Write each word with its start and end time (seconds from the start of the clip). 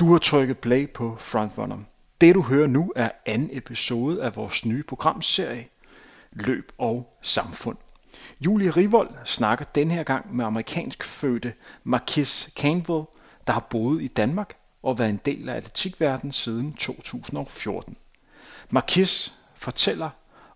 Du 0.00 0.12
har 0.12 0.18
trykket 0.18 0.58
play 0.58 0.90
på 0.90 1.16
Frontrunner. 1.18 1.78
Det 2.20 2.34
du 2.34 2.42
hører 2.42 2.66
nu 2.66 2.92
er 2.96 3.10
anden 3.26 3.48
episode 3.52 4.22
af 4.22 4.36
vores 4.36 4.64
nye 4.64 4.82
programserie 4.82 5.68
Løb 6.32 6.72
og 6.78 7.18
Samfund. 7.22 7.76
Julie 8.40 8.70
Rivold 8.70 9.10
snakker 9.24 9.64
den 9.64 9.90
her 9.90 10.02
gang 10.02 10.36
med 10.36 10.44
amerikansk 10.44 11.04
fødte 11.04 11.52
Marquis 11.84 12.52
Campbell, 12.56 13.02
der 13.46 13.52
har 13.52 13.66
boet 13.70 14.02
i 14.02 14.08
Danmark 14.08 14.56
og 14.82 14.98
været 14.98 15.10
en 15.10 15.20
del 15.24 15.48
af 15.48 15.56
atletikverdenen 15.56 16.32
siden 16.32 16.72
2014. 16.72 17.96
Marquis 18.70 19.34
fortæller 19.54 20.10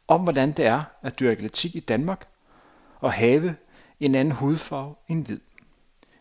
om, 0.08 0.20
hvordan 0.20 0.52
det 0.52 0.66
er 0.66 0.82
at 1.02 1.20
dyrke 1.20 1.36
atletik 1.38 1.76
i 1.76 1.80
Danmark 1.80 2.28
og 3.00 3.12
have 3.12 3.56
en 4.00 4.14
anden 4.14 4.34
hudfarve 4.34 4.94
end 5.08 5.26
hvid. 5.26 5.40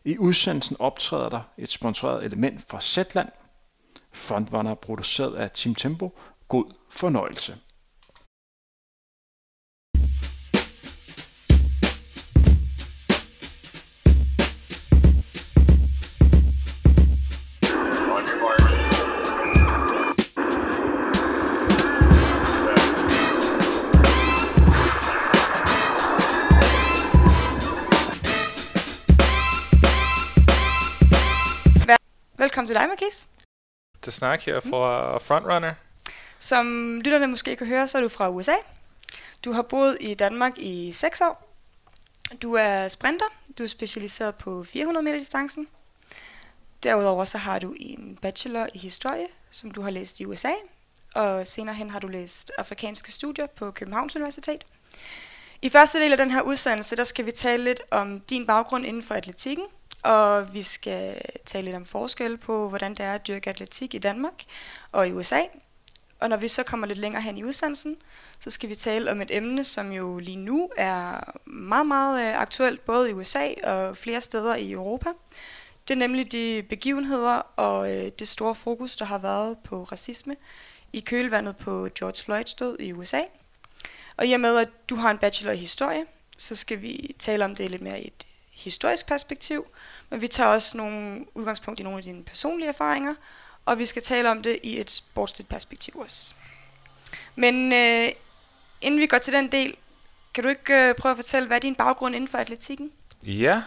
I 0.06 0.18
udsendelsen 0.18 0.76
optræder 0.80 1.30
der 1.30 1.42
et 1.58 1.72
sponsoreret 1.72 2.26
element 2.26 2.62
fra 2.70 2.82
Zetland. 2.82 3.30
Frontrunner 4.12 4.76
produceret 4.76 5.36
af 5.36 5.52
Team 5.52 5.76
Tempo. 5.76 6.18
God 6.48 6.74
fornøjelse. 6.90 7.58
Velkommen 32.54 32.68
til 32.68 32.76
dig, 32.76 32.88
Marquis. 32.88 33.28
til 34.02 34.14
snak 34.14 34.42
her 34.42 34.60
fra 34.60 35.18
Frontrunner. 35.18 35.74
Som 36.40 36.66
lytterne 37.02 37.28
måske 37.28 37.56
kan 37.56 37.68
høre, 37.68 37.88
så 37.88 37.98
er 37.98 38.02
du 38.02 38.10
fra 38.10 38.30
USA. 38.30 38.56
Du 39.46 39.52
har 39.52 39.62
boet 39.62 39.98
i 40.00 40.14
Danmark 40.14 40.58
i 40.58 40.92
6 40.92 41.22
år. 41.22 41.56
Du 42.42 42.54
er 42.54 42.88
sprinter. 42.88 43.26
Du 43.58 43.64
er 43.64 43.68
specialiseret 43.68 44.36
på 44.36 44.64
400 44.64 45.04
meter 45.04 45.18
distancen. 45.18 45.68
Derudover 46.84 47.26
så 47.26 47.38
har 47.38 47.60
du 47.60 47.76
en 47.80 48.18
bachelor 48.22 48.68
i 48.74 48.78
historie, 48.78 49.28
som 49.52 49.72
du 49.72 49.82
har 49.82 49.90
læst 49.90 50.20
i 50.20 50.26
USA. 50.26 50.52
Og 51.16 51.48
senere 51.48 51.76
hen 51.76 51.90
har 51.90 52.00
du 52.00 52.08
læst 52.08 52.52
afrikanske 52.58 53.12
studier 53.12 53.48
på 53.48 53.72
Københavns 53.72 54.16
Universitet. 54.16 54.66
I 55.62 55.70
første 55.70 56.00
del 56.00 56.12
af 56.12 56.18
den 56.18 56.32
her 56.32 56.42
udsendelse, 56.42 56.96
der 56.96 57.04
skal 57.04 57.26
vi 57.26 57.32
tale 57.32 57.64
lidt 57.64 57.82
om 57.92 58.20
din 58.20 58.48
baggrund 58.48 58.86
inden 58.86 59.04
for 59.04 59.16
atletikken, 59.16 59.66
og 60.04 60.54
vi 60.54 60.64
skal 60.64 61.22
tale 61.46 61.66
lidt 61.66 61.76
om 61.76 61.86
forskel 61.86 62.38
på, 62.38 62.70
hvordan 62.70 62.92
det 62.92 63.00
er 63.00 63.14
at 63.14 63.28
dyrke 63.28 63.50
atletik 63.50 63.94
i 63.94 63.98
Danmark 63.98 64.44
og 64.92 65.08
i 65.08 65.12
USA. 65.12 65.42
Og 66.20 66.30
når 66.30 66.38
vi 66.38 66.48
så 66.48 66.64
kommer 66.64 66.88
lidt 66.88 67.00
længere 67.00 67.22
hen 67.22 67.38
i 67.38 67.44
udsendelsen, 67.44 67.96
så 68.40 68.50
skal 68.50 68.70
vi 68.70 68.76
tale 68.76 69.12
om 69.12 69.22
et 69.22 69.36
emne, 69.36 69.64
som 69.64 69.92
jo 69.92 70.20
lige 70.20 70.38
nu 70.38 70.70
er 70.78 71.32
meget, 71.50 71.86
meget 71.86 72.28
øh, 72.28 72.42
aktuelt, 72.42 72.86
både 72.86 73.10
i 73.10 73.14
USA 73.14 73.50
og 73.64 73.98
flere 73.98 74.22
steder 74.22 74.56
i 74.56 74.72
Europa. 74.72 75.10
Det 75.88 75.94
er 75.94 75.98
nemlig 75.98 76.32
de 76.32 76.64
begivenheder 76.70 77.36
og 77.56 77.92
øh, 77.92 78.12
det 78.20 78.28
store 78.28 78.56
fokus, 78.56 78.96
der 78.96 79.06
har 79.06 79.18
været 79.18 79.58
på 79.64 79.84
racisme 79.84 80.36
i 80.94 81.00
kølvandet 81.00 81.58
på 81.58 81.90
George 82.00 82.24
Floyds 82.24 82.54
død 82.54 82.80
i 82.80 82.94
USA. 82.94 83.22
Og 84.18 84.28
i 84.28 84.34
og 84.34 84.40
med, 84.40 84.58
at 84.58 84.70
du 84.90 84.96
har 84.96 85.12
en 85.12 85.18
bachelor 85.18 85.52
i 85.52 85.58
historie, 85.58 86.06
så 86.38 86.56
skal 86.56 86.82
vi 86.82 87.16
tale 87.20 87.46
om 87.46 87.56
det 87.56 87.72
lidt 87.72 87.82
mere 87.82 88.02
i 88.02 88.08
et 88.08 88.28
historisk 88.64 89.08
perspektiv, 89.08 89.68
men 90.10 90.22
vi 90.22 90.28
tager 90.28 90.50
også 90.50 90.78
nogle 90.78 91.26
udgangspunkt 91.34 91.80
i 91.80 91.84
nogle 91.84 91.98
af 91.98 92.04
dine 92.04 92.24
personlige 92.24 92.70
erfaringer, 92.70 93.14
og 93.66 93.80
vi 93.80 93.86
skal 93.86 94.02
tale 94.02 94.32
om 94.32 94.44
det 94.44 94.60
i 94.64 94.80
et 94.80 94.92
sportsligt 94.92 95.50
perspektiv 95.50 95.96
også. 95.96 96.34
Men 97.36 97.74
øh, 97.74 98.10
inden 98.82 99.00
vi 99.00 99.08
går 99.08 99.18
til 99.18 99.34
den 99.34 99.52
del, 99.52 99.76
kan 100.34 100.44
du 100.44 100.50
ikke 100.50 100.74
øh, 100.74 100.96
prøve 100.96 101.12
at 101.12 101.18
fortælle, 101.18 101.48
hvad 101.48 101.58
er 101.58 101.62
din 101.62 101.76
baggrund 101.76 102.16
inden 102.16 102.28
for 102.28 102.38
atletikken? 102.38 102.92
Ja, 103.24 103.62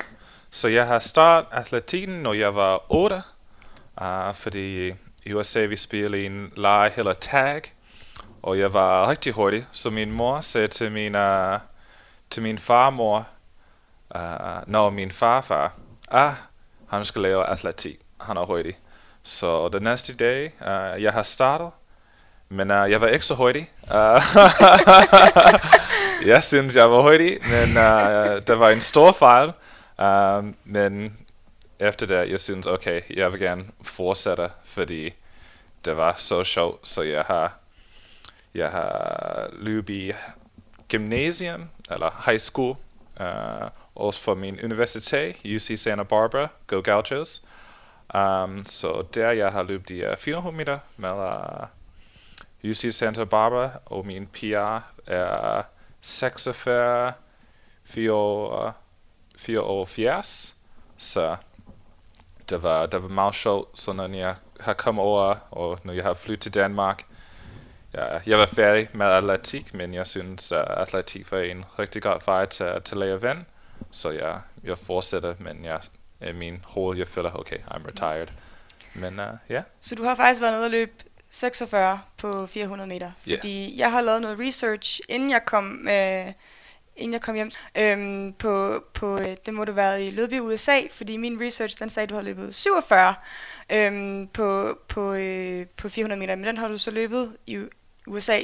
så 0.51 0.69
jeg 0.69 0.87
har 0.87 0.99
startet 0.99 1.49
atletikken, 1.53 2.23
når 2.23 2.33
jeg 2.33 2.55
var 2.55 2.93
8, 2.93 3.17
uh, 3.17 3.23
ah, 3.97 4.35
fordi 4.35 4.95
i 5.25 5.33
USA 5.35 5.65
vi 5.65 5.77
spillede 5.77 6.27
en 6.27 6.53
lege 6.57 6.93
eller 6.97 7.13
tag, 7.13 7.63
og 8.43 8.59
jeg 8.59 8.73
var 8.75 9.11
rigtig 9.11 9.33
hurtig, 9.33 9.67
så 9.73 9.91
min 9.91 10.13
mor 10.13 10.41
sagde 10.41 10.69
til 10.69 10.93
min, 10.93 11.15
uh, 11.15 11.59
til 12.31 12.43
min 12.43 12.59
farmor, 12.59 13.27
uh, 14.17 14.73
når 14.73 14.91
min 14.91 15.11
farfar, 15.11 15.73
ah, 16.11 16.35
han 16.89 17.05
skal 17.05 17.23
lave 17.23 17.47
atletik, 17.47 17.99
han 18.21 18.37
er 18.37 18.45
hurtig. 18.45 18.79
Så 19.23 19.69
den 19.69 19.83
næste 19.83 20.15
dag, 20.15 20.53
uh, 20.61 21.03
jeg 21.03 21.13
har 21.13 21.23
startet, 21.23 21.71
men 22.49 22.71
uh, 22.71 22.91
jeg 22.91 23.01
var 23.01 23.09
ikke 23.09 23.27
så 23.27 23.35
hurtig. 23.35 23.71
Uh, 23.83 24.23
jeg 26.33 26.45
synes, 26.45 26.77
jeg 26.77 26.91
var 26.91 27.03
hurtig, 27.03 27.39
men 27.43 27.69
uh, 27.69 28.43
der 28.47 28.55
var 28.55 28.71
en 28.71 28.81
stor 28.81 29.13
fejl. 29.13 29.53
Uh, 29.99 30.53
men 30.65 31.17
efter 31.79 32.07
det, 32.07 32.31
jeg 32.31 32.41
synes, 32.41 32.67
okay, 32.67 33.01
jeg 33.17 33.33
vil 33.33 33.41
gerne 33.41 33.65
fortsætte, 33.83 34.51
fordi 34.65 35.15
det 35.85 35.97
var 35.97 36.15
så 36.17 36.45
sjovt, 36.45 36.89
så 36.89 37.03
jeg 37.03 37.25
har, 37.27 37.53
jeg 38.55 38.71
har 38.71 39.49
løbet 39.53 39.95
i 39.95 40.13
gymnasium, 40.89 41.69
eller 41.91 42.23
high 42.27 42.41
school, 42.41 42.77
uh, 43.21 43.69
også 43.97 44.21
for 44.21 44.35
min 44.35 44.61
universitet, 44.65 45.37
UC 45.45 45.79
Santa 45.79 46.03
Barbara, 46.03 46.49
Go 46.67 46.81
Gauchos. 46.85 47.43
Um, 48.15 48.65
så 48.65 49.05
der 49.15 49.31
jeg 49.31 49.53
har 49.53 49.63
løbet 49.63 49.89
de 49.89 50.11
uh, 50.11 50.17
400 50.19 50.57
meter 50.57 50.79
med 50.97 51.13
uh, 51.13 51.67
UC 52.71 52.95
Santa 52.95 53.25
Barbara, 53.25 53.71
og 53.87 54.07
min 54.07 54.27
PR 54.27 54.79
er 55.07 55.63
46, 56.01 57.13
74. 57.85 60.57
Så 60.97 61.37
det 62.51 62.63
var, 62.63 62.87
det 62.87 63.03
var 63.03 63.09
meget 63.09 63.35
sjovt, 63.35 63.79
så 63.79 63.93
når 63.93 64.09
jeg 64.09 64.35
har 64.61 64.73
kommet 64.73 65.05
over, 65.05 65.35
og 65.51 65.79
når 65.85 65.93
jeg 65.93 66.05
har 66.05 66.15
flyttet 66.15 66.43
til 66.43 66.55
Danmark, 66.55 67.03
ja, 67.95 68.19
jeg 68.27 68.39
var 68.39 68.47
færdig 68.47 68.89
med 68.93 69.07
atletik, 69.07 69.75
men 69.75 69.95
jeg 69.95 70.07
synes, 70.07 70.53
at 70.53 70.65
atletik 70.69 71.33
var 71.33 71.39
en 71.39 71.65
rigtig 71.79 72.03
god 72.03 72.19
vej 72.27 72.47
til, 72.47 72.67
til 72.85 72.95
at 72.95 72.99
lære 72.99 73.23
vand. 73.23 73.45
Så 73.91 74.11
jeg, 74.11 74.41
jeg 74.65 74.79
fortsætter, 74.79 75.35
men 75.39 75.65
jeg, 75.65 75.81
i 76.29 76.33
min 76.33 76.61
hoved, 76.65 76.99
jeg 76.99 77.09
føler, 77.09 77.31
okay, 77.31 77.59
I'm 77.59 77.89
retired. 77.89 78.29
Men 78.95 79.15
ja. 79.15 79.33
Uh, 79.33 79.39
yeah. 79.51 79.63
Så 79.81 79.95
du 79.95 80.05
har 80.05 80.15
faktisk 80.15 80.43
været 80.43 80.53
nede 80.53 80.65
og 80.65 80.71
løbe 80.71 80.93
46 81.31 82.01
på 82.17 82.47
400 82.47 82.89
meter, 82.89 83.11
fordi 83.21 83.67
yeah. 83.69 83.79
jeg 83.79 83.91
har 83.91 84.01
lavet 84.01 84.23
noget 84.23 84.39
research, 84.39 85.01
inden 85.09 85.31
jeg 85.31 85.45
kom, 85.47 85.89
øh, 85.89 86.33
inden 86.97 87.13
jeg 87.13 87.21
kom 87.21 87.35
hjem. 87.35 87.51
Øhm, 87.79 88.33
på, 88.33 88.85
på, 88.95 89.19
øh, 89.19 89.37
det 89.47 89.55
må 89.55 89.65
du 89.65 89.73
være 89.73 90.05
i 90.05 90.11
Lødby, 90.11 90.41
USA, 90.41 90.81
fordi 90.91 91.17
min 91.17 91.41
research, 91.41 91.79
den 91.79 91.91
sagde, 91.91 92.05
at 92.05 92.11
du 92.11 92.15
har 92.15 92.23
løbet 92.23 92.55
47 92.55 93.15
øhm, 93.71 94.29
på, 94.29 94.79
på, 94.89 95.13
øh, 95.13 95.67
på 95.67 95.89
400 95.89 96.19
meter, 96.19 96.35
men 96.35 96.45
den 96.45 96.57
har 96.57 96.69
du 96.69 96.79
så 96.79 96.91
løbet 96.91 97.37
i 97.47 97.59
USA 98.07 98.41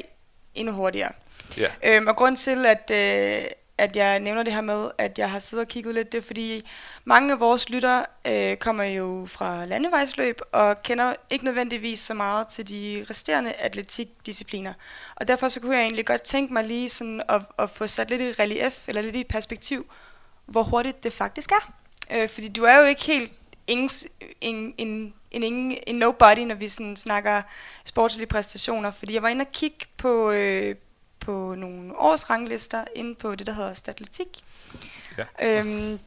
endnu 0.54 0.75
hurtigere. 0.75 1.12
Yeah. 1.59 1.72
Øhm, 1.84 2.06
og 2.06 2.16
grund 2.16 2.37
til, 2.37 2.66
at, 2.66 2.91
øh, 2.91 3.44
at 3.82 3.97
jeg 3.97 4.20
nævner 4.20 4.43
det 4.43 4.53
her 4.53 4.60
med, 4.60 4.91
at 4.98 5.19
jeg 5.19 5.31
har 5.31 5.38
siddet 5.38 5.65
og 5.65 5.69
kigget 5.69 5.94
lidt, 5.94 6.12
det 6.12 6.19
er 6.19 6.22
fordi 6.22 6.69
mange 7.04 7.32
af 7.32 7.41
vores 7.41 7.69
lytter 7.69 8.04
øh, 8.26 8.56
kommer 8.56 8.84
jo 8.84 9.26
fra 9.28 9.65
landevejsløb 9.65 10.41
og 10.53 10.82
kender 10.82 11.15
ikke 11.31 11.44
nødvendigvis 11.44 12.00
så 12.00 12.15
meget 12.15 12.48
til 12.48 12.69
de 12.69 13.06
resterende 13.10 13.53
atletikdiscipliner. 13.53 14.72
Og 15.16 15.28
derfor 15.28 15.48
så 15.48 15.60
kunne 15.60 15.76
jeg 15.76 15.82
egentlig 15.82 16.06
godt 16.06 16.22
tænke 16.22 16.53
mig 16.53 16.65
lige 16.65 16.88
sådan 16.88 17.22
at, 17.28 17.41
at 17.59 17.70
få 17.70 17.87
sat 17.87 18.10
lidt 18.10 18.20
i 18.20 18.32
relief, 18.32 18.88
eller 18.88 19.03
lidt 19.03 19.16
i 19.16 19.25
perspektiv, 19.25 19.87
hvor 20.47 20.62
hurtigt 20.62 21.04
det 21.04 21.12
faktisk 21.12 21.50
er. 21.53 21.75
Øh, 22.10 22.28
fordi 22.28 22.49
du 22.49 22.64
er 22.64 22.78
jo 22.78 22.84
ikke 22.84 23.04
helt 23.04 23.32
ingen, 23.66 23.91
en, 24.41 24.75
en, 24.78 25.14
en, 25.31 25.43
en, 25.43 25.78
en 25.87 25.94
nobody, 25.94 26.38
når 26.38 26.55
vi 26.55 26.69
sådan 26.69 26.96
snakker 26.96 27.43
sportslige 27.84 28.26
præstationer. 28.26 28.90
Fordi 28.90 29.14
jeg 29.14 29.23
var 29.23 29.29
inde 29.29 29.43
og 29.43 29.52
kigge 29.52 29.87
på, 29.96 30.31
øh, 30.31 30.75
på 31.22 31.54
nogle 31.54 31.98
årsranglister 31.98 32.84
inde 32.94 33.14
på 33.14 33.34
det, 33.34 33.46
der 33.46 33.52
hedder 33.52 33.72
Statletik. 33.72 34.44
Ja. 35.19 35.24
Øhm, 35.42 35.98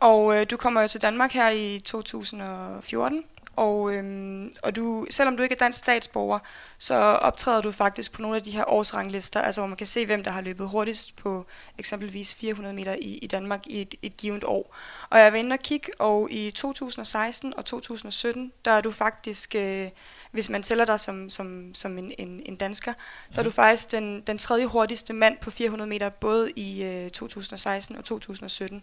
og 0.00 0.36
øh, 0.36 0.46
du 0.50 0.56
kommer 0.56 0.80
jo 0.82 0.88
til 0.88 1.02
Danmark 1.02 1.32
her 1.32 1.50
i 1.50 1.80
2014, 1.84 3.24
og, 3.60 3.94
øhm, 3.94 4.52
og 4.62 4.76
du, 4.76 5.06
selvom 5.10 5.36
du 5.36 5.42
ikke 5.42 5.54
er 5.54 5.58
dansk 5.58 5.78
statsborger, 5.78 6.38
så 6.78 6.94
optræder 6.94 7.60
du 7.60 7.72
faktisk 7.72 8.12
på 8.12 8.22
nogle 8.22 8.36
af 8.36 8.42
de 8.42 8.50
her 8.50 8.64
årsranglister, 8.68 9.40
altså 9.40 9.60
hvor 9.60 9.68
man 9.68 9.76
kan 9.76 9.86
se, 9.86 10.06
hvem 10.06 10.24
der 10.24 10.30
har 10.30 10.40
løbet 10.40 10.68
hurtigst 10.68 11.16
på 11.16 11.46
eksempelvis 11.78 12.34
400 12.34 12.74
meter 12.74 12.94
i, 13.00 13.18
i 13.22 13.26
Danmark 13.26 13.66
i 13.66 13.80
et, 13.80 13.94
et 14.02 14.16
givet 14.16 14.44
år. 14.44 14.76
Og 15.10 15.18
jeg 15.18 15.32
var 15.32 15.38
inde 15.38 15.52
og 15.52 15.58
kigge, 15.58 16.00
og 16.00 16.28
i 16.30 16.50
2016 16.50 17.54
og 17.56 17.64
2017, 17.64 18.52
der 18.64 18.70
er 18.70 18.80
du 18.80 18.90
faktisk, 18.90 19.54
øh, 19.54 19.88
hvis 20.30 20.48
man 20.48 20.62
tæller 20.62 20.84
dig 20.84 21.00
som, 21.00 21.30
som, 21.30 21.74
som 21.74 21.98
en, 21.98 22.12
en, 22.18 22.42
en 22.46 22.56
dansker, 22.56 22.92
så 23.32 23.40
er 23.40 23.44
du 23.44 23.50
faktisk 23.50 23.92
den, 23.92 24.20
den 24.20 24.38
tredje 24.38 24.66
hurtigste 24.66 25.12
mand 25.12 25.38
på 25.38 25.50
400 25.50 25.88
meter, 25.88 26.08
både 26.08 26.50
i 26.50 26.82
øh, 26.84 27.10
2016 27.10 27.96
og 27.96 28.04
2017. 28.04 28.82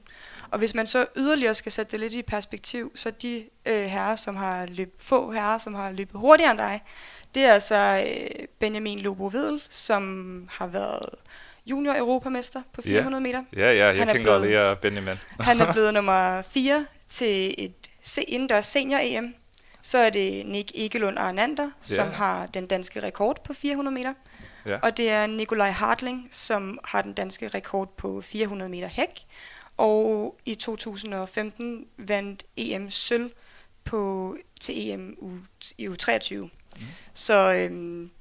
Og 0.52 0.60
hvis 0.60 0.74
man 0.74 0.88
så 0.88 1.06
yderligere 1.16 1.56
skal 1.56 1.72
sætte 1.72 1.92
det 1.92 2.00
lidt 2.00 2.14
i 2.14 2.22
perspektiv, 2.22 2.92
så 2.96 3.12
de 3.12 3.46
øh, 3.66 3.86
herrer, 3.86 4.16
som 4.16 4.36
har 4.36 4.67
løbet, 4.70 5.02
få 5.02 5.32
herrer, 5.32 5.58
som 5.58 5.74
har 5.76 5.92
løbet 5.92 6.20
hurtigere 6.20 6.52
end 6.52 6.60
dig. 6.60 6.82
Det 7.36 7.44
er 7.46 7.54
altså 7.54 8.06
øh, 8.08 8.48
Benjamin 8.60 9.00
Lobo 9.00 9.26
Vedel, 9.34 9.62
som 9.70 10.48
har 10.52 10.68
været 10.68 11.10
junior 11.66 11.94
europamester 11.96 12.62
på 12.74 12.82
400 12.82 13.22
meter. 13.24 13.44
Ja, 13.56 13.72
ja, 13.72 13.86
jeg 13.86 13.98
Han 13.98 14.08
kan 14.08 14.24
godt 14.24 14.42
lide 14.48 14.78
Benjamin. 14.82 15.16
Han 15.40 15.60
er 15.62 15.72
blevet 15.74 15.94
nummer 15.94 16.42
4 16.54 16.86
til 17.08 17.56
et 17.58 17.74
se- 18.04 18.24
indendørs 18.24 18.66
senior-EM. 18.66 19.36
Så 19.82 19.98
er 19.98 20.10
det 20.10 20.46
Nick 20.46 20.72
Egelund 20.76 21.20
Arnander, 21.20 21.70
som 21.82 22.08
Ja. 22.08 22.14
har 22.14 22.46
den 22.46 22.68
danske 22.68 23.04
rekord 23.04 23.44
på 23.44 23.54
400 23.54 23.94
meter. 23.96 24.14
Ja. 24.66 24.78
Og 24.84 24.98
det 24.98 25.10
er 25.10 25.28
Nikolaj 25.28 25.70
Hartling, 25.70 26.28
som 26.32 26.80
har 26.84 27.02
den 27.02 27.14
danske 27.14 27.48
rekord 27.48 27.98
på 27.98 28.22
400 28.22 28.70
meter 28.72 28.88
hæk. 28.88 29.26
Og 29.78 30.36
i 30.46 30.56
2015 30.56 31.86
vandt 31.98 32.44
EM 32.58 32.90
sølv 32.90 33.32
på, 33.84 34.36
til 34.60 34.90
EM 34.90 35.18
u, 35.18 35.32
i 35.78 35.88
U23. 35.88 36.36
Mm. 36.36 36.50
Så 37.14 37.54
øhm, 37.54 38.12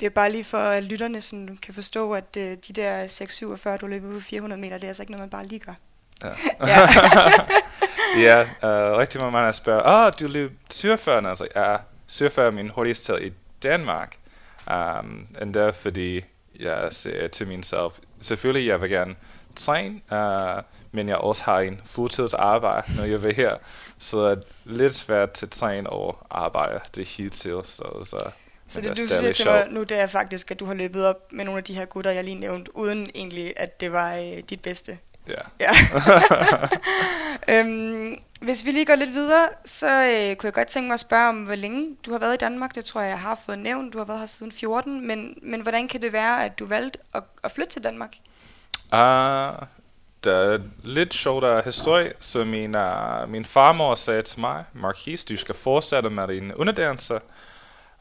det 0.00 0.06
er 0.06 0.10
bare 0.10 0.32
lige 0.32 0.44
for 0.44 0.58
at 0.58 0.84
lytterne 0.84 1.22
sådan, 1.22 1.58
kan 1.62 1.74
forstå, 1.74 2.12
at 2.12 2.36
øh, 2.36 2.56
de 2.68 2.72
der 2.72 3.06
6-47, 3.74 3.76
du 3.76 3.86
løber 3.86 4.08
ud 4.08 4.20
400 4.20 4.60
meter, 4.60 4.78
det 4.78 4.84
er 4.84 4.88
altså 4.88 5.02
ikke 5.02 5.12
noget, 5.12 5.22
man 5.22 5.30
bare 5.30 5.46
lige 5.46 5.58
gør. 5.58 5.74
Ja. 6.22 6.28
Ja. 6.66 6.88
ja, 8.26 8.42
uh, 8.42 8.98
rigtig 8.98 9.20
mange 9.20 9.42
mænd 9.42 9.52
spørger, 9.52 9.82
åh, 9.82 10.06
oh, 10.06 10.12
du 10.20 10.26
løb 10.26 10.52
47, 10.70 11.16
og 11.16 11.24
jeg 11.24 11.36
siger, 11.36 11.70
ja, 11.70 11.76
47 12.06 12.46
er 12.46 12.50
min 12.50 12.70
hurtigste 12.70 13.12
tid 13.12 13.26
i 13.26 13.32
Danmark. 13.62 14.16
Um, 14.66 15.26
er 15.40 15.72
fordi, 15.72 16.20
jeg 16.60 16.88
siger 16.90 17.28
til 17.28 17.48
mig 17.48 17.64
selv, 17.64 17.90
selvfølgelig 18.20 18.68
jeg 18.68 18.80
vil 18.80 18.90
gerne 18.90 19.14
træne, 19.56 20.00
uh, 20.10 20.62
men 20.92 21.08
jeg 21.08 21.16
også 21.16 21.42
har 21.42 21.60
en 21.60 21.80
fuldtidsarbejde, 21.84 22.96
når 22.96 23.04
jeg 23.04 23.22
vil 23.22 23.34
her. 23.34 23.56
Så 23.98 24.30
det 24.30 24.38
er 24.38 24.42
lidt 24.64 24.94
svært 24.94 25.30
til 25.30 25.50
træne 25.50 25.90
og 25.90 26.26
arbejde 26.30 26.80
det 26.94 27.06
tiden. 27.06 27.64
Så, 27.64 27.82
så, 28.04 28.30
Så 28.68 28.80
det, 28.80 28.96
du 28.96 29.02
er 29.02 29.06
siger 29.06 29.32
til 29.32 29.46
mig 29.46 29.66
nu, 29.70 29.82
det 29.82 30.00
er 30.00 30.06
faktisk, 30.06 30.50
at 30.50 30.60
du 30.60 30.64
har 30.64 30.74
løbet 30.74 31.06
op 31.06 31.32
med 31.32 31.44
nogle 31.44 31.58
af 31.58 31.64
de 31.64 31.74
her 31.74 31.84
gutter, 31.84 32.10
jeg 32.10 32.24
lige 32.24 32.40
nævnte, 32.40 32.76
uden 32.76 33.10
egentlig, 33.14 33.52
at 33.56 33.80
det 33.80 33.92
var 33.92 34.16
øh, 34.16 34.42
dit 34.50 34.60
bedste. 34.60 34.98
Ja. 35.28 35.34
Ja. 35.60 35.70
øhm, 37.58 38.16
hvis 38.40 38.64
vi 38.64 38.70
lige 38.70 38.84
går 38.84 38.94
lidt 38.94 39.12
videre, 39.12 39.48
så 39.64 39.86
øh, 39.86 40.36
kunne 40.36 40.46
jeg 40.46 40.52
godt 40.52 40.68
tænke 40.68 40.86
mig 40.86 40.94
at 40.94 41.00
spørge 41.00 41.28
om, 41.28 41.44
hvor 41.44 41.54
længe 41.54 41.96
du 42.06 42.12
har 42.12 42.18
været 42.18 42.34
i 42.34 42.36
Danmark. 42.36 42.74
Det 42.74 42.84
tror 42.84 43.00
jeg, 43.00 43.10
jeg 43.10 43.20
har 43.20 43.40
fået 43.46 43.58
nævnt. 43.58 43.92
Du 43.92 43.98
har 43.98 44.04
været 44.04 44.20
her 44.20 44.26
siden 44.26 44.52
14. 44.52 45.06
Men, 45.06 45.38
men 45.42 45.60
hvordan 45.60 45.88
kan 45.88 46.02
det 46.02 46.12
være, 46.12 46.44
at 46.44 46.58
du 46.58 46.66
valgte 46.66 46.98
at, 47.14 47.22
at 47.44 47.52
flytte 47.52 47.72
til 47.72 47.84
Danmark? 47.84 48.10
Uh, 48.92 49.66
uh, 50.26 50.60
lidt 50.84 51.14
sjovere 51.14 51.62
historie, 51.64 52.12
så 52.20 52.44
min, 52.44 52.74
uh, 52.74 53.28
min 53.28 53.44
farmor 53.44 53.94
sagde 53.94 54.22
til 54.22 54.40
mig, 54.40 54.64
Marquis, 54.72 55.24
du 55.24 55.36
skal 55.36 55.54
fortsætte 55.54 56.10
med 56.10 56.28
din 56.28 56.54
underdannelse. 56.54 57.20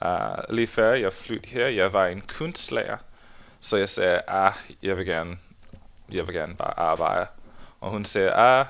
Uh, 0.06 0.10
lige 0.50 0.68
før 0.68 0.94
jeg 0.94 1.14
flyttede 1.14 1.54
her, 1.54 1.68
jeg 1.68 1.94
var 1.94 2.08
en 2.08 2.22
kunstlærer, 2.38 2.98
så 3.60 3.78
jeg 3.78 3.90
sagde, 3.90 4.22
ah, 4.28 4.54
jeg 4.84 4.98
vil 4.98 5.06
gerne, 5.06 5.38
jeg 6.12 6.28
vil 6.28 6.36
gerne 6.36 6.56
bare 6.56 6.80
arbejde. 6.80 7.28
Og 7.82 7.92
hun 7.92 8.06
sagde, 8.06 8.32
ah, 8.32 8.66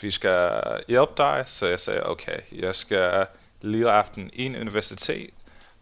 vi 0.00 0.10
skal 0.10 0.62
hjælpe 0.88 1.12
dig, 1.16 1.44
så 1.46 1.66
jeg 1.66 1.80
sagde, 1.80 2.06
okay, 2.06 2.38
jeg 2.52 2.74
skal 2.74 3.26
lige 3.60 3.90
aften 3.90 4.30
i 4.32 4.46
en 4.46 4.56
universitet. 4.56 5.30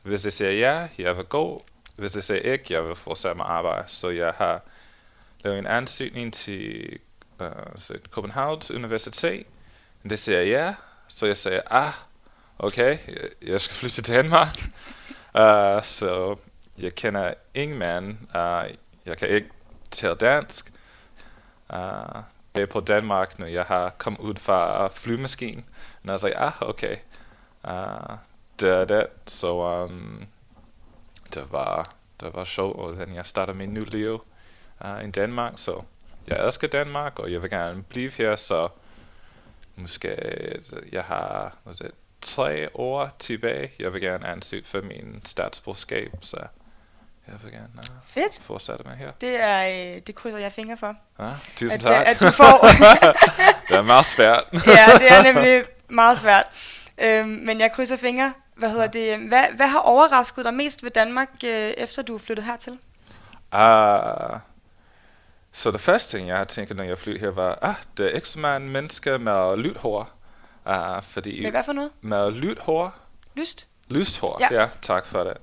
Hvis 0.03 0.25
jeg 0.25 0.33
siger 0.33 0.51
ja, 0.51 0.89
jeg 0.99 1.17
vil 1.17 1.25
gå. 1.25 1.65
Hvis 1.97 2.15
jeg 2.15 2.23
siger 2.23 2.53
ikke, 2.53 2.75
jeg 2.75 2.89
vil 2.89 2.97
fortsætte 2.97 3.37
med 3.37 3.45
arbejde. 3.49 3.85
Så 3.87 4.09
jeg 4.09 4.33
har 4.37 4.63
lavet 5.45 5.59
en 5.59 5.67
ansøgning 5.67 6.35
til 6.35 6.99
øh, 7.41 7.47
altså 7.47 7.93
uh, 7.93 7.99
så 8.03 8.11
Københavns 8.11 8.71
Universitet. 8.71 9.47
Det 10.11 10.19
siger 10.19 10.39
jeg 10.39 10.49
ja. 10.49 10.75
Så 11.09 11.27
jeg 11.27 11.37
siger, 11.37 11.61
ah, 11.71 11.93
okay, 12.59 12.99
jeg, 13.09 13.29
jeg 13.47 13.61
skal 13.61 13.75
flytte 13.75 14.03
til 14.03 14.15
Danmark. 14.15 14.63
uh, 15.35 15.83
så 15.97 16.37
jeg 16.79 16.95
kender 16.95 17.35
ingen 17.55 17.79
mand. 17.79 18.19
Uh, 18.35 18.77
jeg 19.07 19.19
kan 19.19 19.29
ikke 19.29 19.49
tale 19.91 20.15
dansk. 20.15 20.73
Uh, 21.69 22.23
jeg 22.55 22.63
er 22.63 22.67
på 22.67 22.81
Danmark, 22.81 23.39
når 23.39 23.47
jeg 23.47 23.65
har 23.65 23.91
kommet 23.99 24.21
ud 24.21 24.35
fra 24.35 24.89
flymaskinen. 24.89 25.65
Og 26.05 26.11
jeg 26.11 26.21
sagde, 26.21 26.37
ah, 26.37 26.53
okay. 26.61 26.97
Uh, 27.65 28.17
det 28.61 28.69
er 28.69 28.85
det. 28.85 29.07
Så 29.27 29.55
um, 29.85 30.27
det 31.35 31.53
var, 31.53 31.93
det 32.21 32.35
var 32.35 32.45
sjovt, 32.45 32.79
og 32.79 32.95
then 32.95 33.15
jeg 33.15 33.27
startede 33.27 33.59
min 33.59 33.75
nye 33.75 33.85
liv 33.85 34.21
uh, 34.85 35.09
i 35.09 35.11
Danmark, 35.11 35.53
så 35.57 35.83
jeg 36.27 36.47
elsker 36.47 36.69
Danmark, 36.69 37.19
og 37.19 37.33
jeg 37.33 37.43
vil 37.43 37.51
gerne 37.51 37.83
blive 37.83 38.11
her, 38.11 38.37
så 38.37 38.69
måske 39.77 40.17
jeg 40.93 41.03
har 41.03 41.57
det, 41.79 41.91
tre 42.21 42.69
år 42.75 43.11
tilbage. 43.19 43.73
Jeg 43.79 43.93
vil 43.93 44.01
gerne 44.01 44.27
ansøge 44.27 44.65
for 44.65 44.81
min 44.81 45.23
statsborgerskab, 45.25 46.13
så 46.21 46.37
jeg 47.29 47.35
vil 47.43 47.53
gerne 47.53 47.69
uh, 47.79 47.85
Fedt. 48.07 48.43
fortsætte 48.43 48.85
med 48.85 48.97
her. 48.97 49.13
Det, 49.21 49.43
er, 49.43 49.95
øh, 49.95 50.01
det 50.07 50.15
krydser 50.15 50.39
jeg 50.39 50.53
fingre 50.53 50.77
for. 50.77 50.95
Ja, 51.19 51.31
tusind 51.57 51.73
At, 51.73 51.81
tak. 51.81 51.93
øh, 51.93 52.11
at 52.11 52.21
du 52.21 52.31
får... 52.31 52.67
det 53.69 53.77
er 53.77 53.83
meget 53.83 54.07
svært. 54.07 54.45
ja, 54.53 54.87
det 54.99 55.13
er 55.13 55.33
nemlig 55.33 55.65
meget 55.89 56.19
svært. 56.19 56.47
Øhm, 57.03 57.29
men 57.29 57.61
jeg 57.61 57.73
krydser 57.73 57.97
fingre. 57.97 58.33
Hvad 58.57 58.71
hedder 58.71 58.87
det? 58.87 59.29
Hvad, 59.29 59.45
hvad 59.57 59.67
har 59.67 59.79
overrasket 59.79 60.45
dig 60.45 60.55
mest 60.55 60.83
ved 60.83 60.91
Danmark, 60.91 61.29
øh, 61.45 61.51
efter 61.51 62.03
du 62.03 62.15
er 62.15 62.19
flyttet 62.19 62.45
hertil? 62.47 62.79
Uh, 63.55 64.41
så 65.53 65.71
det 65.71 65.81
første 65.81 66.17
ting, 66.19 66.29
jeg 66.29 66.37
har 66.37 66.45
tænkt, 66.45 66.77
når 66.77 66.85
jeg 66.85 66.99
flyttede 66.99 67.25
her, 67.25 67.31
var, 67.33 67.59
ah, 67.63 67.75
der 67.97 68.05
er 68.05 68.09
ikke 68.09 68.29
så 68.29 68.39
mange 68.39 68.69
mennesker 68.69 69.19
med 69.19 69.57
lyt 69.57 69.77
hår. 69.77 70.11
Uh, 70.67 71.03
fordi 71.03 71.43
Med 71.43 71.51
hvad 71.51 71.65
for 71.65 71.73
noget? 71.73 71.91
med 72.01 72.31
lyt 72.31 72.59
hår, 72.59 72.95
Lyst? 73.35 73.67
lyst 73.89 74.19
hår, 74.21 74.39
Ja. 74.41 74.61
ja. 74.61 74.69
tak 74.83 75.07
for 75.07 75.25
det. 75.25 75.37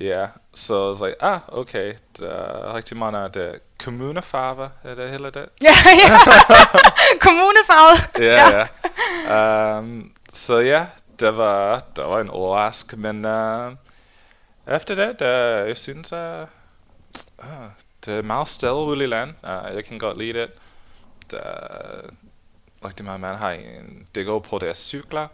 Ja, 0.00 0.26
så 0.54 0.94
så 0.94 1.06
jeg, 1.06 1.14
ah, 1.20 1.40
okay, 1.48 1.94
der 2.18 2.30
er 2.30 2.74
rigtig 2.74 2.96
mange 2.96 3.18
af 3.18 3.32
det 3.32 3.58
kommunefarver, 3.84 4.68
er 4.84 4.94
det 4.94 5.10
hele 5.10 5.24
det? 5.30 5.48
Ja, 5.62 5.74
ja. 6.08 6.18
Kommunefarvet. 7.26 8.18
Ja, 8.18 8.66
ja. 9.28 9.78
Um, 9.78 10.12
så 10.32 10.58
ja, 10.58 10.86
det 11.20 11.36
var, 11.36 11.82
det 11.96 12.04
var 12.04 12.20
en 12.20 12.30
overrask, 12.30 12.96
men 12.96 13.24
uh, 13.24 13.72
efter 14.74 14.94
det, 14.94 15.18
der, 15.18 15.64
jeg 15.64 15.76
synes, 15.76 16.12
at 16.12 16.46
uh, 17.38 17.44
det 18.08 18.18
er 18.18 18.22
meget 18.22 18.48
stille 18.48 19.06
land. 19.06 19.30
Uh, 19.42 19.74
jeg 19.76 19.84
kan 19.84 19.98
godt 19.98 20.18
lide 20.18 20.32
det. 20.32 20.50
Der 21.30 21.38
er 21.38 22.00
rigtig 22.84 23.04
mange 23.06 23.18
mænd 23.26 23.36
har 23.36 23.50
en, 23.52 24.06
det 24.14 24.26
går 24.26 24.38
på 24.38 24.58
deres 24.58 24.78
cykler, 24.78 25.28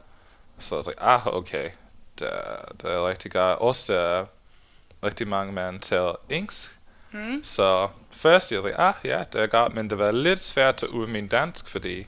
så 0.59 0.77
jeg 0.77 0.85
tænkte, 0.85 1.03
ah, 1.03 1.27
okay, 1.27 1.71
det, 2.19 2.29
er- 2.33 2.73
det 2.83 2.91
er 2.91 3.09
rigtig 3.09 3.33
godt. 3.33 3.59
Også 3.59 3.93
der 3.93 4.01
er 4.01 4.25
rigtig 5.05 5.29
mange 5.29 5.53
mænd 5.53 5.81
taler 5.81 6.15
engelsk, 6.31 6.79
Mm. 7.13 7.45
så 7.45 7.89
først 8.11 8.53
jeg 8.53 8.63
sagde, 8.63 8.77
ah 8.77 8.95
ja, 9.05 9.25
det 9.33 9.41
er 9.43 9.47
godt, 9.47 9.75
men 9.75 9.91
det 9.91 9.99
var 9.99 10.11
lidt 10.11 10.41
svært 10.41 10.83
at 10.83 10.89
ud 10.89 11.07
min 11.07 11.29
dansk, 11.29 11.69
fordi 11.69 12.07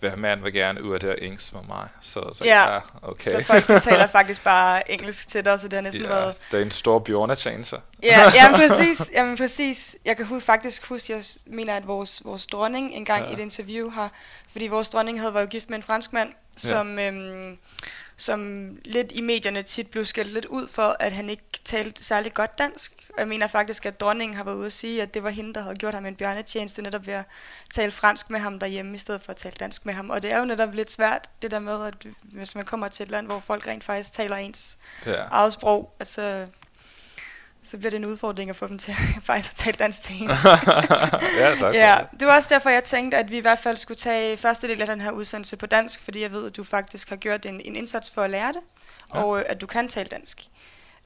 hver 0.00 0.16
mand 0.16 0.42
vil 0.42 0.52
gerne 0.52 0.84
ud 0.84 0.94
af 0.94 1.00
det 1.00 1.14
engelsk 1.20 1.52
med 1.52 1.60
mig. 1.68 1.88
Så 2.00 2.30
sagde, 2.32 2.62
Ja, 2.62 2.78
okay. 3.02 3.30
Så 3.30 3.44
folk 3.46 3.82
taler 3.82 4.06
faktisk 4.18 4.44
bare 4.44 4.90
engelsk 4.90 5.28
til 5.28 5.44
dig, 5.44 5.60
så 5.60 5.68
det 5.68 5.74
har 5.76 5.80
næsten 5.80 6.02
ja, 6.02 6.08
været... 6.08 6.36
det 6.50 6.58
er 6.58 6.64
en 6.64 6.70
stor 6.70 6.98
bjørnetjeneste. 6.98 7.76
Ja, 8.02 8.20
ja 8.38 8.56
præcis. 8.56 9.10
Jamen, 9.14 9.36
præcis. 9.36 9.96
Jeg 10.04 10.16
kan 10.16 10.26
hu- 10.26 10.40
faktisk 10.40 10.86
huske, 10.86 11.12
jeg 11.12 11.22
mener, 11.46 11.74
at 11.76 11.86
vores, 11.86 12.24
vores 12.24 12.46
dronning 12.46 12.94
engang 12.94 13.20
ja. 13.24 13.30
Ja. 13.30 13.30
i 13.30 13.34
et 13.34 13.42
interview 13.42 13.90
har... 13.90 14.12
Fordi 14.52 14.66
vores 14.66 14.88
dronning 14.88 15.20
havde 15.20 15.34
været 15.34 15.50
gift 15.50 15.70
med 15.70 15.76
en 15.76 15.82
franskmand, 15.82 16.32
som, 16.56 16.98
øhm, 16.98 17.58
som 18.20 18.68
lidt 18.84 19.12
i 19.14 19.20
medierne 19.20 19.62
tit 19.62 19.90
blev 19.90 20.04
skældt 20.04 20.32
lidt 20.32 20.44
ud 20.44 20.68
for, 20.68 20.96
at 21.00 21.12
han 21.12 21.30
ikke 21.30 21.42
talte 21.64 22.04
særlig 22.04 22.34
godt 22.34 22.58
dansk. 22.58 22.92
Og 23.08 23.18
jeg 23.18 23.28
mener 23.28 23.46
faktisk, 23.46 23.86
at 23.86 24.00
dronningen 24.00 24.36
har 24.36 24.44
været 24.44 24.56
ude 24.56 24.66
at 24.66 24.72
sige, 24.72 25.02
at 25.02 25.14
det 25.14 25.22
var 25.22 25.30
hende, 25.30 25.54
der 25.54 25.62
havde 25.62 25.74
gjort 25.76 25.94
ham 25.94 26.06
en 26.06 26.16
bjørnetjeneste, 26.16 26.82
netop 26.82 27.06
ved 27.06 27.14
at 27.14 27.24
tale 27.74 27.92
fransk 27.92 28.30
med 28.30 28.40
ham 28.40 28.58
derhjemme, 28.58 28.94
i 28.94 28.98
stedet 28.98 29.20
for 29.22 29.30
at 29.30 29.36
tale 29.36 29.54
dansk 29.60 29.86
med 29.86 29.94
ham. 29.94 30.10
Og 30.10 30.22
det 30.22 30.32
er 30.32 30.38
jo 30.38 30.44
netop 30.44 30.74
lidt 30.74 30.92
svært, 30.92 31.30
det 31.42 31.50
der 31.50 31.58
med, 31.58 31.86
at 31.86 31.94
hvis 32.22 32.54
man 32.54 32.64
kommer 32.64 32.88
til 32.88 33.02
et 33.04 33.10
land, 33.10 33.26
hvor 33.26 33.40
folk 33.40 33.66
rent 33.66 33.84
faktisk 33.84 34.12
taler 34.12 34.36
ens 34.36 34.78
Ja. 35.06 35.12
eget 35.30 35.52
sprog, 35.52 35.94
at 35.98 36.08
så, 36.08 36.46
så 37.64 37.78
bliver 37.78 37.90
det 37.90 37.96
en 37.96 38.04
udfordring 38.04 38.50
at 38.50 38.56
få 38.56 38.66
dem 38.66 38.78
til 38.78 38.94
faktisk 39.22 39.52
at 39.52 39.56
tale 39.56 39.76
dansk 39.78 40.02
til 40.02 40.14
en. 40.22 40.28
ja, 40.28 41.54
tak. 41.58 41.74
ja, 41.74 41.98
det 42.20 42.28
var 42.28 42.36
også 42.36 42.48
derfor, 42.54 42.70
jeg 42.70 42.84
tænkte, 42.84 43.16
at 43.16 43.30
vi 43.30 43.36
i 43.36 43.40
hvert 43.40 43.58
fald 43.58 43.76
skulle 43.76 43.98
tage 43.98 44.36
første 44.36 44.68
del 44.68 44.80
af 44.80 44.86
den 44.86 45.00
her 45.00 45.10
udsendelse 45.10 45.56
på 45.56 45.66
dansk, 45.66 46.00
fordi 46.00 46.22
jeg 46.22 46.32
ved, 46.32 46.46
at 46.46 46.56
du 46.56 46.64
faktisk 46.64 47.08
har 47.08 47.16
gjort 47.16 47.46
en, 47.46 47.60
en 47.64 47.76
indsats 47.76 48.10
for 48.10 48.22
at 48.22 48.30
lære 48.30 48.52
det, 48.52 48.60
Ja. 49.14 49.22
og 49.22 49.38
øh, 49.38 49.44
at 49.48 49.60
du 49.60 49.66
kan 49.66 49.88
tale 49.88 50.08
dansk. 50.10 50.42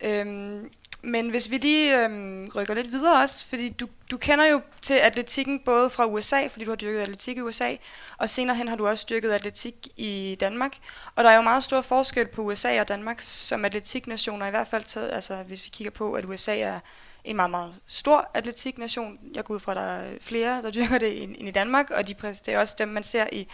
Øhm, 0.00 0.70
men 1.04 1.30
hvis 1.30 1.50
vi 1.50 1.56
lige 1.56 2.04
øhm, 2.04 2.48
rykker 2.56 2.74
lidt 2.74 2.92
videre 2.92 3.22
også, 3.22 3.46
fordi 3.46 3.68
du, 3.68 3.88
du 4.10 4.16
kender 4.16 4.44
jo 4.46 4.60
til 4.82 4.94
atletikken 4.94 5.60
både 5.60 5.90
fra 5.90 6.06
USA, 6.06 6.46
fordi 6.46 6.64
du 6.64 6.70
har 6.70 6.76
dyrket 6.76 7.00
atletik 7.00 7.36
i 7.36 7.40
USA, 7.40 7.74
og 8.18 8.30
senere 8.30 8.56
hen 8.56 8.68
har 8.68 8.76
du 8.76 8.88
også 8.88 9.06
dyrket 9.10 9.30
atletik 9.30 9.74
i 9.96 10.36
Danmark. 10.40 10.76
Og 11.16 11.24
der 11.24 11.30
er 11.30 11.36
jo 11.36 11.42
meget 11.42 11.64
stor 11.64 11.80
forskel 11.80 12.26
på 12.26 12.42
USA 12.42 12.80
og 12.80 12.88
Danmark 12.88 13.20
som 13.20 13.64
atletiknationer, 13.64 14.46
i 14.46 14.50
hvert 14.50 14.68
fald 14.68 14.84
taget, 14.84 15.12
altså 15.12 15.36
hvis 15.46 15.64
vi 15.64 15.70
kigger 15.72 15.90
på, 15.90 16.12
at 16.12 16.24
USA 16.24 16.58
er 16.58 16.80
en 17.24 17.36
meget, 17.36 17.50
meget 17.50 17.74
stor 17.86 18.30
atletiknation. 18.34 19.18
Jeg 19.34 19.44
går 19.44 19.54
ud 19.54 19.60
fra, 19.60 19.72
at 19.72 19.76
der 19.76 19.82
er 19.82 20.12
flere, 20.20 20.62
der 20.62 20.70
dyrker 20.70 20.98
det 20.98 21.22
end 21.22 21.34
end 21.38 21.48
i 21.48 21.50
Danmark, 21.50 21.90
og 21.90 22.08
de, 22.08 22.14
det 22.22 22.48
er 22.48 22.58
også 22.58 22.74
dem, 22.78 22.88
man 22.88 23.02
ser 23.02 23.26
i 23.32 23.48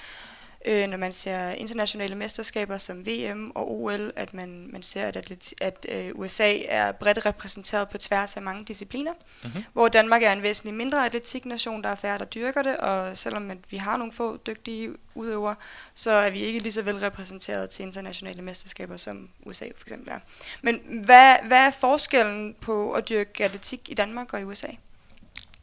øh, 0.64 0.88
når 0.88 0.96
man 0.96 1.12
ser 1.12 1.50
internationale 1.50 2.14
mesterskaber 2.14 2.78
som 2.78 3.06
VM 3.06 3.50
og 3.54 3.70
OL, 3.70 4.12
at 4.16 4.34
man, 4.34 4.68
man 4.72 4.82
ser, 4.82 5.06
at, 5.06 5.16
atlet, 5.16 5.54
at 5.60 5.86
øh, 5.88 6.10
USA 6.14 6.58
er 6.68 6.92
bredt 6.92 7.26
repræsenteret 7.26 7.88
på 7.88 7.98
tværs 7.98 8.36
af 8.36 8.42
mange 8.42 8.64
discipliner, 8.64 9.12
mm-hmm. 9.42 9.64
hvor 9.72 9.88
Danmark 9.88 10.22
er 10.22 10.32
en 10.32 10.42
væsentlig 10.42 10.74
mindre 10.74 11.06
atletiknation, 11.06 11.82
der 11.82 11.88
er 11.88 11.94
færre, 11.94 12.18
der 12.18 12.24
dyrker 12.24 12.62
det, 12.62 12.76
og 12.76 13.16
selvom 13.16 13.50
at 13.50 13.58
vi 13.70 13.76
har 13.76 13.96
nogle 13.96 14.12
få 14.12 14.36
dygtige 14.36 14.90
udøvere, 15.14 15.54
så 15.94 16.10
er 16.10 16.30
vi 16.30 16.38
ikke 16.38 16.58
lige 16.58 16.72
så 16.72 16.82
vel 16.82 16.96
repræsenteret 16.96 17.70
til 17.70 17.82
internationale 17.82 18.42
mesterskaber, 18.42 18.96
som 18.96 19.28
USA 19.46 19.64
for 19.76 19.84
eksempel 19.84 20.08
er. 20.12 20.18
Men 20.62 20.80
hvad, 21.04 21.36
hvad 21.44 21.58
er 21.58 21.70
forskellen 21.70 22.54
på 22.60 22.92
at 22.92 23.08
dyrke 23.08 23.44
atletik 23.44 23.80
i 23.88 23.94
Danmark 23.94 24.34
og 24.34 24.40
i 24.40 24.44
USA? 24.44 24.68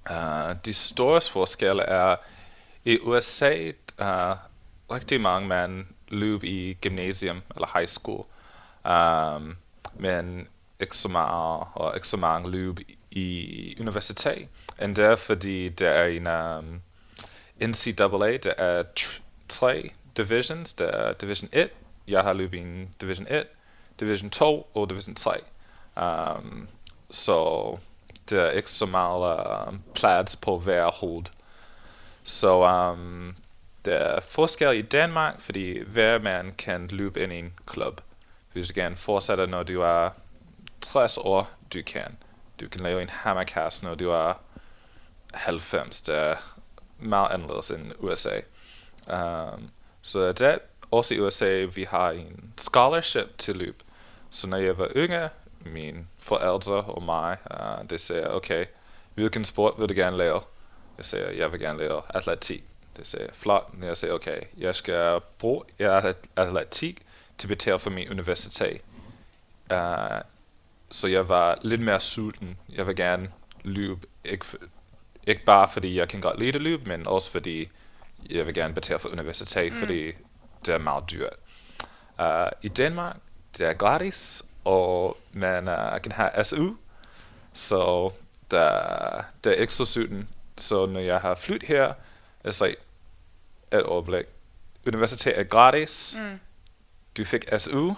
Uh, 0.09 0.55
de 0.65 0.73
store 0.73 1.21
forskelle 1.31 1.83
er, 1.83 2.15
i 2.85 2.99
USA 2.99 3.71
uh, 4.01 4.37
rigtig 4.91 5.21
mange 5.21 5.47
mænd 5.47 5.85
løb 6.07 6.43
i 6.43 6.77
gymnasium 6.81 7.41
eller 7.55 7.67
high 7.73 7.87
school, 7.87 8.25
um, 8.85 9.57
men 9.93 10.47
ikke 10.79 10.97
så 10.97 11.07
meget, 11.07 11.63
og 11.73 11.95
ikke 11.95 12.07
så 12.07 12.17
mange 12.17 12.51
løb 12.51 12.79
i 13.11 13.75
universitet. 13.79 14.47
Er 14.77 15.15
fordi, 15.15 15.69
der 15.69 15.89
er 15.89 16.07
en 16.07 16.27
um, 16.27 16.81
NCAA, 17.61 18.37
der 18.37 18.53
er 18.57 18.83
tre 19.49 19.91
divisions. 20.17 20.73
Der 20.73 20.85
er 20.85 21.13
Division 21.13 21.49
1, 21.53 21.69
jeg 22.07 22.23
har 22.23 22.33
løbet 22.33 22.57
i 22.57 22.87
Division 23.01 23.27
1, 23.29 23.47
Division 23.99 24.29
2 24.29 24.71
og 24.73 24.89
Division 24.89 25.15
3. 25.15 25.39
Um, 26.37 26.67
så 27.11 27.77
der 28.29 28.41
er 28.41 28.51
ikke 28.51 28.71
så 28.71 28.85
um, 29.67 29.81
plads 29.95 30.35
på 30.35 30.59
hver 30.59 30.91
hold. 30.91 31.25
Så 32.23 32.53
um, 32.53 33.35
der 33.87 33.95
er 33.97 34.19
forskel 34.19 34.77
i 34.77 34.81
Danmark, 34.81 35.41
fordi 35.41 35.83
hver 35.83 36.19
mand 36.19 36.53
kan 36.57 36.87
løbe 36.87 37.23
ind 37.23 37.33
i 37.33 37.39
en 37.39 37.53
klub. 37.65 38.01
Hvis 38.53 38.67
du 38.67 38.73
gerne 38.75 38.95
fortsætter, 38.95 39.45
når 39.45 39.63
du 39.63 39.81
er 39.81 40.09
60 40.81 41.17
år, 41.17 41.49
du 41.73 41.79
kan. 41.85 42.17
Du 42.59 42.67
kan 42.69 42.81
lave 42.81 43.01
en 43.01 43.09
hammerkast, 43.09 43.83
når 43.83 43.95
du 43.95 44.09
er 44.09 44.33
90. 45.33 46.01
Det 46.01 46.15
er 46.15 46.35
meget 46.99 47.31
anderledes 47.31 47.71
end 47.71 47.91
USA. 47.99 48.39
Um, 49.13 49.69
så 50.01 50.31
det 50.31 50.59
også 50.91 51.13
i 51.13 51.19
USA, 51.19 51.65
vi 51.75 51.83
har 51.83 52.11
en 52.11 52.53
scholarship 52.57 53.37
til 53.37 53.55
løb. 53.55 53.83
Så 54.29 54.47
når 54.47 54.57
jeg 54.57 54.77
var 54.77 54.89
yngre, 54.95 55.29
mine 55.59 56.07
forældre 56.19 56.81
og 56.81 57.03
mig, 57.03 57.37
uh, 57.51 57.89
det 57.89 58.01
sagde, 58.01 58.33
okay, 58.33 58.65
hvilken 59.13 59.45
sport 59.45 59.73
vil 59.77 59.89
du 59.89 59.93
gerne 59.93 60.17
lave? 60.17 60.41
Jeg 60.97 61.05
sagde, 61.05 61.37
jeg 61.37 61.51
vil 61.51 61.59
gerne 61.59 61.79
lave 61.79 62.01
atletik. 62.09 62.63
Det 62.97 63.07
sagde, 63.07 63.29
flot. 63.33 63.73
Jeg 63.81 63.97
sagde, 63.97 64.13
okay, 64.13 64.41
jeg 64.57 64.75
skal 64.75 65.19
bruge 65.39 65.63
atletik 66.35 67.01
til 67.37 67.47
at 67.47 67.49
betale 67.49 67.79
for 67.79 67.89
min 67.89 68.09
universitet. 68.09 68.81
Uh, 69.71 70.21
så 70.91 71.07
jeg 71.07 71.29
var 71.29 71.59
lidt 71.61 71.81
mere 71.81 71.99
sulten. 71.99 72.57
Jeg 72.69 72.87
vil 72.87 72.95
gerne 72.95 73.31
løbe, 73.63 74.07
ikke, 74.25 74.45
ikke 75.27 75.45
bare 75.45 75.69
fordi 75.69 75.97
jeg 75.97 76.09
kan 76.09 76.21
godt 76.21 76.39
lide 76.39 76.55
at 76.55 76.61
løbe, 76.61 76.89
men 76.89 77.07
også 77.07 77.31
fordi 77.31 77.69
jeg 78.29 78.45
vil 78.45 78.53
gerne 78.53 78.73
betale 78.73 78.99
for 78.99 79.09
universitet, 79.09 79.73
mm. 79.73 79.79
fordi 79.79 80.11
det 80.65 80.73
er 80.73 80.77
meget 80.77 81.11
dyrt. 81.11 81.35
Uh, 82.19 82.51
I 82.61 82.67
Danmark, 82.67 83.15
det 83.57 83.65
er 83.65 83.73
gratis, 83.73 84.43
og 84.63 85.17
man 85.31 85.67
uh, 85.67 86.01
kan 86.03 86.11
have 86.11 86.43
SU, 86.43 86.73
så 87.53 88.11
der, 88.51 89.21
der 89.43 89.51
er 89.51 89.55
ikke 89.55 89.73
så 89.73 89.85
sulten. 89.85 90.29
Så 90.57 90.85
når 90.85 90.99
jeg 90.99 91.19
har 91.19 91.35
flyttet 91.35 91.67
her, 91.67 91.93
er 92.43 92.51
så 92.51 92.75
et 93.73 93.83
overblik. 93.83 94.25
Universitet 94.87 95.39
er 95.39 95.43
gratis. 95.43 96.17
Mm. 96.19 96.39
Du 97.17 97.23
fik 97.25 97.45
SU, 97.57 97.93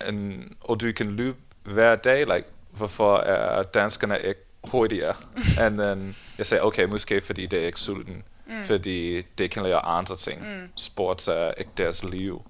and, 0.00 0.42
og 0.60 0.80
du 0.80 0.92
kan 0.92 1.06
løbe 1.06 1.38
hver 1.62 1.96
dag. 1.96 2.26
Like, 2.26 2.48
hvorfor 2.70 3.16
er 3.16 3.62
danskerne 3.62 4.18
ikke 4.24 4.40
hurtigere? 4.64 5.14
and 5.60 5.78
then 5.78 6.16
jeg 6.38 6.46
sagde, 6.46 6.64
okay, 6.64 6.84
måske 6.84 7.20
fordi 7.20 7.46
det 7.46 7.62
er 7.62 7.66
ikke 7.66 7.80
sulten. 7.80 8.22
Mm. 8.46 8.64
Fordi 8.64 9.22
det 9.22 9.50
kan 9.50 9.62
lave 9.62 9.78
andre 9.78 10.16
ting. 10.16 10.40
Mm. 10.40 10.68
Sport 10.76 11.28
er 11.28 11.52
ikke 11.52 11.70
deres 11.76 12.04
liv. 12.04 12.42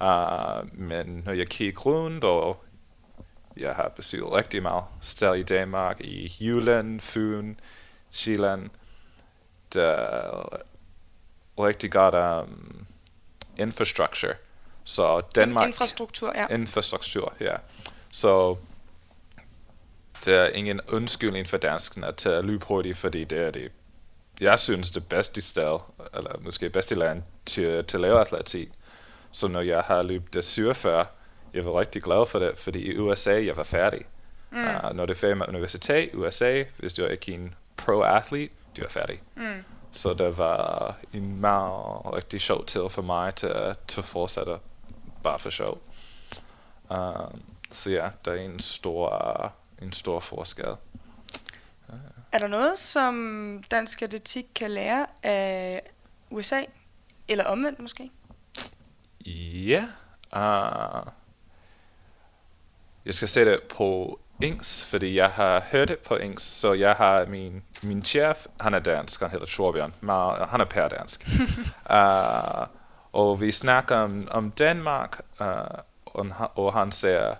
Uh, 0.00 0.78
men 0.78 1.22
når 1.24 1.32
jeg 1.32 1.48
kigger 1.48 1.80
rundt, 1.80 2.24
og 2.24 2.64
jeg 3.56 3.74
har 3.74 3.88
besøgt 3.88 4.24
rigtig 4.32 4.62
meget 4.62 4.84
sted 5.00 5.34
i 5.34 5.42
Danmark, 5.42 6.00
i 6.00 6.32
Jylland, 6.40 7.00
Fyn, 7.00 7.54
Sjælland, 8.10 8.70
der 9.72 9.90
er 9.90 10.56
rigtig 11.58 11.92
godt 11.92 12.14
um, 12.14 12.86
infrastructure. 13.58 14.34
Så 14.84 15.20
Danmark... 15.34 15.66
Infrastruktur, 15.66 16.32
ja. 16.34 16.54
Infrastruktur, 16.54 17.34
ja. 17.40 17.56
Så 18.10 18.56
der 20.24 20.40
er 20.40 20.50
ingen 20.50 20.80
undskyldning 20.92 21.48
for 21.48 21.56
danskerne 21.56 22.12
til 22.12 22.28
at 22.28 22.44
løbe 22.44 22.64
hurtigt, 22.66 22.98
fordi 22.98 23.24
det 23.24 23.38
er 23.38 23.50
det, 23.50 23.72
jeg 24.40 24.58
synes, 24.58 24.90
det 24.90 25.08
bedste 25.08 25.40
sted, 25.40 25.78
eller 26.14 26.38
måske 26.40 26.70
bedste 26.70 26.94
land 26.94 27.22
til, 27.46 27.84
til 27.84 27.96
at 27.96 28.00
lave 28.00 28.20
atletik. 28.20 28.68
Så 29.30 29.48
når 29.48 29.60
jeg 29.60 29.80
har 29.80 30.02
løbet 30.02 30.34
det 30.34 30.44
47, 30.44 31.06
jeg 31.54 31.64
var 31.64 31.80
rigtig 31.80 32.02
glad 32.02 32.26
for 32.26 32.38
det, 32.38 32.58
fordi 32.58 32.92
i 32.92 32.98
USA, 32.98 33.44
jeg 33.44 33.56
var 33.56 33.62
færdig. 33.62 34.04
Mm. 34.50 34.58
Uh, 34.58 34.96
når 34.96 35.06
det 35.06 35.14
er 35.14 35.18
færdig 35.18 35.38
med 35.38 35.48
universitet 35.48 36.10
USA, 36.14 36.64
hvis 36.76 36.94
du 36.94 37.04
er 37.04 37.08
ikke 37.08 37.32
en 37.32 37.54
pro-athlete, 37.76 38.52
du 38.76 38.82
er 38.82 38.88
færdig. 38.88 39.22
Mm. 39.34 39.64
Så 39.92 40.14
det 40.14 40.38
var 40.38 40.96
en 41.12 41.40
meget 41.40 42.14
rigtig 42.14 42.40
sjov 42.40 42.66
til 42.66 42.80
for 42.90 43.02
mig 43.02 43.34
til, 43.34 43.76
til 43.88 44.00
at 44.00 44.04
fortsætte 44.04 44.58
bare 45.22 45.38
for 45.38 45.50
sjov. 45.50 45.82
Uh, 46.90 47.38
så 47.70 47.90
ja, 47.90 48.08
der 48.24 48.32
er 48.32 48.40
en 48.40 48.60
stor, 48.60 49.52
en 49.82 49.92
stor 49.92 50.20
forskel. 50.20 50.68
Uh. 51.88 51.94
Er 52.32 52.38
der 52.38 52.46
noget, 52.46 52.78
som 52.78 53.64
dansk 53.70 54.02
atletik 54.02 54.46
kan 54.54 54.70
lære 54.70 55.06
af 55.22 55.82
USA? 56.30 56.62
Eller 57.28 57.44
omvendt 57.44 57.80
måske? 57.80 58.10
Ja. 59.26 59.84
Uh, 60.36 61.12
jeg 63.04 63.14
skal 63.14 63.28
se 63.28 63.44
det 63.44 63.60
på 63.62 64.20
engelsk, 64.42 64.86
fordi 64.86 65.16
jeg 65.16 65.30
har 65.30 65.60
hørt 65.60 65.88
det 65.88 65.98
på 65.98 66.16
engelsk, 66.16 66.60
så 66.60 66.72
jeg 66.72 66.94
har 66.94 67.26
min, 67.26 67.62
min 67.82 68.04
chef, 68.04 68.46
han 68.60 68.74
er 68.74 68.78
dansk, 68.78 69.20
han 69.20 69.30
hedder 69.30 69.46
Torbjørn, 69.46 69.94
men 70.00 70.14
han 70.48 70.60
er 70.60 70.64
perdansk. 70.64 71.28
uh, 71.96 72.66
og 73.12 73.40
vi 73.40 73.52
snakker 73.52 73.96
om, 73.96 74.28
om 74.30 74.50
Danmark, 74.50 75.20
uh, 76.56 76.74
han 76.74 76.92
siger, 76.92 77.34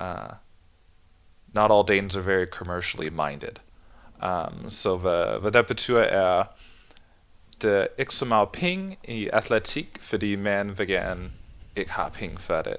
uh, 0.00 0.34
not 1.52 1.70
all 1.72 1.88
Danes 1.88 2.16
are 2.16 2.26
very 2.26 2.46
commercially 2.46 3.08
minded. 3.08 3.56
Um, 4.22 4.70
så 4.70 4.96
hvad, 4.96 5.40
hvad 5.40 5.52
det 5.52 5.66
betyder 5.66 6.00
er, 6.02 6.44
der 7.62 7.72
er 7.72 7.86
ikke 7.98 8.14
så 8.14 8.24
meget 8.24 8.48
penge 8.52 8.98
i 9.04 9.28
atletik, 9.32 9.98
fordi 10.00 10.36
man 10.36 10.78
vil 10.78 10.86
gerne 10.86 11.30
ikke 11.76 11.92
have 11.92 12.10
penge 12.10 12.38
for 12.38 12.62
det. 12.62 12.76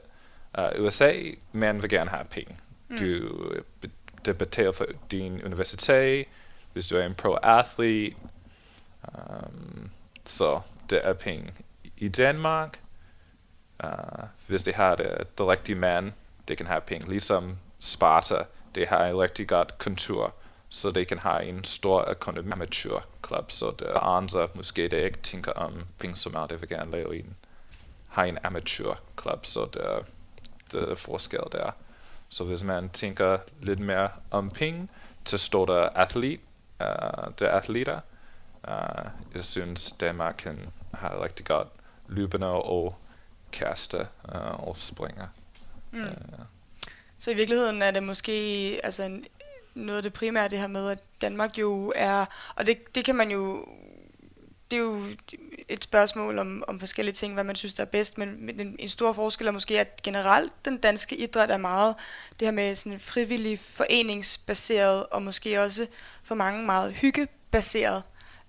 Uh, 0.58 0.86
USA, 0.86 1.14
man 1.52 1.82
vil 1.82 1.90
gerne 1.90 2.10
have 2.10 2.26
penge. 2.26 2.58
Mm. 2.90 2.98
Du 2.98 3.30
det 4.28 4.38
betaler 4.38 4.72
for 4.72 4.86
din 5.12 5.42
universitet, 5.44 6.26
hvis 6.78 6.88
du 6.88 6.98
er 6.98 7.06
en 7.06 7.16
pro-athlete. 7.16 8.16
Um, 9.04 9.90
så 10.26 10.62
det 10.90 11.00
er 11.04 11.14
penge. 11.14 11.54
I 11.98 12.08
Danmark, 12.08 12.80
uh, 13.84 14.24
hvis 14.48 14.64
de 14.64 14.74
har 14.74 14.96
det, 14.96 15.38
det 15.38 15.48
rigtige 15.48 15.76
mand, 15.76 16.12
det 16.48 16.58
kan 16.58 16.66
have 16.68 16.82
penge. 16.82 17.10
Ligesom 17.10 17.58
Sparta, 17.80 18.44
det 18.76 18.88
har 18.88 19.06
en 19.06 19.18
rigtig 19.18 19.48
godt 19.48 19.78
kontur, 19.78 20.34
så 20.70 20.92
de 20.92 21.06
kan 21.06 21.20
have 21.20 21.44
en 21.44 21.64
stor 21.64 22.16
amatørklub, 22.52 23.52
så 23.52 23.74
der 23.80 23.86
er 23.86 24.00
andre, 24.00 24.48
måske 24.54 24.88
der 24.88 24.98
ikke 24.98 25.20
tænker 25.20 25.52
om 25.52 25.74
penge 26.00 26.16
så 26.16 26.30
meget, 26.30 26.50
det 26.50 26.62
vil 26.62 26.70
gerne 26.70 26.92
lave 26.92 27.20
en, 27.20 27.36
har 28.08 28.24
en 28.24 28.38
amatørklub, 28.44 29.46
så 29.46 29.68
der, 29.74 30.04
er, 30.74 30.92
er 30.92 30.96
forskel 30.96 31.40
der. 31.52 31.72
Så 32.30 32.44
hvis 32.44 32.64
man 32.64 32.90
tænker 32.90 33.38
lidt 33.62 33.80
mere 33.80 34.10
om 34.32 34.50
penge, 34.50 34.88
så 35.26 35.38
står 35.38 35.66
der 35.66 35.90
atlet, 35.90 36.40
uh, 36.80 37.34
der 37.40 37.50
atleter. 37.50 38.00
Uh, 38.68 39.10
jeg 39.36 39.46
synes, 39.46 39.92
Danmark 39.92 40.36
kan 40.38 40.60
have 40.94 41.24
rigtig 41.24 41.46
godt 41.46 41.68
løbende 42.08 42.48
og 42.48 42.96
kaste 43.52 44.08
uh, 44.36 44.68
og 44.68 44.78
springer. 44.78 45.28
Mm. 45.92 46.02
Uh, 46.02 46.46
så 47.20 47.32
i 47.32 47.36
virkeligheden 47.36 47.82
er 47.82 47.92
det 47.92 48.04
måske 48.04 48.32
altså 48.84 49.04
en, 49.04 49.26
noget 49.76 49.98
af 49.98 50.04
det 50.04 50.14
primære 50.14 50.50
det 50.50 50.60
her 50.60 50.68
med, 50.68 50.90
at 50.90 51.00
Danmark 51.22 51.58
jo 51.58 51.94
er, 51.96 52.26
og 52.56 52.66
det, 52.66 52.96
det 52.96 53.06
kan 53.06 53.16
man 53.16 53.32
jo, 53.32 53.68
det 54.72 54.78
er 54.78 54.82
jo 54.82 55.04
et 55.70 55.84
spørgsmål 55.84 56.40
om, 56.40 56.64
om 56.68 56.80
forskellige 56.80 57.14
ting, 57.14 57.34
hvad 57.34 57.44
man 57.44 57.56
synes, 57.56 57.74
der 57.74 57.84
er 57.84 57.88
bedst, 57.88 58.18
men, 58.18 58.46
men 58.46 58.60
en, 58.60 58.76
en 58.80 58.90
stor 58.90 59.14
forskel 59.14 59.48
er 59.48 59.52
måske, 59.52 59.80
at 59.80 60.02
generelt 60.04 60.66
den 60.66 60.78
danske 60.78 61.16
idræt 61.16 61.52
er 61.52 61.58
meget 61.58 61.96
det 62.40 62.46
her 62.46 62.52
med 62.52 62.76
sådan 62.76 63.00
frivillig 63.00 63.60
foreningsbaseret, 63.60 65.06
og 65.06 65.22
måske 65.22 65.62
også 65.62 65.88
for 66.24 66.36
mange 66.36 66.66
meget 66.66 66.94
hyggebaseret, 66.94 68.04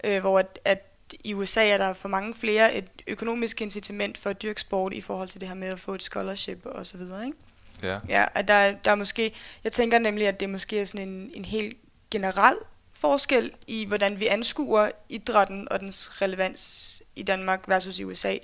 øh, 0.04 0.20
hvor 0.20 0.38
at, 0.38 0.58
at 0.64 0.84
i 1.24 1.34
USA 1.34 1.68
er 1.68 1.78
der 1.78 1.92
for 1.92 2.08
mange 2.08 2.34
flere 2.34 2.74
et 2.74 2.88
økonomisk 3.06 3.60
incitament 3.60 4.18
for 4.18 4.30
at 4.30 4.42
dyrke 4.42 4.60
sport 4.60 4.94
i 4.94 5.00
forhold 5.00 5.28
til 5.28 5.40
det 5.40 5.48
her 5.48 5.56
med 5.56 5.68
at 5.68 5.80
få 5.80 5.94
et 5.94 6.02
scholarship 6.02 6.66
og 6.66 6.86
så 6.86 6.96
videre, 6.96 7.26
ikke? 7.26 7.38
Ja. 7.82 7.98
Ja, 8.08 8.26
at 8.34 8.48
der, 8.48 8.72
der 8.72 8.90
er 8.90 8.94
måske, 8.94 9.34
jeg 9.64 9.72
tænker 9.72 9.98
nemlig, 9.98 10.28
at 10.28 10.40
det 10.40 10.50
måske 10.50 10.80
er 10.80 10.84
sådan 10.84 11.08
en, 11.08 11.30
en 11.34 11.44
helt 11.44 11.76
generel 12.10 12.56
forskel 13.00 13.50
i, 13.66 13.84
hvordan 13.84 14.20
vi 14.20 14.26
anskuer 14.26 14.90
idrætten 15.08 15.68
og 15.70 15.80
dens 15.80 16.22
relevans 16.22 17.02
i 17.16 17.22
Danmark 17.22 17.68
versus 17.68 17.98
i 17.98 18.04
USA. 18.04 18.36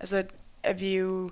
Altså, 0.00 0.24
at 0.62 0.80
vi 0.80 0.96
jo, 0.96 1.30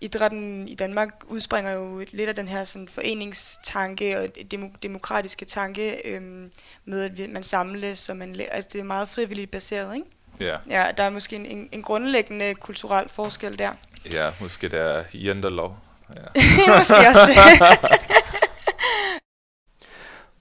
idrætten 0.00 0.68
i 0.68 0.74
Danmark 0.74 1.10
udspringer 1.26 1.72
jo 1.72 2.04
lidt 2.12 2.28
af 2.28 2.34
den 2.34 2.48
her 2.48 2.64
sådan 2.64 2.88
foreningstanke 2.88 4.18
og 4.18 4.28
demo, 4.50 4.68
demokratiske 4.82 5.44
tanke 5.44 6.08
øhm, 6.08 6.50
med, 6.84 7.20
at 7.20 7.30
man 7.30 7.44
samles, 7.44 8.08
og 8.08 8.16
man, 8.16 8.40
altså 8.50 8.70
det 8.72 8.80
er 8.80 8.84
meget 8.84 9.08
frivilligt 9.08 9.50
baseret, 9.50 9.94
ikke? 9.94 10.06
Ja. 10.40 10.56
Ja, 10.70 10.90
der 10.96 11.02
er 11.02 11.10
måske 11.10 11.36
en, 11.36 11.46
en, 11.46 11.68
en 11.72 11.82
grundlæggende 11.82 12.54
kulturel 12.54 13.08
forskel 13.08 13.58
der. 13.58 13.72
Ja, 14.12 14.30
måske 14.40 14.68
det 14.68 14.80
er 14.80 15.04
jantelov. 15.14 15.76
Ja. 16.14 16.42
måske 16.78 16.94
også 16.94 17.26
det. 17.26 18.08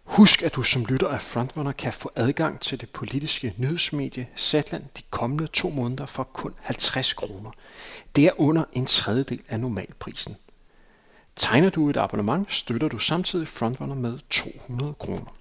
Husk, 0.03 0.43
at 0.43 0.55
du 0.55 0.63
som 0.63 0.85
lytter 0.85 1.07
af 1.07 1.21
Frontrunner 1.21 1.71
kan 1.71 1.93
få 1.93 2.11
adgang 2.15 2.59
til 2.59 2.81
det 2.81 2.89
politiske 2.89 3.53
nyhedsmedie 3.57 4.27
Zetland 4.37 4.83
de 4.97 5.01
kommende 5.09 5.47
to 5.47 5.69
måneder 5.69 6.05
for 6.05 6.23
kun 6.23 6.53
50 6.61 7.13
kroner. 7.13 7.51
Det 8.15 8.25
er 8.25 8.31
under 8.37 8.63
en 8.73 8.85
tredjedel 8.85 9.41
af 9.49 9.59
normalprisen. 9.59 10.35
Tegner 11.35 11.69
du 11.69 11.89
et 11.89 11.97
abonnement, 11.97 12.53
støtter 12.53 12.87
du 12.87 12.99
samtidig 12.99 13.47
Frontrunner 13.47 13.95
med 13.95 14.19
200 14.29 14.93
kroner. 14.93 15.35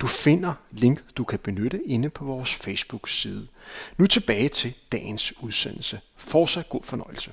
Du 0.00 0.06
finder 0.06 0.54
linket, 0.70 1.04
du 1.16 1.24
kan 1.24 1.38
benytte 1.38 1.82
inde 1.84 2.10
på 2.10 2.24
vores 2.24 2.54
Facebook-side. 2.54 3.46
Nu 3.96 4.06
tilbage 4.06 4.48
til 4.48 4.74
dagens 4.92 5.42
udsendelse. 5.42 6.00
Fortsat 6.16 6.68
god 6.68 6.82
fornøjelse. 6.82 7.30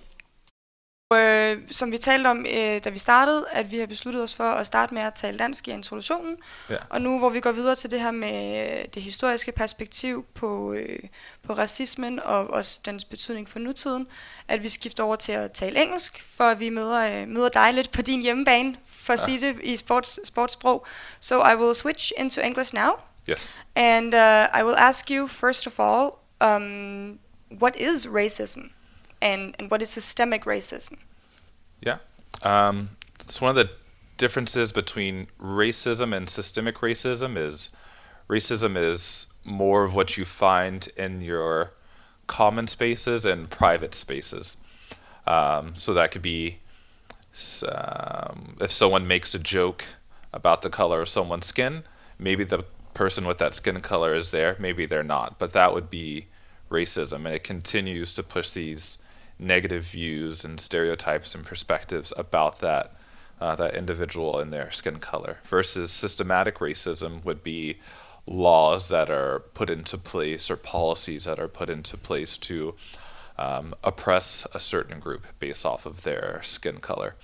Øh, 1.14 1.58
som 1.72 1.92
vi 1.92 1.98
talte 1.98 2.28
om, 2.28 2.46
øh, 2.54 2.84
da 2.84 2.90
vi 2.90 3.00
startede, 3.00 3.46
at 3.52 3.72
vi 3.72 3.78
har 3.80 3.86
besluttet 3.86 4.24
os 4.24 4.36
for 4.36 4.44
at 4.44 4.66
starte 4.66 4.94
med 4.94 5.02
at 5.02 5.14
tale 5.14 5.38
dansk 5.38 5.68
i 5.68 5.72
introduktionen. 5.72 6.38
Ja. 6.70 6.76
Og 6.90 7.02
nu 7.02 7.20
hvor 7.20 7.30
vi 7.30 7.40
går 7.40 7.52
videre 7.52 7.76
til 7.76 7.92
det 7.92 8.02
her 8.02 8.12
med 8.12 8.88
det 8.94 9.02
historiske 9.02 9.52
perspektiv 9.52 10.26
på, 10.34 10.74
øh, 10.74 11.00
på 11.48 11.54
racismen 11.54 12.20
og 12.20 12.48
også 12.50 12.82
dens 12.86 13.06
betydning 13.06 13.50
for 13.50 13.60
nutiden, 13.60 14.08
at 14.48 14.64
vi 14.64 14.70
skifter 14.70 15.04
over 15.04 15.16
til 15.16 15.32
at 15.32 15.52
tale 15.52 15.82
engelsk, 15.84 16.24
for 16.36 16.44
at 16.44 16.60
vi 16.60 16.70
møder, 16.70 17.22
øh, 17.22 17.28
møder 17.28 17.50
dig 17.50 17.74
lidt 17.74 17.92
på 17.92 18.02
din 18.02 18.22
hjemmebane, 18.22 18.76
for 18.90 19.14
at 19.14 19.20
Ja. 19.20 19.26
sige 19.26 19.42
det 19.42 19.56
i 19.64 19.78
sports, 19.78 20.28
sportssprog. 20.28 20.86
So 21.20 21.36
I 21.50 21.56
will 21.56 21.76
switch 21.76 22.12
into 22.18 22.42
English 22.42 22.74
now. 22.74 22.92
Yes. 23.30 23.66
And 23.76 24.14
uh, 24.14 24.60
I 24.60 24.64
will 24.64 24.76
ask 24.78 25.12
you, 25.12 25.28
first 25.28 25.68
of 25.68 25.80
all, 25.80 26.10
um, 26.52 27.20
what 27.62 27.76
is 27.76 28.08
racism? 28.08 28.62
And, 29.26 29.56
and 29.58 29.72
what 29.72 29.82
is 29.82 29.90
systemic 29.90 30.46
racism? 30.46 30.98
Yeah. 31.82 31.98
Um, 32.44 32.92
it's 33.22 33.42
one 33.42 33.50
of 33.50 33.56
the 33.56 33.72
differences 34.18 34.72
between 34.72 35.28
racism 35.42 36.16
and 36.16 36.30
systemic 36.30 36.78
racism 36.78 37.36
is 37.36 37.70
racism 38.30 38.78
is 38.78 39.26
more 39.44 39.84
of 39.84 39.96
what 39.96 40.16
you 40.16 40.26
find 40.26 40.90
in 40.96 41.22
your 41.22 41.72
common 42.28 42.68
spaces 42.68 43.26
and 43.26 43.50
private 43.50 43.96
spaces. 43.96 44.58
Um, 45.26 45.76
so 45.76 45.92
that 45.96 46.12
could 46.12 46.22
be 46.22 46.60
um, 47.68 48.58
if 48.62 48.72
someone 48.72 49.08
makes 49.08 49.34
a 49.34 49.40
joke 49.40 49.86
about 50.34 50.62
the 50.62 50.70
color 50.70 51.02
of 51.02 51.10
someone's 51.10 51.48
skin, 51.48 51.84
maybe 52.20 52.44
the 52.44 52.64
person 52.94 53.26
with 53.26 53.40
that 53.40 53.56
skin 53.56 53.82
color 53.82 54.14
is 54.14 54.30
there, 54.30 54.56
maybe 54.60 54.86
they're 54.86 55.04
not, 55.04 55.40
but 55.40 55.52
that 55.54 55.74
would 55.74 55.90
be 55.90 56.28
racism, 56.70 57.26
and 57.26 57.34
it 57.34 57.44
continues 57.44 58.14
to 58.14 58.24
push 58.24 58.52
these 58.52 58.98
negative 59.38 59.84
views 59.84 60.46
and 60.46 60.60
stereotypes 60.60 61.36
and 61.36 61.46
perspectives 61.46 62.14
about 62.18 62.60
that 62.60 62.96
uh, 63.40 63.56
that 63.56 63.76
individual 63.76 64.40
and 64.40 64.54
their 64.54 64.72
skin 64.72 64.98
color. 64.98 65.40
Versus 65.44 65.92
systematic 65.92 66.60
racism 66.60 67.24
would 67.26 67.44
be 67.44 67.78
laws 68.26 68.90
that 68.90 69.10
are 69.10 69.40
put 69.54 69.70
into 69.70 69.98
place 69.98 70.50
or 70.50 70.56
policies 70.56 71.26
that 71.26 71.40
are 71.40 71.48
put 71.48 71.70
into 71.70 71.98
place 71.98 72.38
to 72.38 72.76
um, 73.38 73.76
oppress 73.84 74.48
a 74.54 74.60
certain 74.60 75.00
group 75.00 75.26
based 75.40 75.66
off 75.66 75.86
of 75.86 76.04
their 76.04 76.40
skin 76.44 76.80
color. 76.80 77.16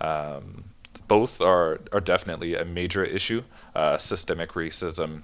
Um, 0.00 0.64
both 1.06 1.40
are 1.40 1.80
are 1.92 2.00
definitely 2.00 2.54
a 2.54 2.64
major 2.64 3.04
issue. 3.04 3.42
Uh, 3.74 3.98
systemic 3.98 4.52
racism, 4.52 5.22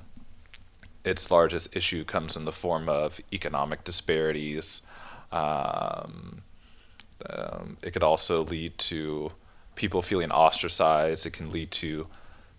its 1.05 1.31
largest 1.31 1.75
issue 1.77 2.05
comes 2.05 2.37
in 2.37 2.45
the 2.45 2.53
form 2.53 2.89
of 2.89 3.21
economic 3.33 3.85
disparities. 3.85 4.83
Um, 5.35 6.43
um, 7.29 7.77
it 7.83 7.93
could 7.93 8.03
also 8.03 8.45
lead 8.45 8.79
to 8.79 9.33
people 9.75 10.01
feeling 10.03 10.31
ostracized. 10.31 11.27
It 11.27 11.33
can 11.33 11.51
lead 11.51 11.71
to 11.73 12.07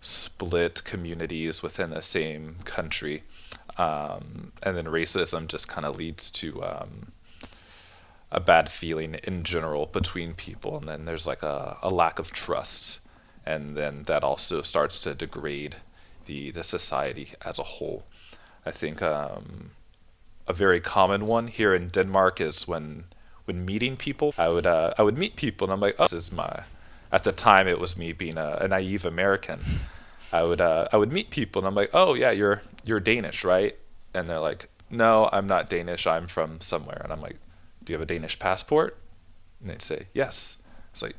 split 0.00 0.84
communities 0.84 1.62
within 1.62 1.90
the 1.90 2.02
same 2.02 2.56
country. 2.64 3.22
Um, 3.78 4.52
and 4.62 4.76
then 4.76 4.86
racism 4.86 5.48
just 5.48 5.68
kind 5.68 5.86
of 5.86 5.96
leads 5.96 6.30
to 6.30 6.62
um, 6.62 7.12
a 8.30 8.40
bad 8.40 8.70
feeling 8.70 9.14
in 9.24 9.42
general 9.42 9.86
between 9.86 10.34
people. 10.34 10.76
And 10.76 10.88
then 10.88 11.04
there's 11.04 11.26
like 11.26 11.42
a, 11.42 11.78
a 11.82 11.90
lack 11.90 12.18
of 12.18 12.30
trust. 12.32 13.00
And 13.44 13.76
then 13.76 14.04
that 14.04 14.22
also 14.22 14.62
starts 14.62 15.00
to 15.00 15.14
degrade 15.14 15.76
the, 16.26 16.50
the 16.50 16.64
society 16.64 17.32
as 17.44 17.58
a 17.58 17.62
whole. 17.64 18.04
I 18.64 18.70
think 18.72 19.00
um, 19.00 19.70
a 20.48 20.52
very 20.52 20.80
common 20.80 21.26
one 21.26 21.48
here 21.48 21.74
in 21.74 21.88
Denmark 21.88 22.40
is 22.40 22.68
when 22.68 23.04
when 23.44 23.64
meeting 23.64 23.96
people, 23.96 24.34
I 24.36 24.48
would 24.48 24.66
uh, 24.66 24.94
I 24.98 25.02
would 25.02 25.16
meet 25.16 25.36
people 25.36 25.66
and 25.66 25.72
I'm 25.72 25.80
like, 25.80 25.96
oh, 25.98 26.04
this 26.04 26.12
is 26.12 26.32
my. 26.32 26.64
At 27.12 27.22
the 27.22 27.32
time, 27.32 27.68
it 27.68 27.78
was 27.78 27.96
me 27.96 28.12
being 28.12 28.36
a, 28.36 28.58
a 28.60 28.68
naive 28.68 29.04
American. 29.04 29.60
I 30.32 30.42
would 30.42 30.60
uh, 30.60 30.88
I 30.92 30.96
would 30.96 31.12
meet 31.12 31.30
people 31.30 31.60
and 31.60 31.68
I'm 31.68 31.74
like, 31.74 31.90
oh 31.94 32.14
yeah, 32.14 32.32
you're 32.32 32.62
you're 32.84 33.00
Danish, 33.00 33.44
right? 33.44 33.76
And 34.14 34.28
they're 34.28 34.40
like, 34.40 34.68
no, 34.90 35.28
I'm 35.32 35.46
not 35.46 35.68
Danish. 35.68 36.06
I'm 36.06 36.26
from 36.26 36.60
somewhere. 36.60 37.00
And 37.02 37.12
I'm 37.12 37.20
like, 37.20 37.36
do 37.84 37.92
you 37.92 37.98
have 37.98 38.02
a 38.02 38.12
Danish 38.12 38.38
passport? 38.38 38.96
And 39.60 39.70
they'd 39.70 39.82
say, 39.82 40.06
yes. 40.14 40.56
It's 40.92 41.02
like, 41.02 41.16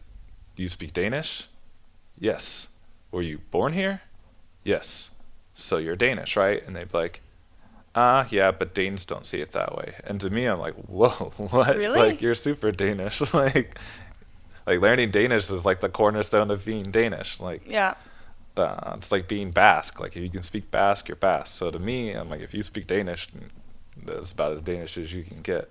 do 0.55 0.63
you 0.63 0.69
speak 0.69 0.93
Danish? 0.93 1.47
Yes. 2.19 2.67
Were 3.11 3.21
you 3.21 3.39
born 3.51 3.73
here? 3.73 4.01
Yes. 4.63 5.09
So 5.53 5.77
you're 5.77 5.95
Danish, 5.95 6.35
right? 6.35 6.65
And 6.65 6.75
they'd 6.75 6.91
be 6.91 6.97
like, 6.97 7.21
ah, 7.97 8.27
yeah, 8.29 8.51
but 8.51 8.73
Danes 8.75 9.03
don't 9.05 9.25
see 9.25 9.41
it 9.41 9.51
that 9.53 9.75
way. 9.75 9.95
And 10.05 10.21
to 10.21 10.29
me, 10.29 10.45
I'm 10.45 10.60
like, 10.60 10.75
whoa, 10.88 11.10
what? 11.10 11.75
Really? 11.75 11.99
Like 11.99 12.21
you're 12.21 12.36
super 12.36 12.71
Danish. 12.71 13.21
like, 13.33 13.77
like 14.67 14.79
learning 14.79 15.12
Danish 15.12 15.49
is 15.49 15.65
like 15.65 15.79
the 15.81 15.89
cornerstone 15.89 16.51
of 16.51 16.63
being 16.63 16.83
Danish. 16.91 17.39
Like, 17.39 17.67
Yeah. 17.67 17.95
uh, 18.55 18.93
it's 18.97 19.12
like 19.12 19.27
being 19.27 19.51
Basque. 19.51 19.99
Like 19.99 20.15
if 20.15 20.21
you 20.21 20.29
can 20.29 20.43
speak 20.43 20.69
Basque, 20.71 21.07
you're 21.10 21.15
Basque. 21.15 21.55
So 21.57 21.71
to 21.71 21.79
me, 21.79 22.12
I'm 22.12 22.29
like, 22.29 22.41
if 22.41 22.53
you 22.53 22.62
speak 22.62 22.86
Danish, 22.88 23.27
that's 24.05 24.31
about 24.31 24.53
as 24.53 24.62
Danish 24.62 24.97
as 24.97 25.12
you 25.12 25.23
can 25.23 25.41
get. 25.41 25.69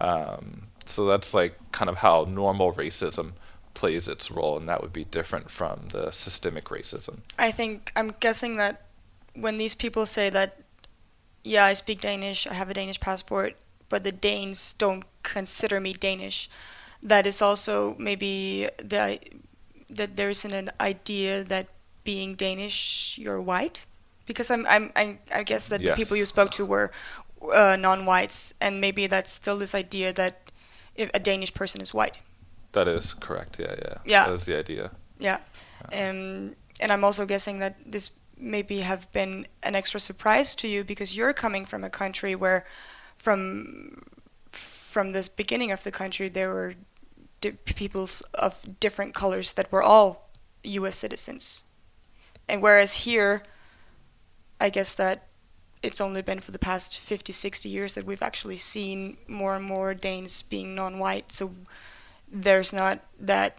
Um, 0.00 0.68
so 0.86 1.06
that's 1.06 1.34
like 1.34 1.58
kind 1.72 1.90
of 1.90 1.98
how 1.98 2.24
normal 2.24 2.72
racism 2.72 3.32
plays 3.74 4.08
its 4.08 4.30
role, 4.30 4.56
and 4.56 4.68
that 4.68 4.80
would 4.80 4.92
be 4.92 5.04
different 5.04 5.50
from 5.50 5.88
the 5.92 6.10
systemic 6.12 6.64
racism. 6.66 7.18
I 7.38 7.50
think 7.50 7.92
I'm 7.94 8.14
guessing 8.20 8.56
that 8.56 8.86
when 9.34 9.58
these 9.58 9.74
people 9.74 10.06
say 10.06 10.30
that, 10.30 10.56
yeah, 11.44 11.64
I 11.64 11.72
speak 11.74 12.00
Danish, 12.00 12.46
I 12.46 12.54
have 12.54 12.70
a 12.70 12.74
Danish 12.74 13.00
passport, 13.00 13.54
but 13.88 14.04
the 14.04 14.12
Danes 14.12 14.74
don't 14.74 15.04
consider 15.22 15.80
me 15.80 15.92
Danish, 15.92 16.48
that 17.02 17.26
is 17.26 17.40
also 17.40 17.94
maybe 17.98 18.68
the 18.78 19.18
that 19.90 20.16
there 20.16 20.30
isn't 20.30 20.52
an 20.52 20.70
idea 20.80 21.44
that 21.44 21.68
being 22.04 22.34
Danish 22.34 23.16
you're 23.18 23.40
white, 23.40 23.86
because 24.26 24.50
I'm 24.50 24.66
I'm 24.66 24.92
I, 24.96 25.18
I 25.32 25.42
guess 25.42 25.68
that 25.68 25.80
the 25.80 25.94
people 25.94 26.16
you 26.16 26.26
spoke 26.26 26.50
to 26.52 26.64
were 26.66 26.90
uh, 27.54 27.76
non-whites, 27.76 28.54
and 28.60 28.80
maybe 28.80 29.06
that's 29.06 29.30
still 29.30 29.58
this 29.58 29.74
idea 29.74 30.12
that 30.12 30.50
if 30.94 31.10
a 31.14 31.20
Danish 31.20 31.54
person 31.54 31.80
is 31.80 31.94
white. 31.94 32.16
That 32.72 32.88
is 32.88 33.14
correct. 33.14 33.58
Yeah, 33.58 33.74
yeah. 33.78 33.98
Yeah. 34.04 34.26
That 34.26 34.34
is 34.34 34.44
the 34.44 34.58
idea. 34.58 34.90
Yeah. 35.18 35.38
Um, 35.92 36.54
and 36.80 36.92
I'm 36.92 37.04
also 37.04 37.24
guessing 37.24 37.60
that 37.60 37.76
this 37.86 38.10
maybe 38.40 38.80
have 38.80 39.10
been 39.12 39.46
an 39.62 39.74
extra 39.74 40.00
surprise 40.00 40.54
to 40.56 40.68
you 40.68 40.84
because 40.84 41.16
you're 41.16 41.32
coming 41.32 41.64
from 41.64 41.84
a 41.84 41.90
country 41.90 42.34
where 42.34 42.66
from 43.16 44.02
from 44.50 45.12
this 45.12 45.28
beginning 45.28 45.70
of 45.70 45.84
the 45.84 45.90
country 45.90 46.28
there 46.28 46.48
were 46.48 46.74
peoples 47.64 48.22
of 48.34 48.80
different 48.80 49.14
colors 49.14 49.52
that 49.52 49.70
were 49.70 49.82
all 49.82 50.30
US 50.64 50.96
citizens. 50.96 51.64
And 52.48 52.62
whereas 52.62 52.94
here 52.94 53.42
I 54.60 54.70
guess 54.70 54.94
that 54.94 55.28
it's 55.82 56.00
only 56.00 56.22
been 56.22 56.40
for 56.40 56.50
the 56.50 56.58
past 56.58 56.98
50 56.98 57.32
60 57.32 57.68
years 57.68 57.94
that 57.94 58.04
we've 58.04 58.22
actually 58.22 58.56
seen 58.56 59.18
more 59.28 59.54
and 59.54 59.64
more 59.64 59.94
Danes 59.94 60.42
being 60.42 60.74
non-white 60.74 61.32
so 61.32 61.54
there's 62.30 62.72
not 62.72 63.00
that 63.20 63.58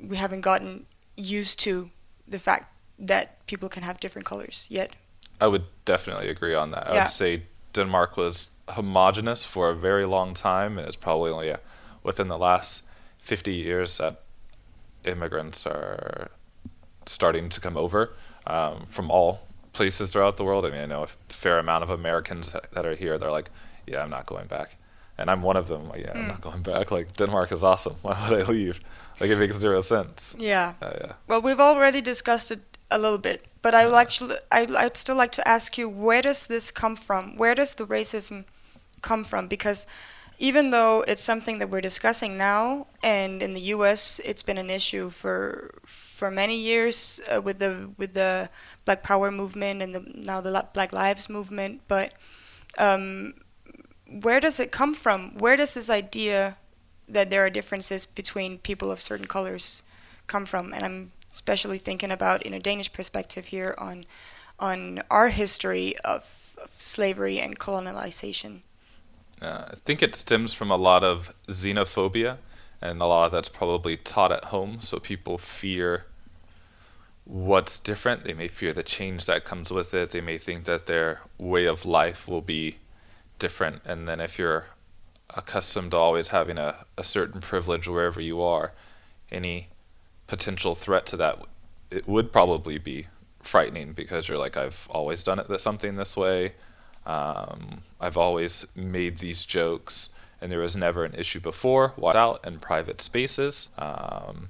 we 0.00 0.16
haven't 0.16 0.40
gotten 0.40 0.86
used 1.16 1.58
to 1.60 1.90
the 2.26 2.38
fact 2.38 2.75
that 2.98 3.46
people 3.46 3.68
can 3.68 3.82
have 3.82 4.00
different 4.00 4.26
colors 4.26 4.66
yet. 4.68 4.92
I 5.40 5.46
would 5.46 5.64
definitely 5.84 6.28
agree 6.28 6.54
on 6.54 6.70
that. 6.70 6.88
I 6.90 6.94
Yeah. 6.94 7.04
would 7.04 7.12
say 7.12 7.42
Denmark 7.72 8.16
was 8.16 8.48
homogenous 8.68 9.44
for 9.44 9.70
a 9.70 9.74
very 9.74 10.06
long 10.06 10.34
time. 10.34 10.78
and 10.78 10.86
It's 10.88 10.96
probably 10.96 11.30
only 11.30 11.48
yeah, 11.48 11.58
within 12.02 12.28
the 12.28 12.38
last 12.38 12.82
50 13.18 13.52
years 13.52 13.98
that 13.98 14.22
immigrants 15.04 15.66
are 15.66 16.30
starting 17.06 17.48
to 17.48 17.60
come 17.60 17.76
over 17.76 18.12
um, 18.46 18.86
from 18.88 19.10
all 19.10 19.40
places 19.72 20.10
throughout 20.10 20.36
the 20.36 20.44
world. 20.44 20.64
I 20.64 20.70
mean, 20.70 20.80
I 20.82 20.86
know 20.86 21.04
a 21.04 21.08
fair 21.28 21.58
amount 21.58 21.84
of 21.84 21.90
Americans 21.90 22.52
that 22.72 22.86
are 22.86 22.94
here. 22.94 23.18
They're 23.18 23.30
like, 23.30 23.50
yeah, 23.86 24.02
I'm 24.02 24.10
not 24.10 24.26
going 24.26 24.46
back. 24.46 24.76
And 25.18 25.30
I'm 25.30 25.42
one 25.42 25.56
of 25.56 25.68
them. 25.68 25.88
Like, 25.88 26.00
yeah, 26.00 26.12
mm. 26.12 26.16
I'm 26.16 26.28
not 26.28 26.36
hmm. 26.36 26.50
going 26.50 26.62
back. 26.62 26.90
Like, 26.90 27.12
Denmark 27.16 27.52
is 27.52 27.62
awesome. 27.62 27.96
Why 28.02 28.28
would 28.28 28.40
I 28.40 28.50
leave? 28.50 28.80
Like, 29.20 29.30
it 29.30 29.38
makes 29.38 29.58
zero 29.58 29.80
sense. 29.80 30.34
Yeah. 30.38 30.74
Uh, 30.82 30.92
yeah. 31.00 31.12
Well, 31.26 31.40
we've 31.40 31.60
already 31.60 32.00
discussed 32.00 32.50
it 32.50 32.75
a 32.90 32.98
little 32.98 33.18
bit, 33.18 33.46
but 33.62 33.74
I 33.74 33.86
would 33.86 33.94
actually, 33.94 34.36
I, 34.52 34.66
I'd 34.76 34.96
still 34.96 35.16
like 35.16 35.32
to 35.32 35.48
ask 35.48 35.76
you, 35.76 35.88
where 35.88 36.22
does 36.22 36.46
this 36.46 36.70
come 36.70 36.96
from? 36.96 37.36
Where 37.36 37.54
does 37.54 37.74
the 37.74 37.86
racism 37.86 38.44
come 39.02 39.24
from? 39.24 39.48
Because 39.48 39.86
even 40.38 40.70
though 40.70 41.02
it's 41.08 41.22
something 41.22 41.58
that 41.58 41.70
we're 41.70 41.80
discussing 41.80 42.36
now, 42.36 42.86
and 43.02 43.42
in 43.42 43.54
the 43.54 43.60
U.S. 43.76 44.20
it's 44.24 44.42
been 44.42 44.58
an 44.58 44.70
issue 44.70 45.08
for 45.10 45.74
for 45.84 46.30
many 46.30 46.56
years 46.56 47.20
uh, 47.34 47.40
with 47.40 47.58
the 47.58 47.90
with 47.96 48.14
the 48.14 48.50
Black 48.84 49.02
Power 49.02 49.30
movement 49.30 49.82
and 49.82 49.94
the, 49.94 50.00
now 50.14 50.40
the 50.40 50.66
Black 50.74 50.92
Lives 50.92 51.28
movement, 51.28 51.80
but 51.88 52.14
um, 52.78 53.34
where 54.08 54.40
does 54.40 54.60
it 54.60 54.70
come 54.70 54.94
from? 54.94 55.36
Where 55.38 55.56
does 55.56 55.74
this 55.74 55.90
idea 55.90 56.56
that 57.08 57.30
there 57.30 57.44
are 57.44 57.50
differences 57.50 58.06
between 58.06 58.58
people 58.58 58.90
of 58.90 59.00
certain 59.00 59.26
colors 59.26 59.82
come 60.26 60.44
from? 60.44 60.72
And 60.72 60.84
I'm 60.84 61.12
especially 61.36 61.76
thinking 61.76 62.10
about 62.10 62.42
in 62.42 62.54
a 62.54 62.58
Danish 62.58 62.90
perspective 62.90 63.46
here 63.46 63.74
on 63.76 64.04
on 64.58 65.02
our 65.10 65.28
history 65.28 65.94
of, 65.98 66.56
of 66.62 66.70
slavery 66.78 67.38
and 67.38 67.58
colonialization. 67.58 68.62
Uh, 69.42 69.64
I 69.72 69.74
think 69.84 70.02
it 70.02 70.14
stems 70.14 70.54
from 70.54 70.70
a 70.70 70.78
lot 70.78 71.04
of 71.04 71.34
xenophobia, 71.46 72.38
and 72.80 73.02
a 73.02 73.04
lot 73.04 73.26
of 73.26 73.32
that's 73.32 73.50
probably 73.50 73.98
taught 73.98 74.32
at 74.32 74.46
home. 74.46 74.80
So 74.80 74.98
people 74.98 75.36
fear 75.36 76.06
what's 77.24 77.78
different. 77.78 78.24
They 78.24 78.32
may 78.32 78.48
fear 78.48 78.72
the 78.72 78.82
change 78.82 79.26
that 79.26 79.44
comes 79.44 79.70
with 79.70 79.92
it. 79.92 80.10
They 80.10 80.22
may 80.22 80.38
think 80.38 80.64
that 80.64 80.86
their 80.86 81.20
way 81.36 81.66
of 81.66 81.84
life 81.84 82.26
will 82.26 82.40
be 82.40 82.78
different. 83.38 83.82
And 83.84 84.08
then 84.08 84.20
if 84.20 84.38
you're 84.38 84.64
accustomed 85.36 85.90
to 85.90 85.98
always 85.98 86.28
having 86.28 86.56
a, 86.56 86.86
a 86.96 87.04
certain 87.04 87.42
privilege 87.42 87.86
wherever 87.86 88.22
you 88.22 88.40
are, 88.40 88.72
any 89.30 89.68
potential 90.26 90.74
threat 90.74 91.06
to 91.06 91.16
that, 91.16 91.40
it 91.90 92.06
would 92.08 92.32
probably 92.32 92.78
be 92.78 93.06
frightening 93.40 93.92
because 93.92 94.28
you're 94.28 94.38
like, 94.38 94.56
I've 94.56 94.88
always 94.90 95.22
done 95.22 95.38
it 95.38 95.60
something 95.60 95.96
this 95.96 96.16
way. 96.16 96.52
Um, 97.06 97.82
I've 98.00 98.16
always 98.16 98.66
made 98.74 99.18
these 99.18 99.44
jokes, 99.44 100.08
and 100.40 100.50
there 100.50 100.58
was 100.58 100.76
never 100.76 101.04
an 101.04 101.14
issue 101.14 101.40
before. 101.40 101.92
Why 101.96 102.14
out 102.16 102.46
in 102.46 102.58
private 102.58 103.00
spaces? 103.00 103.68
Um, 103.78 104.48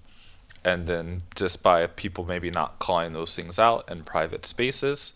and 0.64 0.86
then 0.86 1.22
just 1.34 1.62
by 1.62 1.86
people 1.86 2.24
maybe 2.24 2.50
not 2.50 2.78
calling 2.78 3.12
those 3.12 3.36
things 3.36 3.58
out 3.58 3.88
in 3.90 4.02
private 4.02 4.46
spaces, 4.46 5.12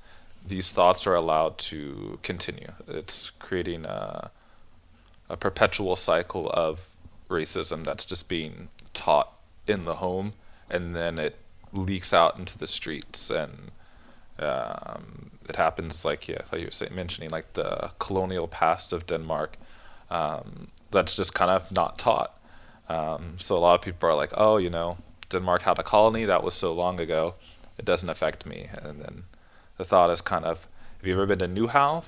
these 0.46 0.70
thoughts 0.70 1.06
are 1.06 1.14
allowed 1.14 1.58
to 1.58 2.18
continue. 2.22 2.72
It's 2.86 3.30
creating 3.30 3.84
a, 3.84 4.30
a 5.28 5.36
perpetual 5.36 5.96
cycle 5.96 6.50
of 6.50 6.94
racism 7.28 7.84
that's 7.84 8.04
just 8.04 8.28
being 8.28 8.68
taught 8.94 9.32
in 9.66 9.84
the 9.86 9.96
home, 9.96 10.34
and 10.70 10.94
then 10.94 11.18
it 11.18 11.36
leaks 11.72 12.12
out 12.12 12.38
into 12.38 12.58
the 12.58 12.66
streets, 12.66 13.30
and 13.30 13.70
um, 14.38 15.32
it 15.48 15.56
happens 15.56 16.04
like 16.04 16.28
yeah, 16.28 16.42
like 16.50 16.60
you 16.60 16.66
were 16.68 16.72
saying, 16.72 16.94
mentioning 16.94 17.30
like 17.30 17.52
the 17.54 17.90
colonial 17.98 18.48
past 18.48 18.92
of 18.92 19.06
Denmark. 19.06 19.56
Um, 20.10 20.68
that's 20.90 21.14
just 21.14 21.34
kind 21.34 21.50
of 21.50 21.70
not 21.70 21.98
taught. 21.98 22.36
Um, 22.88 23.36
so 23.38 23.56
a 23.56 23.60
lot 23.60 23.74
of 23.76 23.82
people 23.82 24.08
are 24.08 24.16
like, 24.16 24.32
oh, 24.34 24.56
you 24.56 24.70
know, 24.70 24.98
Denmark 25.28 25.62
had 25.62 25.78
a 25.78 25.84
colony 25.84 26.24
that 26.24 26.42
was 26.42 26.54
so 26.54 26.72
long 26.72 26.98
ago, 26.98 27.34
it 27.78 27.84
doesn't 27.84 28.08
affect 28.08 28.44
me, 28.44 28.68
and 28.82 29.00
then 29.00 29.24
the 29.76 29.84
thought 29.84 30.10
is 30.10 30.20
kind 30.20 30.44
of, 30.44 30.66
have 30.98 31.06
you 31.06 31.14
ever 31.14 31.26
been 31.26 31.38
to 31.38 31.48
Nyhavn? 31.48 32.04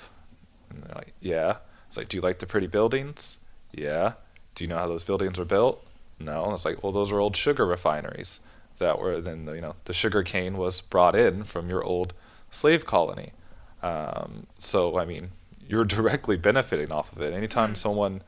And 0.68 0.83
they're 0.83 0.94
like, 0.94 1.14
yeah. 1.20 1.59
It's 1.88 1.96
like, 1.96 2.09
do 2.09 2.16
you 2.16 2.20
like 2.20 2.38
the 2.38 2.46
pretty 2.46 2.66
buildings? 2.66 3.38
Yeah. 3.72 4.14
Do 4.55 4.64
you 4.64 4.68
know 4.68 4.77
how 4.77 4.88
those 4.88 5.05
buildings 5.05 5.38
were 5.38 5.44
built? 5.44 5.87
No. 6.18 6.53
It's 6.53 6.64
like, 6.64 6.83
well, 6.83 6.92
those 6.92 7.11
are 7.12 7.18
old 7.18 7.37
sugar 7.37 7.64
refineries 7.64 8.40
that 8.82 8.98
were 8.98 9.20
then, 9.20 9.46
you 9.46 9.60
know, 9.60 9.76
the 9.84 9.92
sugar 9.92 10.22
cane 10.22 10.56
was 10.56 10.80
brought 10.80 11.16
in 11.16 11.44
from 11.44 11.68
your 11.68 11.82
old 11.82 12.12
slave 12.50 12.84
colony. 12.84 13.32
Um, 13.82 14.46
so, 14.58 14.98
I 14.98 15.04
mean, 15.04 15.30
you're 15.66 15.84
directly 15.96 16.36
benefiting 16.36 16.92
off 16.92 17.12
of 17.12 17.22
it. 17.22 17.32
Anytime 17.32 17.72
mm. 17.72 17.76
someone 17.76 18.22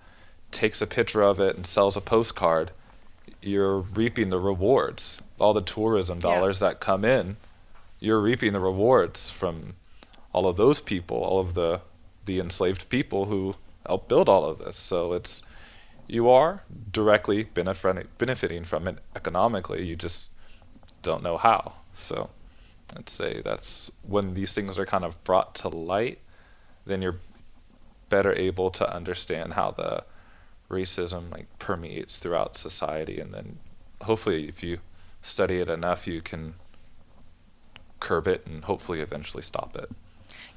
takes 0.51 0.81
a 0.81 0.87
picture 0.87 1.23
of 1.23 1.41
it 1.41 1.57
and 1.57 1.67
sells 1.67 1.97
a 1.97 2.01
postcard, 2.01 2.71
you're 3.43 3.79
reaping 3.79 4.31
the 4.31 4.41
rewards. 4.41 5.21
All 5.39 5.53
the 5.53 5.61
tourism 5.61 6.21
dollars 6.21 6.61
yeah. 6.61 6.69
that 6.69 6.81
come 6.81 7.05
in 7.05 7.37
you're 8.05 8.21
reaping 8.21 8.53
the 8.53 8.61
rewards 8.61 9.31
from 9.31 9.75
all 10.33 10.47
of 10.47 10.57
those 10.57 10.81
people, 10.81 11.17
all 11.17 11.41
of 11.41 11.55
the 11.55 11.81
the 12.27 12.39
enslaved 12.39 12.89
people 12.89 13.27
who 13.27 13.55
helped 13.87 14.09
build 14.09 14.29
all 14.29 14.45
of 14.45 14.59
this. 14.59 14.77
So 14.77 15.13
it's 15.13 15.43
you 16.07 16.29
are 16.29 16.63
directly 16.93 17.45
benefiting 17.45 18.65
from 18.65 18.89
it 18.89 18.99
economically. 19.17 19.85
You 19.85 19.97
just 19.97 20.31
don't 21.05 21.23
know 21.23 21.39
how. 21.39 21.75
So 21.97 22.31
I'd 22.97 23.09
say 23.09 23.41
that's 23.45 23.93
when 24.03 24.35
these 24.35 24.53
things 24.53 24.77
are 24.79 24.87
kind 24.87 25.05
of 25.05 25.23
brought 25.23 25.55
to 25.57 25.69
light, 25.69 26.19
then 26.85 27.01
you're 27.01 27.21
better 28.09 28.33
able 28.33 28.71
to 28.71 28.93
understand 28.93 29.55
how 29.55 29.71
the 29.71 30.05
racism 30.69 31.31
like 31.31 31.47
permeates 31.59 32.17
throughout 32.17 32.57
society 32.57 33.21
and 33.21 33.33
then 33.33 33.59
hopefully 34.03 34.49
if 34.49 34.63
you 34.63 34.79
study 35.23 35.61
it 35.61 35.69
enough 35.69 36.07
you 36.07 36.21
can 36.21 36.55
curb 38.01 38.27
it 38.27 38.47
and 38.47 38.65
hopefully 38.65 39.01
eventually 39.01 39.43
stop 39.43 39.77
it. 39.77 39.91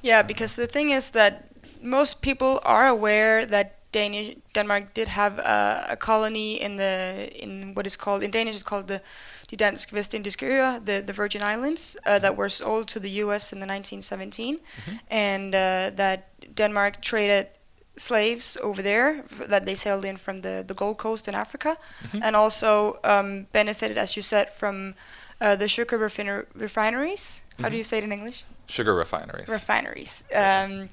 Yeah, 0.02 0.22
because 0.22 0.56
the 0.56 0.66
thing 0.66 0.90
is 0.90 1.10
that 1.10 1.48
most 1.82 2.20
people 2.20 2.60
are 2.64 2.86
aware 2.86 3.46
that 3.46 3.78
Danish 3.90 4.36
Denmark 4.52 4.94
did 4.94 5.08
have 5.08 5.38
a, 5.38 5.86
a, 5.90 5.96
colony 5.96 6.60
in 6.60 6.76
the 6.76 7.30
in 7.32 7.74
what 7.74 7.86
is 7.86 7.96
called 7.96 8.22
in 8.22 8.30
Danish 8.30 8.54
it's 8.54 8.62
called 8.62 8.86
the 8.86 9.00
the 9.48 9.56
Dansk 9.56 9.90
Vestindiske 9.90 10.84
the 10.84 11.02
the 11.06 11.12
Virgin 11.12 11.42
Islands, 11.42 11.96
uh, 11.96 12.10
mm-hmm. 12.10 12.22
that 12.22 12.36
were 12.36 12.48
sold 12.48 12.88
to 12.88 13.00
the 13.00 13.10
U.S. 13.24 13.52
in 13.52 13.60
the 13.60 13.66
1917, 13.66 14.58
mm-hmm. 14.58 14.96
and 15.10 15.54
uh, 15.54 15.90
that 15.96 16.28
Denmark 16.54 17.00
traded 17.02 17.48
slaves 17.96 18.56
over 18.62 18.82
there 18.82 19.24
that 19.48 19.66
they 19.66 19.74
sailed 19.74 20.04
in 20.04 20.16
from 20.16 20.38
the 20.38 20.64
the 20.66 20.74
Gold 20.74 20.98
Coast 20.98 21.28
in 21.28 21.34
Africa, 21.34 21.76
mm-hmm. 21.76 22.22
and 22.22 22.36
also 22.36 22.98
um, 23.04 23.46
benefited, 23.52 23.98
as 23.98 24.16
you 24.16 24.22
said, 24.22 24.54
from 24.54 24.94
uh, 25.40 25.56
the 25.56 25.68
sugar 25.68 25.98
refiner- 25.98 26.46
refineries. 26.54 27.42
How 27.58 27.64
do 27.64 27.68
mm-hmm. 27.68 27.76
you 27.76 27.84
say 27.84 27.98
it 27.98 28.04
in 28.04 28.12
English? 28.12 28.44
Sugar 28.66 28.94
refineries. 28.94 29.48
Refineries 29.48 30.24
um, 30.34 30.90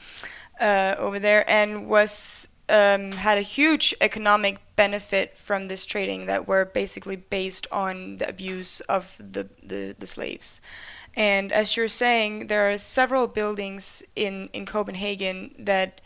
uh, 0.62 0.96
over 0.98 1.20
there, 1.20 1.44
and 1.50 1.88
was 1.90 2.48
um, 2.70 3.12
had 3.12 3.38
a 3.38 3.42
huge 3.42 3.94
economic 4.02 4.60
benefit 4.76 5.38
from 5.38 5.68
this 5.68 5.86
trading 5.86 6.26
that 6.26 6.48
were 6.48 6.66
basically 6.66 7.16
based 7.16 7.68
on 7.72 8.18
the 8.18 8.28
abuse 8.28 8.82
of 8.82 9.16
the, 9.20 9.48
the, 9.64 9.96
the 9.98 10.08
slaves. 10.08 10.62
And 11.16 11.52
as 11.52 11.78
you're 11.78 11.88
saying, 11.88 12.48
there 12.48 12.70
are 12.70 12.78
several 12.78 13.28
buildings 13.28 14.04
in, 14.16 14.50
in 14.52 14.66
Copenhagen 14.66 15.56
that 15.60 16.02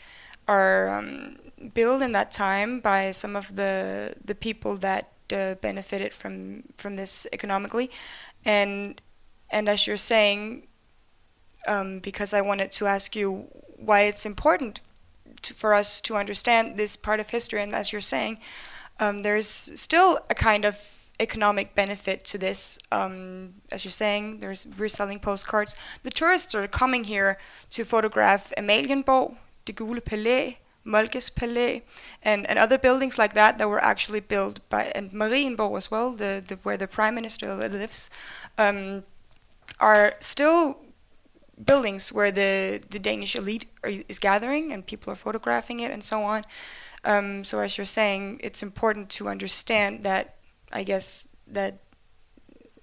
are 0.48 0.90
um, 0.90 1.38
built 1.74 2.02
in 2.02 2.12
that 2.14 2.32
time 2.32 2.80
by 2.80 3.12
some 3.12 3.36
of 3.36 3.56
the 3.56 4.16
the 4.24 4.36
people 4.36 4.76
that 4.78 5.12
uh, 5.34 5.56
benefited 5.56 6.14
from 6.14 6.64
from 6.78 6.96
this 6.96 7.28
economically, 7.34 7.92
and 8.46 9.02
and 9.50 9.70
as 9.70 9.86
you're 9.86 9.98
saying, 9.98 10.68
um, 11.68 12.00
because 12.00 12.34
I 12.34 12.42
wanted 12.42 12.72
to 12.74 12.88
ask 12.88 13.16
you 13.16 13.48
why 13.78 14.02
it's 14.02 14.26
important 14.26 14.82
to, 15.44 15.54
for 15.54 15.74
us 15.74 16.02
to 16.02 16.16
understand 16.16 16.78
this 16.78 16.96
part 16.96 17.20
of 17.20 17.30
history, 17.30 17.62
and 17.62 17.74
as 17.74 17.92
you're 17.92 18.02
saying, 18.02 18.40
um, 19.00 19.24
there's 19.24 19.48
still 19.48 20.20
a 20.30 20.36
kind 20.36 20.66
of 20.66 21.00
economic 21.20 21.76
benefit 21.76 22.24
to 22.26 22.38
this. 22.38 22.80
Um, 22.92 23.56
as 23.72 23.84
you're 23.84 23.92
saying, 23.92 24.40
there's 24.40 24.66
we're 24.78 24.90
selling 24.90 25.20
postcards. 25.20 25.76
The 26.04 26.10
tourists 26.10 26.56
are 26.56 26.68
coming 26.68 27.06
here 27.06 27.38
to 27.72 27.86
photograph 27.86 28.54
Amalienborg, 28.58 29.36
the 29.66 29.74
Gule 29.74 30.02
Palæ, 30.02 30.58
Moltkes 30.86 31.32
Palæ, 31.32 31.82
and, 32.24 32.50
and 32.50 32.58
other 32.58 32.78
buildings 32.78 33.18
like 33.18 33.34
that 33.34 33.58
that 33.58 33.70
were 33.70 33.84
actually 33.84 34.22
built 34.22 34.68
by 34.70 34.92
and 34.96 35.12
Marienborg 35.12 35.78
as 35.78 35.92
well, 35.92 36.12
the, 36.12 36.44
the 36.46 36.56
where 36.64 36.78
the 36.78 36.88
prime 36.88 37.16
minister 37.16 37.54
lives, 37.54 38.10
um, 38.58 39.04
are 39.80 40.16
still 40.20 40.80
buildings 41.64 42.12
where 42.12 42.32
the 42.32 42.82
the 42.90 43.00
Danish 43.00 43.36
elite 43.36 43.66
are, 43.84 43.92
is 44.08 44.20
gathering 44.20 44.72
and 44.72 44.86
people 44.86 45.12
are 45.12 45.16
photographing 45.16 45.80
it 45.80 45.92
and 45.92 46.04
so 46.04 46.24
on. 46.24 46.44
Um, 47.04 47.44
so 47.44 47.60
as 47.60 47.78
you're 47.78 47.86
saying, 47.86 48.42
it's 48.44 48.62
important 48.62 49.10
to 49.12 49.30
understand 49.30 50.04
that 50.04 50.36
I 50.72 50.84
guess 50.84 51.28
that 51.48 51.80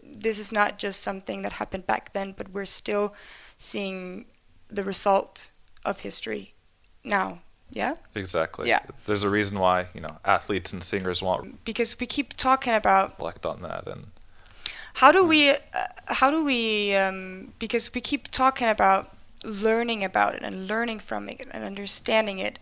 this 0.02 0.38
is 0.38 0.52
not 0.52 0.78
just 0.78 1.02
something 1.02 1.42
that 1.42 1.52
happened 1.52 1.86
back 1.86 2.12
then, 2.12 2.34
but 2.36 2.50
we're 2.50 2.64
still 2.64 3.14
seeing 3.58 4.26
the 4.68 4.84
result 4.84 5.50
of 5.84 6.00
history 6.00 6.54
now 7.04 7.40
Yeah? 7.70 7.94
Exactly. 8.14 8.68
Yeah. 8.68 8.80
There's 9.06 9.24
a 9.24 9.30
reason 9.30 9.58
why 9.58 9.88
you 9.94 10.00
know 10.00 10.18
athletes 10.24 10.72
and 10.72 10.82
singers 10.82 11.22
want 11.22 11.64
Because 11.64 11.98
we 11.98 12.06
keep 12.06 12.34
talking 12.34 12.74
about 12.74 13.10
reflect 13.10 13.46
on 13.46 13.62
that, 13.62 13.86
and 13.86 14.06
how 14.96 15.12
do 15.12 15.26
we, 15.26 15.50
uh, 15.50 15.56
how 16.06 16.30
do 16.30 16.42
we, 16.42 16.94
um, 16.94 17.52
because 17.58 17.92
we 17.92 18.00
keep 18.00 18.30
talking 18.30 18.66
about 18.66 19.14
learning 19.44 20.02
about 20.02 20.34
it 20.34 20.42
and 20.42 20.66
learning 20.66 21.00
from 21.00 21.28
it 21.28 21.46
and 21.50 21.62
understanding 21.62 22.38
it. 22.38 22.58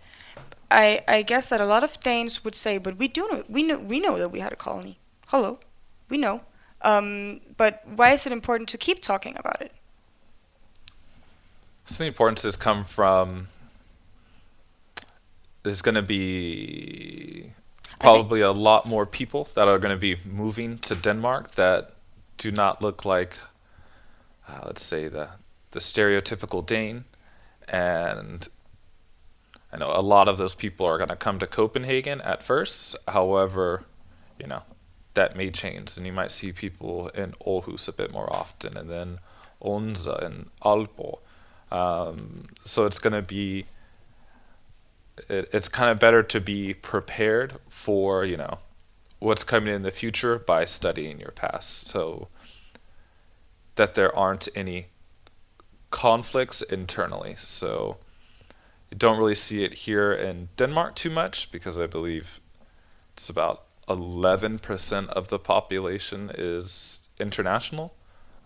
I, 0.68 1.02
I 1.06 1.22
guess 1.22 1.48
that 1.50 1.60
a 1.60 1.64
lot 1.64 1.84
of 1.84 2.00
Danes 2.00 2.44
would 2.44 2.56
say, 2.56 2.76
but 2.78 2.96
we 2.96 3.06
do 3.06 3.28
know, 3.30 3.44
we 3.48 3.62
know, 3.62 3.78
we 3.78 4.00
know 4.00 4.18
that 4.18 4.30
we 4.30 4.40
had 4.40 4.52
a 4.52 4.56
colony. 4.56 4.98
Hello, 5.28 5.60
we 6.08 6.18
know. 6.18 6.40
Um, 6.82 7.40
but 7.56 7.86
why 7.86 8.10
is 8.10 8.26
it 8.26 8.32
important 8.32 8.68
to 8.70 8.78
keep 8.78 9.00
talking 9.00 9.36
about 9.38 9.62
it? 9.62 9.70
So 11.86 12.02
the 12.02 12.08
importance 12.08 12.42
has 12.42 12.56
come 12.56 12.82
from 12.84 13.46
there's 15.62 15.82
going 15.82 15.94
to 15.94 16.02
be 16.02 17.52
probably 18.00 18.40
a 18.40 18.50
lot 18.50 18.86
more 18.86 19.06
people 19.06 19.48
that 19.54 19.68
are 19.68 19.78
going 19.78 19.94
to 19.94 20.00
be 20.00 20.16
moving 20.28 20.78
to 20.78 20.96
Denmark 20.96 21.52
that 21.54 21.93
do 22.36 22.50
not 22.50 22.82
look 22.82 23.04
like, 23.04 23.36
uh, 24.48 24.60
let's 24.66 24.82
say, 24.82 25.08
the, 25.08 25.30
the 25.70 25.80
stereotypical 25.80 26.64
Dane. 26.64 27.04
And 27.68 28.48
I 29.72 29.78
know 29.78 29.92
a 29.94 30.02
lot 30.02 30.28
of 30.28 30.36
those 30.36 30.54
people 30.54 30.86
are 30.86 30.98
going 30.98 31.08
to 31.08 31.16
come 31.16 31.38
to 31.38 31.46
Copenhagen 31.46 32.20
at 32.20 32.42
first. 32.42 32.96
However, 33.08 33.84
you 34.38 34.46
know, 34.46 34.62
that 35.14 35.36
may 35.36 35.50
change. 35.50 35.96
And 35.96 36.06
you 36.06 36.12
might 36.12 36.32
see 36.32 36.52
people 36.52 37.08
in 37.08 37.32
Aarhus 37.46 37.88
a 37.88 37.92
bit 37.92 38.12
more 38.12 38.30
often, 38.32 38.76
and 38.76 38.90
then 38.90 39.18
Odense 39.62 40.06
and 40.06 40.50
Aalborg. 40.62 41.18
Um, 41.70 42.46
so 42.64 42.84
it's 42.86 42.98
going 42.98 43.14
to 43.14 43.22
be, 43.22 43.66
it, 45.28 45.48
it's 45.52 45.68
kind 45.68 45.90
of 45.90 45.98
better 45.98 46.22
to 46.22 46.40
be 46.40 46.74
prepared 46.74 47.54
for, 47.68 48.24
you 48.24 48.36
know, 48.36 48.58
what's 49.24 49.44
coming 49.44 49.74
in 49.74 49.82
the 49.82 49.90
future 49.90 50.38
by 50.38 50.64
studying 50.64 51.18
your 51.18 51.30
past. 51.30 51.88
So 51.88 52.28
that 53.76 53.94
there 53.94 54.16
aren't 54.16 54.48
any 54.54 54.86
conflicts 55.90 56.62
internally. 56.62 57.36
So 57.38 57.96
you 58.90 58.96
don't 58.96 59.18
really 59.18 59.34
see 59.34 59.64
it 59.64 59.74
here 59.74 60.12
in 60.12 60.48
Denmark 60.56 60.94
too 60.94 61.10
much 61.10 61.50
because 61.50 61.78
I 61.78 61.86
believe 61.86 62.40
it's 63.14 63.28
about 63.30 63.64
11% 63.88 65.08
of 65.08 65.28
the 65.28 65.38
population 65.38 66.30
is 66.36 67.08
international 67.18 67.94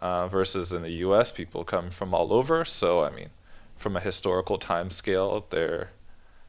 uh, 0.00 0.28
versus 0.28 0.72
in 0.72 0.82
the 0.82 0.90
U.S. 1.06 1.32
people 1.32 1.64
come 1.64 1.90
from 1.90 2.14
all 2.14 2.32
over. 2.32 2.64
So 2.64 3.04
I 3.04 3.10
mean, 3.10 3.30
from 3.76 3.96
a 3.96 4.00
historical 4.00 4.58
time 4.58 4.90
scale, 4.90 5.46
there 5.50 5.90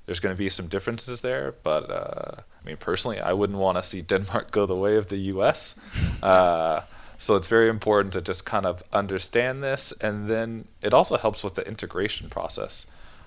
there's 0.06 0.20
going 0.20 0.36
to 0.36 0.40
be 0.40 0.50
some 0.50 0.68
differences 0.68 1.22
there. 1.22 1.56
But 1.64 1.90
uh, 1.90 2.42
I 2.62 2.68
mean, 2.68 2.78
personally, 2.78 3.20
I 3.20 3.34
wouldn't 3.34 3.60
want 3.60 3.78
to 3.78 3.84
see 3.84 4.02
Denmark 4.02 4.52
go 4.52 4.66
the 4.66 4.76
way 4.76 4.98
of 4.98 5.08
the 5.08 5.18
U.S. 5.34 5.76
Uh, 6.22 6.82
so 7.18 7.36
it's 7.36 7.48
very 7.48 7.70
important 7.70 8.14
to 8.14 8.22
just 8.22 8.46
kind 8.46 8.66
of 8.66 8.84
understand 8.94 9.64
this, 9.64 9.94
and 10.02 10.30
then 10.30 10.68
it 10.82 10.94
also 10.94 11.18
helps 11.18 11.44
with 11.44 11.56
the 11.56 11.68
integration 11.68 12.30
process. 12.30 12.86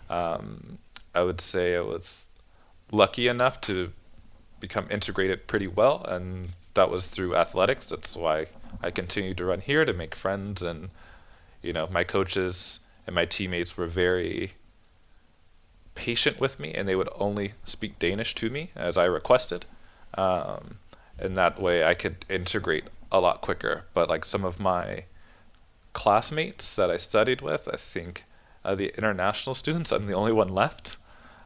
Um, 0.08 0.78
I 1.14 1.22
would 1.22 1.40
say 1.40 1.76
I 1.76 1.80
was 1.80 2.26
lucky 2.90 3.28
enough 3.28 3.60
to 3.62 3.92
become 4.60 4.86
integrated 4.90 5.46
pretty 5.46 5.66
well, 5.66 6.04
and 6.04 6.48
that 6.74 6.90
was 6.90 7.06
through 7.06 7.36
athletics. 7.36 7.86
That's 7.86 8.16
why 8.16 8.46
I 8.82 8.90
continued 8.90 9.36
to 9.38 9.44
run 9.44 9.60
here 9.60 9.84
to 9.84 9.92
make 9.92 10.14
friends, 10.14 10.62
and 10.62 10.90
you 11.62 11.72
know, 11.72 11.88
my 11.90 12.04
coaches 12.04 12.80
and 13.06 13.14
my 13.14 13.24
teammates 13.24 13.76
were 13.76 13.86
very 13.86 14.52
patient 15.94 16.40
with 16.40 16.58
me, 16.58 16.72
and 16.74 16.88
they 16.88 16.96
would 16.96 17.08
only 17.18 17.54
speak 17.64 17.98
Danish 17.98 18.34
to 18.36 18.50
me 18.50 18.70
as 18.74 18.96
I 18.96 19.04
requested, 19.04 19.66
um, 20.14 20.78
and 21.18 21.36
that 21.36 21.60
way 21.60 21.84
I 21.84 21.94
could 21.94 22.24
integrate 22.28 22.84
a 23.10 23.20
lot 23.20 23.40
quicker. 23.40 23.84
But 23.94 24.08
like 24.08 24.24
some 24.24 24.44
of 24.44 24.58
my 24.58 25.04
classmates 25.92 26.74
that 26.76 26.90
I 26.90 26.96
studied 26.96 27.42
with, 27.42 27.68
I 27.68 27.76
think 27.76 28.24
uh, 28.64 28.74
the 28.74 28.96
international 28.96 29.54
students, 29.54 29.92
I'm 29.92 30.06
the 30.06 30.14
only 30.14 30.32
one 30.32 30.48
left. 30.48 30.96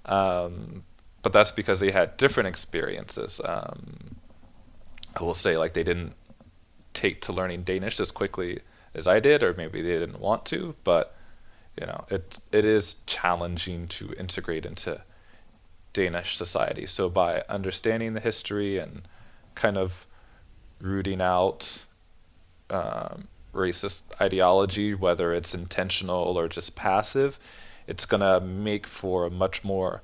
Um, 0.05 0.85
but 1.23 1.33
that's 1.33 1.51
because 1.51 1.81
they 1.81 1.91
had 1.91 2.17
different 2.17 2.47
experiences. 2.47 3.41
Um, 3.45 4.17
I 5.17 5.25
will 5.25 5.35
say, 5.35 5.57
like, 5.57 5.73
they 5.73 5.83
didn't 5.83 6.15
take 6.95 7.21
to 7.23 7.33
learning 7.33 7.63
Danish 7.63 7.99
as 7.99 8.13
quickly 8.13 8.61
as 8.95 9.09
I 9.09 9.19
did, 9.19 9.43
or 9.43 9.53
maybe 9.55 9.83
they 9.83 9.99
didn't 9.99 10.21
want 10.21 10.45
to. 10.47 10.77
But 10.85 11.16
you 11.79 11.87
know, 11.87 12.05
it 12.09 12.39
it 12.53 12.65
is 12.65 12.97
challenging 13.07 13.87
to 13.89 14.13
integrate 14.15 14.65
into 14.65 15.03
Danish 15.93 16.37
society. 16.37 16.87
So 16.87 17.09
by 17.09 17.43
understanding 17.49 18.15
the 18.15 18.21
history 18.21 18.79
and 18.79 19.03
kind 19.55 19.77
of 19.77 20.07
rooting 20.81 21.21
out 21.21 21.85
um, 22.71 23.29
racist 23.55 24.03
ideology, 24.21 24.95
whether 24.95 25.33
it's 25.33 25.55
intentional 25.55 26.39
or 26.39 26.49
just 26.49 26.77
passive, 26.77 27.39
it's 27.87 28.07
gonna 28.07 28.41
make 28.41 28.87
for 28.87 29.27
a 29.27 29.31
much 29.31 29.65
more 29.65 30.03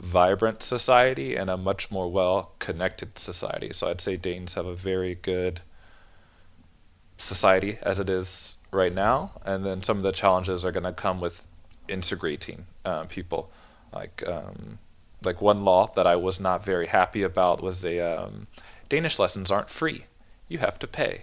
vibrant 0.00 0.62
society 0.62 1.34
and 1.36 1.50
a 1.50 1.56
much 1.56 1.90
more 1.90 2.08
well 2.08 2.52
connected 2.58 3.18
society. 3.18 3.72
So 3.72 3.88
I'd 3.88 4.00
say 4.00 4.16
Danes 4.16 4.54
have 4.54 4.66
a 4.66 4.74
very 4.74 5.14
good 5.14 5.60
society 7.16 7.78
as 7.82 7.98
it 7.98 8.08
is 8.08 8.57
right 8.70 8.94
now, 8.94 9.32
and 9.44 9.64
then 9.64 9.82
some 9.82 9.96
of 9.96 10.02
the 10.02 10.12
challenges 10.12 10.64
are 10.64 10.72
going 10.72 10.84
to 10.84 10.92
come 10.92 11.20
with 11.20 11.44
integrating 11.88 12.66
uh, 12.84 13.04
people. 13.04 13.50
Like 13.92 14.22
um, 14.26 14.78
like 15.22 15.40
one 15.40 15.64
law 15.64 15.90
that 15.96 16.06
I 16.06 16.16
was 16.16 16.38
not 16.38 16.64
very 16.64 16.86
happy 16.86 17.22
about 17.22 17.62
was 17.62 17.80
the 17.80 18.00
um, 18.00 18.46
Danish 18.88 19.18
lessons 19.18 19.50
aren't 19.50 19.70
free; 19.70 20.04
you 20.48 20.58
have 20.58 20.78
to 20.80 20.86
pay. 20.86 21.22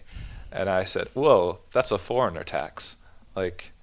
And 0.51 0.69
I 0.69 0.85
said, 0.85 1.09
"Whoa, 1.13 1.59
that's 1.71 1.91
a 1.91 1.97
foreigner 1.97 2.43
tax!" 2.43 2.97
Like 3.35 3.73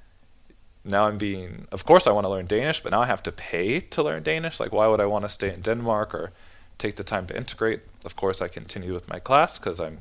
now 0.85 1.07
I'm 1.07 1.19
being, 1.19 1.69
of 1.71 1.85
course, 1.85 2.07
I 2.07 2.13
want 2.13 2.25
to 2.25 2.31
learn 2.31 2.47
Danish, 2.47 2.81
but 2.81 2.91
now 2.91 3.03
I 3.03 3.07
have 3.07 3.23
to 3.25 3.33
pay 3.33 3.81
to 3.81 4.03
learn 4.03 4.23
Danish. 4.23 4.59
Like, 4.59 4.73
why 4.73 4.89
would 4.89 5.01
I 5.01 5.07
want 5.07 5.25
to 5.25 5.29
stay 5.29 5.53
in 5.53 5.61
Denmark 5.61 6.15
or 6.15 6.33
take 6.79 6.97
the 6.97 7.05
time 7.05 7.27
to 7.27 7.37
integrate? 7.37 7.83
Of 8.05 8.17
course, 8.17 8.43
I 8.43 8.49
continue 8.49 8.93
with 8.93 9.09
my 9.09 9.21
class 9.21 9.59
because 9.59 9.79
I'm 9.79 10.01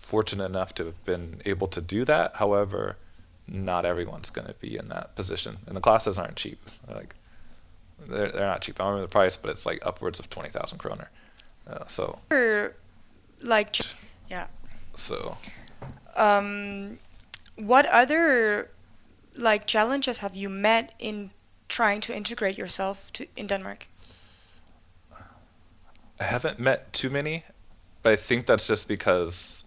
fortunate 0.00 0.46
enough 0.46 0.74
to 0.74 0.84
have 0.86 1.04
been 1.04 1.40
able 1.44 1.66
to 1.68 1.80
do 1.80 2.04
that. 2.04 2.36
However, 2.36 2.96
not 3.46 3.84
everyone's 3.84 4.30
going 4.30 4.46
to 4.48 4.54
be 4.54 4.76
in 4.76 4.88
that 4.88 5.14
position, 5.14 5.58
and 5.66 5.76
the 5.76 5.80
classes 5.80 6.18
aren't 6.18 6.36
cheap. 6.36 6.58
Like, 6.88 7.14
they're 8.08 8.30
they're 8.32 8.46
not 8.46 8.62
cheap. 8.62 8.80
I 8.80 8.84
don't 8.84 8.92
remember 8.92 9.06
the 9.06 9.12
price, 9.12 9.36
but 9.36 9.50
it's 9.50 9.66
like 9.66 9.86
upwards 9.86 10.18
of 10.18 10.28
twenty 10.28 10.50
thousand 10.50 10.78
kroner. 10.78 11.10
Uh, 11.66 11.86
so, 11.88 12.18
Or, 12.30 12.74
like, 13.42 13.76
yeah. 14.30 14.46
so 14.94 15.36
Um, 16.16 16.98
what 17.56 17.86
other 17.86 18.70
like 19.36 19.66
challenges 19.66 20.18
have 20.18 20.34
you 20.34 20.48
met 20.48 20.94
in 20.98 21.30
trying 21.68 22.00
to 22.00 22.12
integrate 22.16 22.58
yourself 22.58 23.12
to 23.12 23.26
in 23.36 23.46
Denmark? 23.46 23.86
I 26.20 26.24
haven't 26.24 26.58
met 26.58 26.92
too 26.92 27.10
many, 27.10 27.44
but 28.02 28.12
I 28.12 28.16
think 28.16 28.46
that's 28.46 28.66
just 28.66 28.88
because 28.88 29.59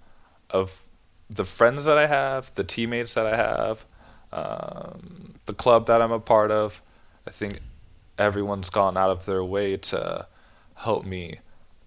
of 0.53 0.85
the 1.29 1.43
friends 1.43 1.83
that 1.85 1.97
I 1.97 2.07
have, 2.07 2.53
the 2.55 2.63
teammates 2.63 3.13
that 3.15 3.25
I 3.25 3.35
have, 3.35 3.85
um, 4.31 5.35
the 5.45 5.53
club 5.53 5.87
that 5.87 6.01
I'm 6.01 6.11
a 6.11 6.19
part 6.19 6.51
of. 6.51 6.81
I 7.27 7.31
think 7.31 7.59
everyone's 8.17 8.69
gone 8.69 8.95
out 8.95 9.09
of 9.09 9.25
their 9.25 9.43
way 9.43 9.75
to 9.77 10.27
help 10.75 11.05
me 11.05 11.39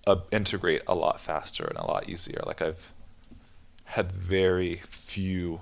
uh, 0.06 0.16
integrate 0.30 0.82
a 0.86 0.94
lot 0.94 1.20
faster 1.20 1.64
and 1.64 1.78
a 1.78 1.86
lot 1.86 2.08
easier. 2.08 2.40
Like 2.44 2.60
I've 2.60 2.92
had 3.84 4.12
very 4.12 4.82
few 4.88 5.60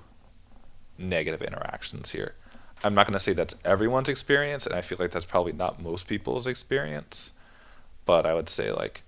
negative 0.97 1.41
interactions 1.41 2.11
here. 2.11 2.33
I'm 2.83 2.93
not 2.93 3.07
going 3.07 3.13
to 3.13 3.19
say 3.19 3.33
that's 3.33 3.55
everyone's 3.63 4.09
experience, 4.09 4.65
and 4.65 4.75
I 4.75 4.81
feel 4.81 4.97
like 4.99 5.11
that's 5.11 5.25
probably 5.25 5.53
not 5.53 5.81
most 5.81 6.07
people's 6.07 6.45
experience. 6.45 7.31
But 8.05 8.25
I 8.25 8.33
would 8.33 8.49
say 8.49 8.71
like 8.71 9.01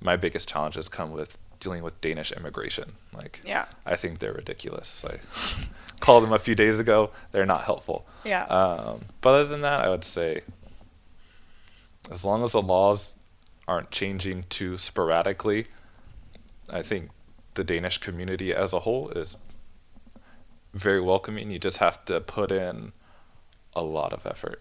my 0.00 0.16
biggest 0.16 0.48
challenges 0.48 0.88
come 0.88 1.12
with 1.12 1.38
dealing 1.60 1.82
with 1.82 2.00
Danish 2.00 2.32
immigration. 2.32 2.92
Like 3.12 3.40
Yeah. 3.44 3.66
I 3.86 3.96
think 3.96 4.18
they're 4.18 4.32
ridiculous. 4.32 5.04
I 5.04 5.18
called 6.00 6.24
them 6.24 6.32
a 6.32 6.38
few 6.38 6.54
days 6.54 6.78
ago. 6.78 7.10
They're 7.32 7.46
not 7.46 7.64
helpful. 7.64 8.06
Yeah. 8.24 8.44
Um, 8.44 9.06
but 9.20 9.30
other 9.30 9.46
than 9.46 9.60
that, 9.62 9.80
I 9.80 9.88
would 9.88 10.04
say 10.04 10.42
as 12.10 12.24
long 12.24 12.44
as 12.44 12.52
the 12.52 12.62
laws 12.62 13.14
aren't 13.66 13.90
changing 13.90 14.44
too 14.48 14.76
sporadically, 14.76 15.66
I 16.68 16.82
think 16.82 17.10
the 17.54 17.64
Danish 17.64 17.98
community 17.98 18.52
as 18.52 18.72
a 18.72 18.80
whole 18.80 19.10
is 19.10 19.36
very 20.72 21.00
welcoming. 21.00 21.50
You 21.50 21.58
just 21.58 21.78
have 21.78 22.04
to 22.06 22.20
put 22.20 22.50
in 22.52 22.92
a 23.74 23.82
lot 23.82 24.12
of 24.12 24.26
effort. 24.26 24.60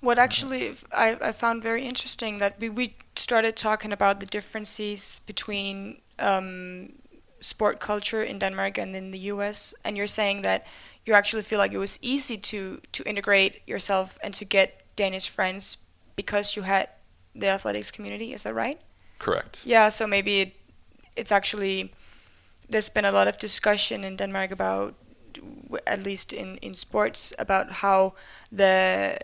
What 0.00 0.18
actually 0.18 0.74
I, 0.92 1.16
I 1.20 1.32
found 1.32 1.62
very 1.62 1.86
interesting 1.86 2.38
that 2.38 2.60
we, 2.60 2.68
we 2.68 2.96
started 3.16 3.56
talking 3.56 3.92
about 3.92 4.20
the 4.20 4.26
differences 4.26 5.20
between 5.26 6.01
um, 6.18 6.92
sport 7.40 7.80
culture 7.80 8.22
in 8.22 8.38
Denmark 8.38 8.78
and 8.78 8.94
in 8.96 9.10
the 9.10 9.18
US, 9.32 9.74
and 9.84 9.96
you're 9.96 10.06
saying 10.06 10.42
that 10.42 10.66
you 11.04 11.14
actually 11.14 11.42
feel 11.42 11.58
like 11.58 11.72
it 11.72 11.78
was 11.78 11.98
easy 12.02 12.36
to 12.38 12.80
to 12.92 13.02
integrate 13.04 13.62
yourself 13.66 14.18
and 14.22 14.34
to 14.34 14.44
get 14.44 14.82
Danish 14.96 15.28
friends 15.28 15.78
because 16.16 16.56
you 16.56 16.62
had 16.62 16.88
the 17.34 17.48
athletics 17.48 17.90
community. 17.90 18.32
Is 18.32 18.42
that 18.44 18.54
right? 18.54 18.80
Correct. 19.18 19.64
Yeah. 19.64 19.88
So 19.88 20.06
maybe 20.06 20.40
it, 20.40 20.56
it's 21.16 21.32
actually 21.32 21.92
there's 22.68 22.88
been 22.88 23.04
a 23.04 23.12
lot 23.12 23.28
of 23.28 23.38
discussion 23.38 24.04
in 24.04 24.16
Denmark 24.16 24.50
about, 24.50 24.94
at 25.86 26.02
least 26.02 26.32
in 26.32 26.58
in 26.58 26.74
sports, 26.74 27.32
about 27.38 27.72
how 27.82 28.14
the 28.50 29.18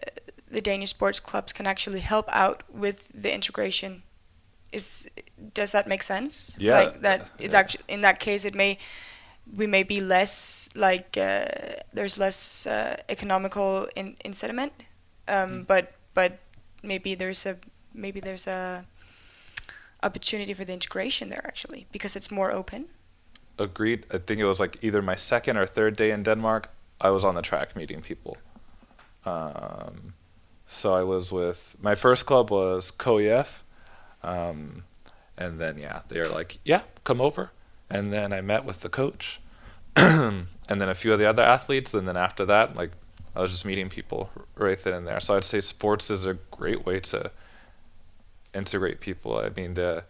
the 0.51 0.61
Danish 0.61 0.91
sports 0.91 1.21
clubs 1.21 1.53
can 1.53 1.67
actually 1.67 2.01
help 2.01 2.29
out 2.33 2.63
with 2.73 3.09
the 3.15 3.33
integration. 3.33 4.03
Is 4.73 5.09
does 5.55 5.73
that 5.73 5.87
make 5.87 6.03
sense? 6.03 6.57
Yeah. 6.59 6.81
Like 6.81 7.01
that 7.01 7.21
it's 7.39 7.53
Yeah. 7.55 7.61
actually 7.61 7.85
in 7.89 8.01
that 8.03 8.19
case 8.19 8.49
it 8.49 8.55
may 8.55 8.79
we 9.59 9.67
may 9.67 9.83
be 9.85 10.01
less 10.01 10.69
like 10.75 11.17
uh, 11.17 11.45
there's 11.95 12.19
less 12.19 12.67
uh, 12.67 12.97
economical 13.09 13.89
in 13.97 14.17
incitament, 14.25 14.73
um, 15.29 15.51
Mm. 15.51 15.67
but 15.67 15.93
but 16.15 16.33
maybe 16.83 17.15
there's 17.17 17.47
a 17.47 17.57
maybe 17.95 18.21
there's 18.21 18.47
a 18.47 18.85
opportunity 20.03 20.55
for 20.55 20.65
the 20.65 20.73
integration 20.73 21.29
there 21.31 21.47
actually 21.47 21.87
because 21.93 22.19
it's 22.19 22.31
more 22.31 22.53
open. 22.53 22.85
Agreed. 23.59 24.05
I 24.15 24.19
think 24.19 24.41
it 24.41 24.45
was 24.45 24.61
like 24.61 24.79
either 24.83 25.03
my 25.03 25.17
second 25.17 25.57
or 25.57 25.67
third 25.67 25.97
day 25.97 26.11
in 26.13 26.23
Denmark. 26.23 26.69
I 27.01 27.11
was 27.11 27.25
on 27.25 27.35
the 27.35 27.43
track 27.43 27.75
meeting 27.77 28.03
people. 28.03 28.37
Um, 29.25 30.15
so 30.67 30.95
I 30.95 31.03
was 31.03 31.33
with 31.33 31.77
my 31.81 31.95
first 31.97 32.27
club 32.27 32.51
was 32.51 32.91
KOF, 32.93 33.63
um, 34.23 34.85
and 35.39 35.59
then 35.59 35.79
yeah, 35.79 36.03
they're 36.09 36.29
like, 36.29 36.59
yeah, 36.65 36.83
come 37.05 37.21
over, 37.21 37.53
and 37.89 38.13
then 38.13 38.33
I 38.33 38.41
met 38.41 38.65
with 38.65 38.81
the 38.81 38.89
coach, 38.89 39.41
and 39.97 40.49
then 40.67 40.89
a 40.89 40.95
few 40.95 41.13
of 41.13 41.19
the 41.19 41.29
other 41.29 41.43
athletes, 41.43 41.95
and 41.95 42.07
then 42.07 42.17
after 42.17 42.45
that, 42.45 42.77
like 42.77 42.91
I 43.35 43.41
was 43.41 43.51
just 43.53 43.65
meeting 43.65 43.89
people 43.89 44.31
right 44.57 44.83
then 44.83 44.95
and 44.95 45.07
there. 45.07 45.21
So 45.21 45.37
I'd 45.37 45.45
say 45.45 45.61
sports 45.61 46.11
is 46.11 46.25
a 46.25 46.35
great 46.51 46.85
way 46.85 47.01
to 47.01 47.31
integrate 48.55 49.01
people. 49.01 49.39
I 49.39 49.51
mean 49.51 49.75
the 49.75 50.05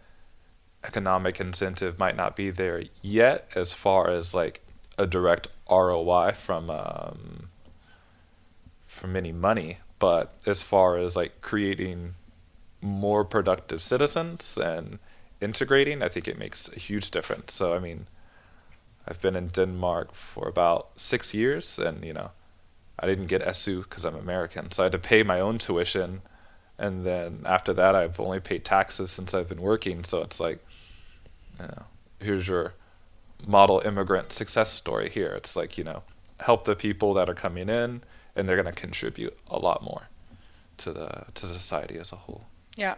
economic 0.83 1.39
incentive 1.39 1.99
might 1.99 2.15
not 2.15 2.35
be 2.35 2.49
there 2.49 2.83
yet 3.01 3.49
as 3.55 3.73
far 3.73 4.09
as 4.09 4.33
like 4.33 4.63
a 4.97 5.05
direct 5.05 5.47
ROI 5.69 6.31
from 6.31 6.69
um, 6.69 7.49
from 8.87 9.15
any 9.15 9.31
money, 9.31 9.77
but 9.99 10.33
as 10.45 10.63
far 10.63 10.97
as 10.97 11.15
like 11.15 11.41
creating 11.41 12.15
more 12.81 13.23
productive 13.23 13.81
citizens 13.83 14.57
and 14.57 14.99
integrating, 15.41 16.01
I 16.03 16.09
think 16.09 16.27
it 16.27 16.37
makes 16.37 16.69
a 16.69 16.79
huge 16.79 17.11
difference. 17.11 17.53
So 17.53 17.75
I 17.75 17.79
mean, 17.79 18.07
I've 19.07 19.21
been 19.21 19.35
in 19.35 19.47
Denmark 19.47 20.13
for 20.13 20.47
about 20.47 20.89
six 20.95 21.33
years, 21.33 21.79
and 21.79 22.03
you 22.03 22.13
know, 22.13 22.31
I 22.99 23.07
didn't 23.07 23.27
get 23.27 23.41
SU 23.41 23.83
because 23.83 24.05
I'm 24.05 24.15
American, 24.15 24.71
so 24.71 24.83
I 24.83 24.85
had 24.85 24.91
to 24.93 24.99
pay 24.99 25.23
my 25.23 25.39
own 25.39 25.57
tuition, 25.57 26.21
and 26.77 27.05
then 27.05 27.41
after 27.45 27.73
that, 27.73 27.95
I've 27.95 28.19
only 28.19 28.39
paid 28.39 28.63
taxes 28.65 29.11
since 29.11 29.33
I've 29.33 29.49
been 29.49 29.61
working. 29.61 30.03
So 30.03 30.21
it's 30.21 30.39
like, 30.39 30.59
you 31.59 31.67
know, 31.67 31.83
here's 32.19 32.47
your 32.47 32.73
model 33.45 33.81
immigrant 33.85 34.31
success 34.31 34.71
story. 34.71 35.09
Here, 35.09 35.33
it's 35.33 35.55
like 35.55 35.77
you 35.77 35.83
know, 35.83 36.03
help 36.41 36.65
the 36.65 36.75
people 36.75 37.13
that 37.15 37.29
are 37.29 37.35
coming 37.35 37.69
in, 37.69 38.01
and 38.35 38.47
they're 38.47 38.57
gonna 38.57 38.71
contribute 38.71 39.37
a 39.47 39.57
lot 39.59 39.81
more 39.83 40.09
to 40.77 40.93
the 40.93 41.25
to 41.33 41.47
society 41.47 41.97
as 41.97 42.11
a 42.11 42.15
whole. 42.15 42.45
Yeah. 42.75 42.95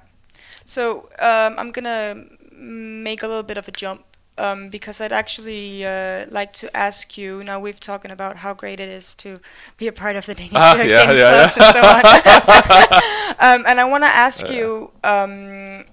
So 0.65 1.09
um, 1.19 1.55
I'm 1.57 1.71
gonna 1.71 2.25
make 2.51 3.23
a 3.23 3.27
little 3.27 3.43
bit 3.43 3.57
of 3.57 3.67
a 3.67 3.71
jump 3.71 4.03
um, 4.37 4.69
because 4.69 5.01
I'd 5.01 5.11
actually 5.13 5.85
uh, 5.85 6.25
like 6.31 6.53
to 6.53 6.75
ask 6.75 7.17
you. 7.17 7.43
Now 7.43 7.59
we've 7.59 7.79
talking 7.79 8.11
about 8.11 8.37
how 8.37 8.53
great 8.53 8.79
it 8.79 8.89
is 8.89 9.15
to 9.15 9.37
be 9.77 9.87
a 9.87 9.91
part 9.91 10.15
of 10.15 10.25
the 10.25 10.35
Danish, 10.41 10.51
Ah, 10.55 10.75
yeah, 10.81 11.05
Danish 11.05 11.19
yeah, 11.19 11.29
clubs 11.29 11.57
and 11.57 11.65
so 11.75 11.81
on. 11.81 12.03
um, 13.39 13.65
and 13.67 13.79
I 13.79 13.85
want 13.85 14.03
to 14.03 14.09
ask 14.09 14.49
Yeah. 14.49 14.55
you 14.55 14.91
um, 15.03 15.85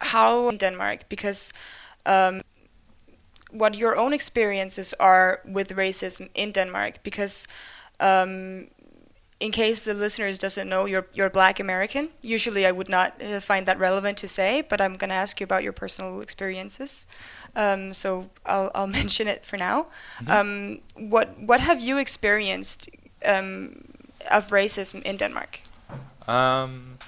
how 0.00 0.48
in 0.48 0.56
Denmark 0.58 1.08
because. 1.08 1.52
Um, 2.06 2.42
what 3.50 3.76
your 3.76 3.96
own 3.96 4.12
experiences 4.12 4.94
are 5.00 5.40
with 5.44 5.70
racism 5.70 6.28
in 6.34 6.52
Denmark 6.52 7.02
because 7.02 7.46
um, 8.00 8.68
in 9.40 9.52
case 9.52 9.80
the 9.82 9.94
listeners 9.94 10.38
doesn't 10.38 10.68
know 10.68 10.84
you're 10.86 11.06
you're 11.14 11.30
black 11.30 11.60
American. 11.60 12.08
Usually 12.22 12.66
I 12.66 12.72
would 12.72 12.88
not 12.88 13.22
uh, 13.22 13.40
find 13.40 13.66
that 13.66 13.78
relevant 13.78 14.18
to 14.18 14.28
say 14.28 14.62
but 14.62 14.80
I'm 14.80 14.96
going 14.96 15.10
to 15.10 15.16
ask 15.16 15.40
you 15.40 15.44
about 15.44 15.62
your 15.62 15.72
personal 15.72 16.20
experiences. 16.20 17.06
Um, 17.54 17.92
so 17.92 18.30
I'll, 18.44 18.70
I'll 18.74 18.86
mention 19.02 19.28
it 19.28 19.46
for 19.46 19.56
now. 19.56 19.86
Um, 20.26 20.80
what 20.94 21.38
what 21.38 21.60
have 21.60 21.80
you 21.80 21.98
experienced 21.98 22.88
um, 23.24 23.84
of 24.30 24.48
racism 24.48 25.02
in 25.02 25.16
Denmark? 25.16 25.60
Um, 26.26 26.98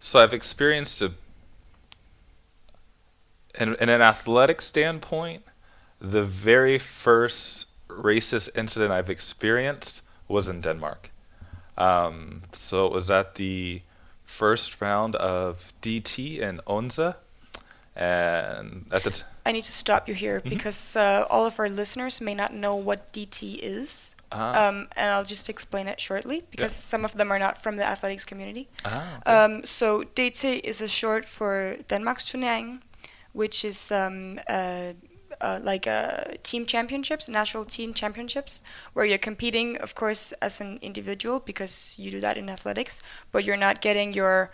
so 0.00 0.20
I've 0.20 0.34
experienced 0.34 1.00
a, 1.00 1.12
in, 3.58 3.74
in 3.76 3.88
an 3.88 4.02
athletic 4.02 4.60
standpoint, 4.60 5.44
the 6.00 6.24
very 6.24 6.78
first 6.78 7.66
racist 7.88 8.50
incident 8.56 8.92
I've 8.92 9.08
experienced 9.08 10.02
was 10.28 10.48
in 10.48 10.60
Denmark. 10.60 11.11
Um, 11.78 12.42
so 12.52 12.86
it 12.86 12.92
was 12.92 13.10
at 13.10 13.34
the 13.36 13.82
first 14.24 14.80
round 14.80 15.16
of 15.16 15.72
DT 15.82 16.38
in 16.40 16.60
Odense, 16.66 17.14
and 17.96 18.86
at 18.92 19.02
the 19.04 19.10
t- 19.10 19.22
I 19.44 19.52
need 19.52 19.64
to 19.64 19.72
stop 19.72 20.08
you 20.08 20.14
here 20.14 20.40
Mhm. 20.40 20.48
because 20.50 20.96
uh, 20.96 21.26
all 21.30 21.44
of 21.46 21.58
our 21.58 21.68
listeners 21.68 22.20
may 22.20 22.34
not 22.34 22.52
know 22.52 22.74
what 22.74 23.12
DT 23.12 23.58
is 23.62 24.14
ah, 24.30 24.68
um, 24.68 24.88
and 24.96 25.12
I'll 25.12 25.24
just 25.28 25.48
explain 25.48 25.88
it 25.88 26.00
shortly 26.00 26.42
because 26.50 26.74
some 26.74 27.04
of 27.04 27.12
them 27.18 27.30
are 27.32 27.38
not 27.38 27.62
from 27.62 27.76
the 27.76 27.84
athletics 27.84 28.24
community. 28.24 28.68
ah, 28.84 29.18
okay. 29.20 29.32
Um, 29.44 29.64
so 29.64 30.02
DT 30.14 30.60
is 30.64 30.80
a 30.80 30.88
short 30.88 31.24
for 31.28 31.76
Denmark's 31.88 32.24
Turnering, 32.30 32.80
which 33.34 33.64
is 33.64 33.90
um, 33.92 34.38
uh, 34.48 34.92
uh, 35.42 35.60
like 35.62 35.86
uh, 35.86 36.24
team 36.42 36.64
championships, 36.64 37.28
national 37.28 37.64
team 37.64 37.92
championships, 37.92 38.62
where 38.92 39.04
you're 39.04 39.18
competing, 39.18 39.76
of 39.78 39.94
course, 39.94 40.32
as 40.40 40.60
an 40.60 40.78
individual 40.80 41.40
because 41.40 41.94
you 41.98 42.10
do 42.10 42.20
that 42.20 42.38
in 42.38 42.48
athletics, 42.48 43.02
but 43.32 43.44
you're 43.44 43.56
not 43.56 43.80
getting 43.80 44.14
your. 44.14 44.50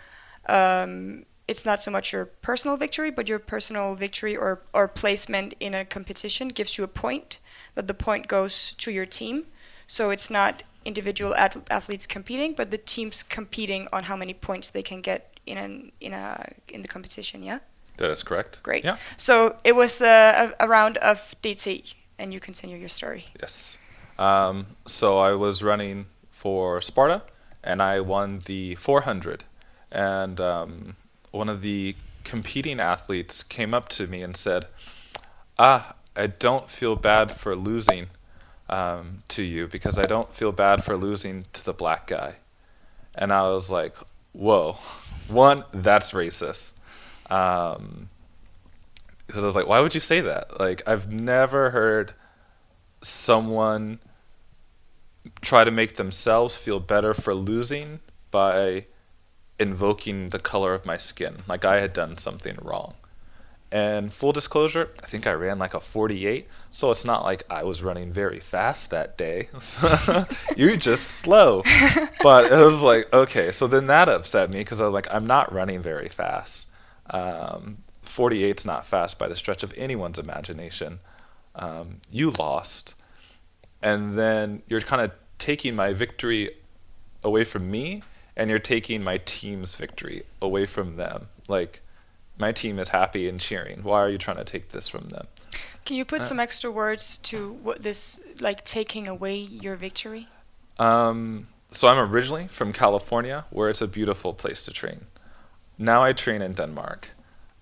Um, 0.47 1.25
it's 1.47 1.65
not 1.65 1.81
so 1.81 1.89
much 1.89 2.13
your 2.13 2.25
personal 2.25 2.77
victory, 2.77 3.09
but 3.09 3.27
your 3.27 3.39
personal 3.39 3.95
victory 3.95 4.37
or, 4.37 4.61
or 4.71 4.87
placement 4.87 5.55
in 5.59 5.73
a 5.73 5.83
competition 5.83 6.49
gives 6.49 6.77
you 6.77 6.83
a 6.83 6.87
point. 6.87 7.39
That 7.75 7.87
the 7.87 7.93
point 7.93 8.27
goes 8.27 8.71
to 8.73 8.91
your 8.91 9.05
team, 9.05 9.45
so 9.87 10.09
it's 10.09 10.29
not 10.29 10.63
individual 10.85 11.35
ath- 11.35 11.69
athletes 11.69 12.07
competing, 12.07 12.53
but 12.53 12.71
the 12.71 12.77
teams 12.77 13.23
competing 13.23 13.87
on 13.93 14.03
how 14.03 14.15
many 14.15 14.33
points 14.33 14.69
they 14.69 14.83
can 14.83 15.01
get 15.01 15.39
in 15.45 15.57
an 15.57 15.91
in 15.99 16.13
a 16.13 16.51
in 16.67 16.81
the 16.81 16.87
competition. 16.87 17.43
Yeah. 17.43 17.59
That 17.99 18.09
is 18.09 18.23
correct. 18.23 18.63
Great. 18.63 18.83
Yeah. 18.83 18.97
So 19.17 19.57
it 19.63 19.75
was 19.75 20.01
uh, 20.01 20.51
a, 20.59 20.65
a 20.65 20.67
round 20.67 20.97
of 20.97 21.35
DT, 21.43 21.93
and 22.17 22.33
you 22.33 22.39
continue 22.39 22.77
your 22.77 22.89
story. 22.89 23.25
Yes. 23.39 23.77
Um, 24.17 24.67
so 24.85 25.19
I 25.19 25.33
was 25.33 25.61
running 25.61 26.07
for 26.31 26.81
Sparta, 26.81 27.21
and 27.63 27.81
I 27.81 27.99
won 27.99 28.41
the 28.45 28.75
400. 28.75 29.43
And 29.91 30.39
um, 30.39 30.95
one 31.31 31.49
of 31.49 31.61
the 31.61 31.95
competing 32.23 32.79
athletes 32.79 33.43
came 33.43 33.73
up 33.73 33.89
to 33.89 34.07
me 34.07 34.21
and 34.21 34.35
said, 34.35 34.67
"Ah, 35.57 35.95
I 36.15 36.27
don't 36.27 36.69
feel 36.69 36.95
bad 36.95 37.31
for 37.31 37.55
losing 37.55 38.07
um, 38.69 39.23
to 39.29 39.43
you 39.43 39.67
because 39.67 39.97
I 39.97 40.03
don't 40.03 40.33
feel 40.33 40.51
bad 40.51 40.83
for 40.83 40.95
losing 40.95 41.45
to 41.53 41.65
the 41.65 41.73
black 41.73 42.07
guy." 42.07 42.35
And 43.15 43.33
I 43.33 43.41
was 43.43 43.69
like, 43.69 43.95
"Whoa, 44.31 44.77
one, 45.27 45.65
that's 45.73 46.11
racist." 46.11 46.73
Um, 47.29 48.09
because 49.27 49.43
I 49.43 49.47
was 49.47 49.55
like, 49.55 49.67
"Why 49.67 49.79
would 49.79 49.93
you 49.93 50.01
say 50.01 50.21
that?" 50.21 50.59
Like, 50.59 50.81
I've 50.87 51.11
never 51.11 51.69
heard 51.69 52.13
someone 53.01 53.99
try 55.41 55.63
to 55.63 55.71
make 55.71 55.95
themselves 55.95 56.55
feel 56.55 56.79
better 56.79 57.13
for 57.13 57.33
losing 57.33 57.99
by 58.31 58.85
invoking 59.59 60.29
the 60.29 60.39
color 60.39 60.73
of 60.73 60.85
my 60.85 60.97
skin, 60.97 61.43
like 61.47 61.65
I 61.65 61.81
had 61.81 61.93
done 61.93 62.17
something 62.17 62.57
wrong. 62.61 62.93
And 63.71 64.11
full 64.11 64.31
disclosure, 64.31 64.89
I 65.03 65.05
think 65.05 65.27
I 65.27 65.33
ran 65.33 65.59
like 65.59 65.75
a 65.75 65.79
48, 65.79 66.47
so 66.71 66.89
it's 66.89 67.05
not 67.05 67.23
like 67.23 67.43
I 67.51 67.63
was 67.63 67.83
running 67.83 68.11
very 68.11 68.39
fast 68.39 68.89
that 68.89 69.15
day. 69.15 69.49
You're 70.57 70.77
just 70.77 71.05
slow. 71.05 71.63
But 72.21 72.51
it 72.51 72.63
was 72.65 72.81
like, 72.81 73.13
okay, 73.13 73.53
so 73.53 73.65
then 73.65 73.87
that 73.87 74.09
upset 74.09 74.51
me 74.51 74.59
because 74.59 74.81
I 74.81 74.85
was 74.85 74.93
like, 74.93 75.07
I'm 75.09 75.25
not 75.25 75.53
running 75.53 75.81
very 75.81 76.09
fast. 76.09 76.67
Um, 77.09 77.79
48's 78.05 78.65
not 78.65 78.85
fast 78.85 79.19
by 79.19 79.27
the 79.27 79.35
stretch 79.35 79.63
of 79.63 79.73
anyone's 79.77 80.19
imagination. 80.19 80.99
Um, 81.55 82.01
you 82.09 82.31
lost. 82.31 82.93
And 83.81 84.17
then 84.17 84.61
you're 84.67 84.81
kind 84.81 85.01
of 85.01 85.11
taking 85.37 85.75
my 85.75 85.93
victory 85.93 86.49
away 87.23 87.43
from 87.43 87.69
me 87.71 88.03
and 88.35 88.49
you're 88.49 88.59
taking 88.59 89.03
my 89.03 89.17
team's 89.17 89.75
victory 89.75 90.23
away 90.41 90.65
from 90.65 90.95
them. 90.95 91.27
Like, 91.47 91.81
my 92.37 92.51
team 92.51 92.79
is 92.79 92.89
happy 92.89 93.27
and 93.27 93.39
cheering. 93.39 93.83
Why 93.83 93.99
are 93.99 94.09
you 94.09 94.17
trying 94.17 94.37
to 94.37 94.45
take 94.45 94.69
this 94.69 94.87
from 94.87 95.09
them? 95.09 95.27
Can 95.85 95.97
you 95.97 96.05
put 96.05 96.21
Uh, 96.21 96.25
some 96.25 96.39
extra 96.39 96.71
words 96.71 97.17
to 97.23 97.53
what 97.53 97.83
this 97.83 98.21
like 98.39 98.63
taking 98.63 99.07
away 99.07 99.35
your 99.35 99.75
victory? 99.75 100.27
Um, 100.77 101.47
so 101.71 101.89
I'm 101.89 101.97
originally 101.97 102.47
from 102.47 102.71
California, 102.71 103.45
where 103.49 103.69
it's 103.69 103.81
a 103.81 103.87
beautiful 103.87 104.33
place 104.33 104.63
to 104.65 104.71
train. 104.71 105.07
Now 105.79 106.03
I 106.03 106.11
train 106.11 106.41
in 106.41 106.53
Denmark. 106.53 107.11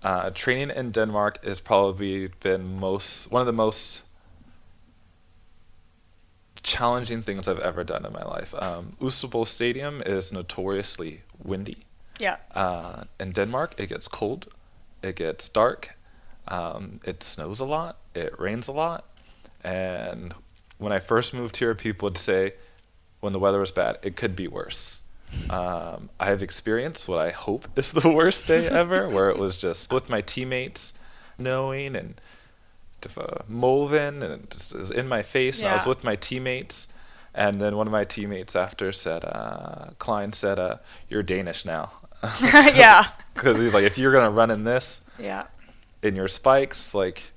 Uh, 0.02 0.32
training 0.32 0.76
in 0.76 0.92
Denmark 0.92 1.46
has 1.46 1.60
probably 1.60 2.30
been 2.40 2.80
most 2.80 3.32
one 3.32 3.42
of 3.42 3.46
the 3.46 3.54
most 3.54 4.02
challenging 6.64 7.22
things 7.22 7.48
I've 7.48 7.60
ever 7.60 7.84
done 7.84 8.06
in 8.06 8.12
my 8.12 8.24
life. 8.24 8.56
Um, 8.56 8.90
Østerbro 9.00 9.46
Stadium 9.46 10.02
is 10.06 10.32
notoriously 10.32 11.22
windy. 11.44 11.78
Yeah. 12.20 12.38
Uh, 12.56 13.04
in 13.20 13.32
Denmark, 13.32 13.76
it 13.78 13.90
gets 13.90 14.08
cold, 14.08 14.48
it 15.04 15.16
gets 15.16 15.48
dark, 15.50 15.96
um, 16.48 17.00
it 17.06 17.22
snows 17.22 17.60
a 17.60 17.66
lot, 17.66 17.98
it 18.16 18.34
rains 18.40 18.68
a 18.68 18.72
lot, 18.72 19.06
and 19.64 20.34
when 20.80 20.92
I 20.92 21.00
first 21.00 21.34
moved 21.34 21.58
here, 21.58 21.76
people 21.76 22.08
would 22.08 22.18
say, 22.18 22.54
when 23.20 23.34
the 23.34 23.40
weather 23.40 23.60
was 23.60 23.72
bad, 23.72 23.98
it 24.02 24.16
could 24.16 24.36
be 24.36 24.48
worse. 24.48 25.02
Um, 25.50 26.10
I 26.20 26.28
have 26.28 26.42
experienced 26.42 27.08
what 27.08 27.20
I 27.20 27.32
hope 27.32 27.68
is 27.78 27.92
the 27.92 28.10
worst 28.10 28.48
day 28.48 28.68
ever, 28.68 29.10
where 29.10 29.30
it 29.30 29.38
was 29.38 29.58
just 29.58 29.92
with 29.92 30.10
my 30.10 30.22
teammates 30.22 30.94
knowing 31.38 31.96
and 31.96 32.20
uh, 33.18 33.44
moving 33.48 34.22
and 34.24 34.44
it 34.44 34.68
was 34.74 34.92
in 34.92 35.08
my 35.08 35.22
face. 35.24 35.60
And 35.60 35.70
I 35.70 35.74
was 35.78 35.86
with 35.86 36.04
my 36.04 36.16
teammates, 36.16 36.88
and 37.34 37.62
then 37.62 37.76
one 37.78 37.88
of 37.88 37.92
my 37.94 38.04
teammates 38.04 38.56
after 38.56 38.92
said, 38.92 39.24
uh, 39.24 39.92
Klein 40.00 40.34
said, 40.34 40.60
uh, 40.60 40.78
"You're 41.10 41.24
Danish 41.24 41.64
now," 41.66 41.92
yeah. 42.42 43.08
because 43.34 43.58
he's 43.58 43.74
like, 43.74 43.84
if 43.86 43.98
you're 43.98 44.12
gonna 44.12 44.32
run 44.32 44.50
in 44.52 44.64
this, 44.64 45.02
Yeah. 45.20 45.44
in 46.02 46.16
your 46.16 46.28
spikes, 46.28 46.94
like 46.94 47.32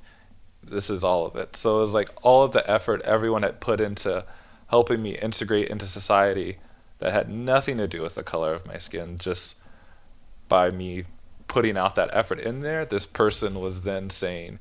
this 0.63 0.91
is 0.91 1.05
all 1.05 1.27
of 1.27 1.37
it. 1.37 1.57
So 1.57 1.79
it 1.79 1.81
was 1.83 1.95
like 1.95 2.09
all 2.23 2.43
of 2.45 2.53
the 2.53 2.69
effort 2.71 3.01
everyone 3.03 3.43
had 3.43 3.61
put 3.61 3.81
into 3.81 4.25
helping 4.69 5.03
me 5.03 5.17
integrate 5.19 5.69
into 5.69 5.87
society 5.87 6.59
that 7.01 7.13
had 7.13 7.29
nothing 7.29 7.77
to 7.79 7.89
do 7.89 8.03
with 8.03 8.15
the 8.15 8.23
color 8.23 8.55
of 8.55 8.67
my 8.67 8.79
skin, 8.79 9.19
just 9.19 9.57
by 10.49 10.71
me 10.71 11.05
putting 11.49 11.77
out 11.77 11.95
that 11.97 12.11
effort 12.13 12.39
in 12.39 12.61
there, 12.61 12.85
this 12.85 13.07
person 13.07 13.59
was 13.61 13.83
then 13.83 14.09
saying, 14.11 14.59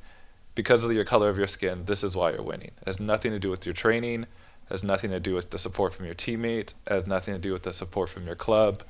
because 0.56 0.84
of 0.84 0.92
your 0.92 1.06
color 1.06 1.30
of 1.30 1.38
your 1.38 1.48
skin, 1.48 1.86
this 1.86 2.04
is 2.04 2.16
why 2.16 2.32
you're 2.32 2.42
winning. 2.42 2.72
It 2.82 2.88
has 2.88 3.00
nothing 3.00 3.32
to 3.32 3.40
do 3.40 3.50
with 3.50 3.66
your 3.66 3.74
training, 3.74 4.26
has 4.70 4.84
nothing 4.84 5.12
to 5.12 5.20
do 5.20 5.36
with 5.36 5.52
the 5.52 5.58
support 5.58 5.94
from 5.94 6.06
your 6.06 6.16
teammate, 6.16 6.74
has 6.88 7.06
nothing 7.08 7.34
to 7.34 7.40
do 7.40 7.54
with 7.54 7.64
the 7.64 7.74
support 7.74 8.10
from 8.10 8.26
your 8.26 8.36
club. 8.36 8.84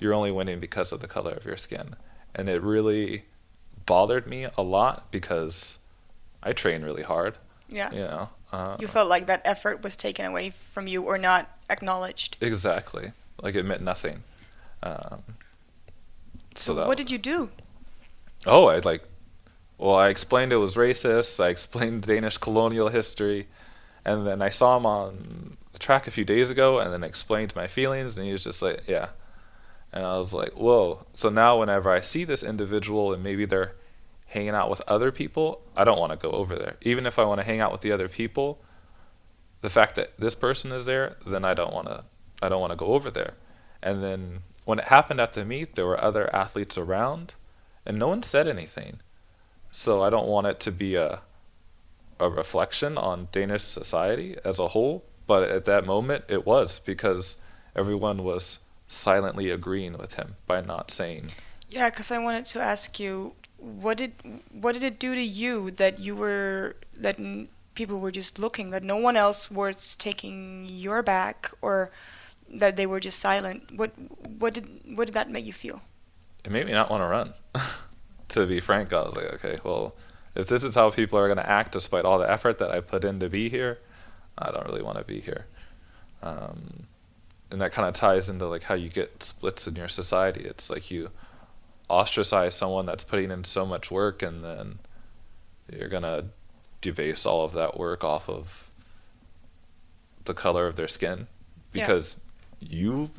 You're 0.00 0.14
only 0.14 0.30
winning 0.32 0.60
because 0.60 0.92
of 0.92 1.00
the 1.00 1.06
color 1.08 1.32
of 1.32 1.44
your 1.44 1.56
skin. 1.56 1.94
And 2.34 2.48
it 2.48 2.62
really 2.62 3.24
bothered 3.86 4.26
me 4.26 4.46
a 4.56 4.62
lot 4.62 5.10
because 5.10 5.78
I 6.42 6.52
train 6.52 6.82
really 6.82 7.02
hard, 7.02 7.38
Yeah. 7.68 7.90
you 7.92 8.00
know. 8.00 8.28
Uh, 8.52 8.76
You 8.78 8.86
felt 8.86 9.08
like 9.08 9.26
that 9.26 9.42
effort 9.44 9.82
was 9.82 9.96
taken 9.96 10.24
away 10.24 10.50
from 10.50 10.86
you 10.86 11.02
or 11.02 11.18
not 11.18 11.50
acknowledged. 11.68 12.36
exactly. 12.40 13.12
Like 13.42 13.54
it 13.54 13.64
meant 13.64 13.82
nothing. 13.82 14.22
Um, 14.82 15.22
So, 16.54 16.74
that 16.74 16.86
what 16.86 16.96
did 16.98 17.10
you 17.10 17.18
do? 17.18 17.50
Oh, 18.46 18.66
I 18.66 18.78
like. 18.78 19.02
Well, 19.78 19.96
I 19.96 20.08
explained 20.08 20.52
it 20.52 20.56
was 20.56 20.74
racist. 20.76 21.42
I 21.42 21.48
explained 21.48 22.02
Danish 22.06 22.38
colonial 22.38 22.88
history, 22.88 23.48
and 24.04 24.26
then 24.26 24.40
I 24.40 24.48
saw 24.48 24.76
him 24.78 24.86
on 24.86 25.56
the 25.72 25.78
track 25.78 26.06
a 26.06 26.10
few 26.10 26.24
days 26.24 26.48
ago, 26.48 26.78
and 26.78 26.92
then 26.92 27.02
explained 27.04 27.54
my 27.54 27.66
feelings, 27.66 28.16
and 28.16 28.24
he 28.26 28.32
was 28.32 28.44
just 28.44 28.62
like, 28.62 28.84
"Yeah," 28.88 29.08
and 29.92 30.04
I 30.04 30.16
was 30.16 30.32
like, 30.32 30.52
"Whoa!" 30.52 31.04
So 31.12 31.28
now, 31.28 31.58
whenever 31.60 31.90
I 31.90 32.00
see 32.00 32.24
this 32.24 32.42
individual, 32.42 33.12
and 33.12 33.22
maybe 33.22 33.44
they're 33.44 33.74
hanging 34.26 34.50
out 34.50 34.70
with 34.70 34.82
other 34.86 35.12
people, 35.12 35.62
I 35.76 35.84
don't 35.84 35.98
want 35.98 36.12
to 36.12 36.18
go 36.18 36.30
over 36.30 36.56
there. 36.56 36.76
Even 36.82 37.06
if 37.06 37.18
I 37.18 37.24
want 37.24 37.40
to 37.40 37.46
hang 37.46 37.60
out 37.60 37.72
with 37.72 37.80
the 37.80 37.92
other 37.92 38.08
people, 38.08 38.60
the 39.60 39.70
fact 39.70 39.94
that 39.96 40.18
this 40.18 40.34
person 40.34 40.72
is 40.72 40.86
there, 40.86 41.16
then 41.26 41.44
I 41.44 41.54
don't 41.54 41.72
want 41.72 41.88
to. 41.88 42.04
I 42.42 42.48
don't 42.48 42.60
want 42.60 42.72
to 42.72 42.76
go 42.76 42.88
over 42.88 43.10
there. 43.10 43.34
And 43.82 44.04
then 44.04 44.40
when 44.66 44.78
it 44.78 44.88
happened 44.88 45.20
at 45.20 45.32
the 45.32 45.44
meet, 45.44 45.74
there 45.74 45.86
were 45.86 46.02
other 46.02 46.34
athletes 46.34 46.76
around, 46.76 47.34
and 47.86 47.98
no 47.98 48.08
one 48.08 48.22
said 48.22 48.46
anything. 48.46 49.00
So 49.70 50.02
I 50.02 50.10
don't 50.10 50.28
want 50.28 50.46
it 50.46 50.60
to 50.60 50.72
be 50.72 50.96
a 50.96 51.20
a 52.18 52.30
reflection 52.30 52.96
on 52.96 53.28
Danish 53.32 53.62
society 53.62 54.36
as 54.44 54.58
a 54.58 54.68
whole, 54.68 55.04
but 55.26 55.48
at 55.50 55.64
that 55.66 55.84
moment 55.84 56.24
it 56.28 56.46
was 56.46 56.78
because 56.78 57.36
everyone 57.74 58.24
was 58.24 58.58
silently 58.88 59.50
agreeing 59.50 59.98
with 59.98 60.14
him 60.14 60.36
by 60.46 60.60
not 60.60 60.90
saying. 60.90 61.32
Yeah, 61.68 61.90
because 61.90 62.10
I 62.10 62.18
wanted 62.18 62.46
to 62.46 62.60
ask 62.60 62.98
you, 63.00 63.34
what 63.58 63.98
did 63.98 64.12
what 64.52 64.72
did 64.72 64.82
it 64.82 64.98
do 64.98 65.14
to 65.14 65.20
you 65.20 65.70
that 65.72 65.98
you 65.98 66.14
were 66.14 66.76
that 66.96 67.18
people 67.74 67.98
were 67.98 68.10
just 68.10 68.38
looking, 68.38 68.70
that 68.70 68.82
no 68.82 68.96
one 68.96 69.16
else 69.16 69.50
was 69.50 69.96
taking 69.96 70.66
your 70.68 71.02
back, 71.02 71.50
or 71.62 71.90
that 72.48 72.76
they 72.76 72.86
were 72.86 73.00
just 73.00 73.18
silent? 73.18 73.76
What 73.76 73.92
what 74.38 74.54
did 74.54 74.68
what 74.94 75.06
did 75.06 75.14
that 75.14 75.30
make 75.30 75.44
you 75.44 75.52
feel? 75.52 75.82
It 76.44 76.52
made 76.52 76.66
me 76.66 76.72
not 76.72 76.90
want 76.90 77.02
to 77.02 77.06
run. 77.06 77.34
to 78.28 78.46
be 78.46 78.60
frank, 78.60 78.92
I 78.92 79.02
was 79.02 79.16
like, 79.16 79.32
okay, 79.34 79.58
well, 79.64 79.94
if 80.34 80.46
this 80.46 80.62
is 80.62 80.74
how 80.74 80.90
people 80.90 81.18
are 81.18 81.26
going 81.26 81.38
to 81.38 81.48
act 81.48 81.72
despite 81.72 82.04
all 82.04 82.18
the 82.18 82.30
effort 82.30 82.58
that 82.58 82.70
I 82.70 82.80
put 82.80 83.04
in 83.04 83.18
to 83.20 83.28
be 83.28 83.48
here, 83.48 83.78
I 84.38 84.52
don't 84.52 84.66
really 84.66 84.82
want 84.82 84.98
to 84.98 85.04
be 85.04 85.20
here. 85.20 85.46
Um, 86.22 86.86
and 87.50 87.60
that 87.60 87.72
kind 87.72 87.88
of 87.88 87.94
ties 87.94 88.28
into 88.28 88.46
like 88.46 88.64
how 88.64 88.74
you 88.74 88.88
get 88.88 89.22
splits 89.22 89.66
in 89.66 89.76
your 89.76 89.88
society. 89.88 90.42
It's 90.42 90.68
like 90.68 90.90
you 90.90 91.10
ostracize 91.88 92.54
someone 92.54 92.86
that's 92.86 93.04
putting 93.04 93.30
in 93.30 93.44
so 93.44 93.64
much 93.66 93.90
work, 93.90 94.22
and 94.22 94.44
then 94.44 94.78
you're 95.72 95.88
gonna 95.88 96.26
debase 96.80 97.24
all 97.26 97.44
of 97.44 97.52
that 97.52 97.78
work 97.78 98.04
off 98.04 98.28
of 98.28 98.70
the 100.24 100.34
color 100.34 100.66
of 100.66 100.76
their 100.76 100.88
skin 100.88 101.26
Yeah. 101.72 101.82
because 101.86 102.18
you, 102.60 103.10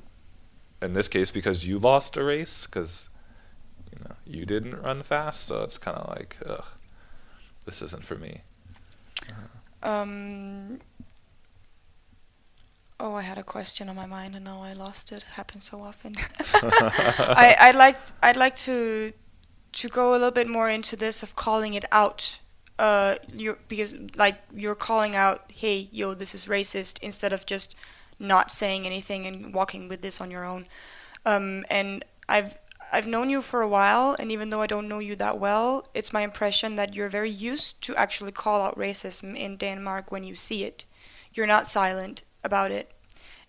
in 0.81 0.93
this 0.93 1.07
case, 1.07 1.31
because 1.31 1.65
you 1.67 1.79
lost 1.79 2.17
a 2.17 2.23
race 2.23 2.65
because 2.65 3.09
you 3.91 3.99
know 4.03 4.15
you 4.25 4.45
didn't 4.45 4.81
run 4.81 5.03
fast. 5.03 5.45
So 5.45 5.63
it's 5.63 5.77
kind 5.77 5.97
of 5.97 6.09
like, 6.09 6.37
ugh, 6.45 6.65
this 7.65 7.81
isn't 7.81 8.05
for 8.05 8.15
me. 8.15 8.41
Um. 9.83 10.79
Oh, 12.99 13.13
I 13.13 13.21
had 13.21 13.37
a 13.37 13.43
question 13.43 13.89
on 13.89 13.95
my 13.95 14.07
mind 14.07 14.35
and 14.35 14.45
now 14.45 14.63
I 14.63 14.73
lost 14.73 15.11
it. 15.11 15.17
It 15.17 15.23
Happens 15.33 15.65
so 15.65 15.81
often. 15.81 16.15
I 16.39 17.55
I'd 17.59 17.75
like 17.75 17.97
I'd 18.23 18.37
like 18.37 18.55
to 18.57 19.13
to 19.73 19.89
go 19.89 20.11
a 20.11 20.13
little 20.13 20.31
bit 20.31 20.47
more 20.47 20.69
into 20.69 20.95
this 20.95 21.21
of 21.21 21.35
calling 21.35 21.75
it 21.75 21.85
out. 21.91 22.39
Uh, 22.79 23.15
you 23.33 23.57
because 23.67 23.93
like 24.15 24.35
you're 24.53 24.75
calling 24.75 25.15
out, 25.15 25.51
hey, 25.53 25.89
yo, 25.91 26.13
this 26.15 26.33
is 26.33 26.47
racist, 26.47 26.97
instead 27.01 27.33
of 27.33 27.45
just 27.45 27.75
not 28.19 28.51
saying 28.51 28.85
anything 28.85 29.25
and 29.27 29.53
walking 29.53 29.87
with 29.87 30.01
this 30.01 30.19
on 30.19 30.31
your 30.31 30.43
own. 30.43 30.65
Um, 31.25 31.65
and 31.69 32.03
I've 32.27 32.57
I've 32.91 33.07
known 33.07 33.29
you 33.29 33.41
for 33.43 33.61
a 33.61 33.67
while, 33.67 34.15
and 34.19 34.31
even 34.31 34.49
though 34.49 34.61
I 34.61 34.67
don't 34.67 34.87
know 34.87 34.99
you 34.99 35.15
that 35.17 35.37
well, 35.39 35.85
it's 35.93 36.13
my 36.13 36.21
impression 36.21 36.77
that 36.77 36.95
you're 36.95 37.09
very 37.09 37.29
used 37.29 37.81
to 37.83 37.95
actually 37.95 38.31
call 38.31 38.61
out 38.61 38.77
racism 38.77 39.35
in 39.35 39.57
Denmark 39.57 40.11
when 40.11 40.23
you 40.23 40.35
see 40.35 40.63
it. 40.63 40.85
You're 41.33 41.47
not 41.47 41.67
silent 41.67 42.23
about 42.47 42.71
it. 42.71 42.91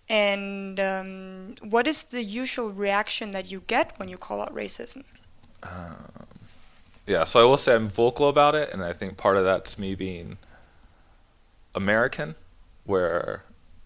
And 0.07 0.79
um, 0.79 1.55
what 1.61 1.87
is 1.87 2.03
the 2.03 2.23
usual 2.23 2.71
reaction 2.71 3.31
that 3.31 3.49
you 3.51 3.63
get 3.65 3.97
when 3.97 4.09
you 4.09 4.17
call 4.17 4.41
out 4.41 4.53
racism? 4.53 5.03
Um, 5.63 6.27
yeah, 7.05 7.23
so 7.23 7.41
I 7.41 7.43
will 7.43 7.57
say 7.57 7.75
I'm 7.75 7.87
vocal 7.87 8.29
about 8.29 8.53
it, 8.55 8.71
and 8.71 8.83
I 8.83 8.93
think 8.93 9.17
part 9.17 9.37
of 9.37 9.43
that's 9.43 9.79
me 9.79 9.95
being 9.95 10.37
American, 11.75 12.35
where 12.85 13.43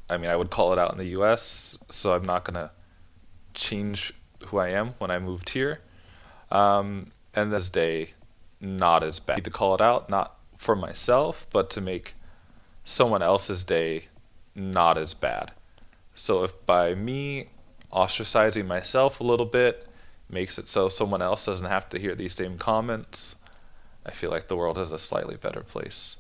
I 0.10 0.18
mean 0.18 0.30
I 0.30 0.36
would 0.36 0.50
call 0.50 0.74
it 0.74 0.80
out 0.80 0.92
in 0.92 0.98
the 0.98 1.12
U.S., 1.20 1.78
so 1.90 2.14
I'm 2.14 2.26
not 2.26 2.44
gonna 2.44 2.72
change 3.54 4.14
who 4.48 4.58
I 4.58 4.70
am 4.70 4.96
when 4.98 5.12
I 5.12 5.20
moved 5.20 5.50
here. 5.50 5.80
Um, 6.52 7.08
and 7.34 7.52
this 7.52 7.70
day, 7.70 8.12
not 8.62 9.04
as 9.04 9.20
bad 9.20 9.44
to 9.46 9.50
call 9.50 9.74
it 9.76 9.82
out, 9.82 10.10
not 10.10 10.38
for 10.58 10.76
myself, 10.76 11.46
but 11.52 11.70
to 11.72 11.82
make 11.82 12.14
someone 12.86 13.22
else's 13.22 13.64
day 13.64 14.08
not 14.56 14.98
as 14.98 15.14
bad. 15.14 15.52
So 16.16 16.44
if 16.44 16.66
by 16.66 16.96
me 16.96 17.48
ostracizing 17.92 18.66
myself 18.66 19.20
a 19.20 19.24
little 19.24 19.46
bit 19.46 19.88
makes 20.30 20.58
it 20.58 20.68
so 20.68 20.90
someone 20.90 21.22
else 21.22 21.46
doesn't 21.46 21.68
have 21.68 21.90
to 21.90 22.00
hear 22.00 22.16
these 22.16 22.34
same 22.34 22.58
comments, 22.58 23.36
I 24.06 24.12
feel 24.12 24.32
like 24.32 24.48
the 24.48 24.56
world 24.56 24.78
is 24.78 24.92
a 24.92 24.98
slightly 24.98 25.36
better 25.36 25.62
place. 25.62 26.18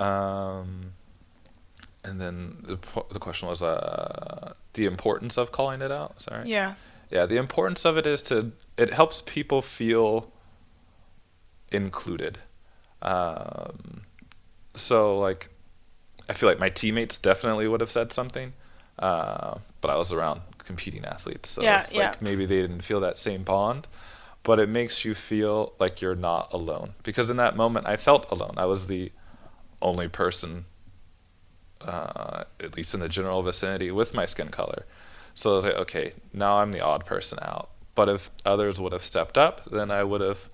Um, 0.00 0.92
and 2.04 2.20
then 2.20 2.58
the 2.62 2.78
the 3.10 3.18
question 3.18 3.48
was 3.48 3.62
uh, 3.62 4.54
the 4.74 4.84
importance 4.86 5.38
of 5.38 5.52
calling 5.52 5.80
it 5.82 5.90
out. 5.90 6.20
Sorry. 6.20 6.48
Yeah. 6.48 6.74
Yeah, 7.10 7.26
the 7.26 7.36
importance 7.36 7.84
of 7.84 7.96
it 7.96 8.06
is 8.06 8.22
to 8.22 8.52
it 8.76 8.92
helps 8.92 9.22
people 9.22 9.62
feel 9.62 10.32
included. 11.70 12.38
Um, 13.02 14.02
so 14.74 15.18
like, 15.18 15.50
I 16.28 16.32
feel 16.32 16.48
like 16.48 16.58
my 16.58 16.70
teammates 16.70 17.18
definitely 17.18 17.68
would 17.68 17.80
have 17.80 17.90
said 17.90 18.12
something, 18.12 18.52
uh, 18.98 19.58
but 19.80 19.90
I 19.90 19.96
was 19.96 20.12
around 20.12 20.40
competing 20.58 21.04
athletes, 21.04 21.50
so 21.50 21.62
Yeah, 21.62 21.84
yeah. 21.92 22.08
like 22.10 22.22
maybe 22.22 22.46
they 22.46 22.62
didn't 22.62 22.82
feel 22.82 23.00
that 23.00 23.18
same 23.18 23.42
bond. 23.42 23.86
But 24.42 24.60
it 24.60 24.68
makes 24.68 25.06
you 25.06 25.14
feel 25.14 25.72
like 25.78 26.02
you're 26.02 26.14
not 26.14 26.52
alone 26.52 26.94
because 27.02 27.30
in 27.30 27.38
that 27.38 27.56
moment 27.56 27.86
I 27.86 27.96
felt 27.96 28.30
alone. 28.30 28.54
I 28.58 28.66
was 28.66 28.88
the 28.88 29.10
only 29.80 30.06
person 30.08 30.66
uh, 31.86 32.44
at 32.60 32.76
least 32.76 32.94
in 32.94 33.00
the 33.00 33.08
general 33.08 33.42
vicinity, 33.42 33.90
with 33.90 34.14
my 34.14 34.26
skin 34.26 34.48
color. 34.48 34.86
So 35.34 35.52
I 35.52 35.54
was 35.56 35.64
like, 35.64 35.74
okay, 35.74 36.14
now 36.32 36.58
I'm 36.58 36.72
the 36.72 36.80
odd 36.80 37.04
person 37.04 37.38
out. 37.42 37.70
But 37.94 38.08
if 38.08 38.30
others 38.44 38.80
would 38.80 38.92
have 38.92 39.04
stepped 39.04 39.36
up, 39.36 39.64
then 39.70 39.90
I 39.90 40.04
would 40.04 40.20
have 40.20 40.48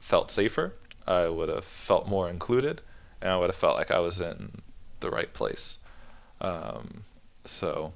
felt 0.00 0.30
safer. 0.30 0.74
I 1.06 1.28
would 1.28 1.48
have 1.48 1.64
felt 1.64 2.08
more 2.08 2.28
included, 2.28 2.80
and 3.20 3.30
I 3.30 3.36
would 3.38 3.50
have 3.50 3.56
felt 3.56 3.76
like 3.76 3.90
I 3.90 3.98
was 3.98 4.20
in 4.20 4.61
the 5.02 5.10
right 5.10 5.32
place. 5.32 5.78
Um, 6.40 7.04
so 7.44 7.92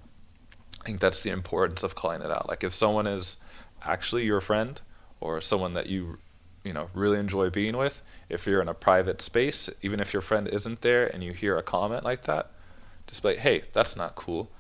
I 0.83 0.85
think 0.85 1.01
that's 1.01 1.23
the 1.23 1.31
importance 1.31 1.83
of 1.83 1.95
calling 1.95 2.21
it 2.21 2.31
out. 2.31 2.49
Like 2.49 2.63
if 2.63 2.75
someone 2.75 3.07
is 3.07 3.37
actually 3.83 4.25
your 4.25 4.41
friend 4.41 4.81
or 5.21 5.41
someone 5.41 5.75
that 5.75 5.87
you 5.87 6.19
you 6.65 6.73
know 6.73 6.91
really 6.95 7.19
enjoy 7.19 7.49
being 7.51 7.77
with, 7.77 8.03
if 8.29 8.47
you're 8.47 8.61
in 8.61 8.69
a 8.69 8.75
private 8.75 9.23
space, 9.23 9.71
even 9.83 10.01
if 10.01 10.13
your 10.13 10.21
friend 10.23 10.47
isn't 10.49 10.83
there 10.83 11.07
and 11.07 11.23
you 11.25 11.33
hear 11.33 11.57
a 11.57 11.63
comment 11.63 12.05
like 12.05 12.23
that, 12.23 12.51
just 13.07 13.25
like, 13.25 13.39
hey, 13.39 13.63
that's 13.73 13.97
not 13.97 14.15
cool. 14.17 14.51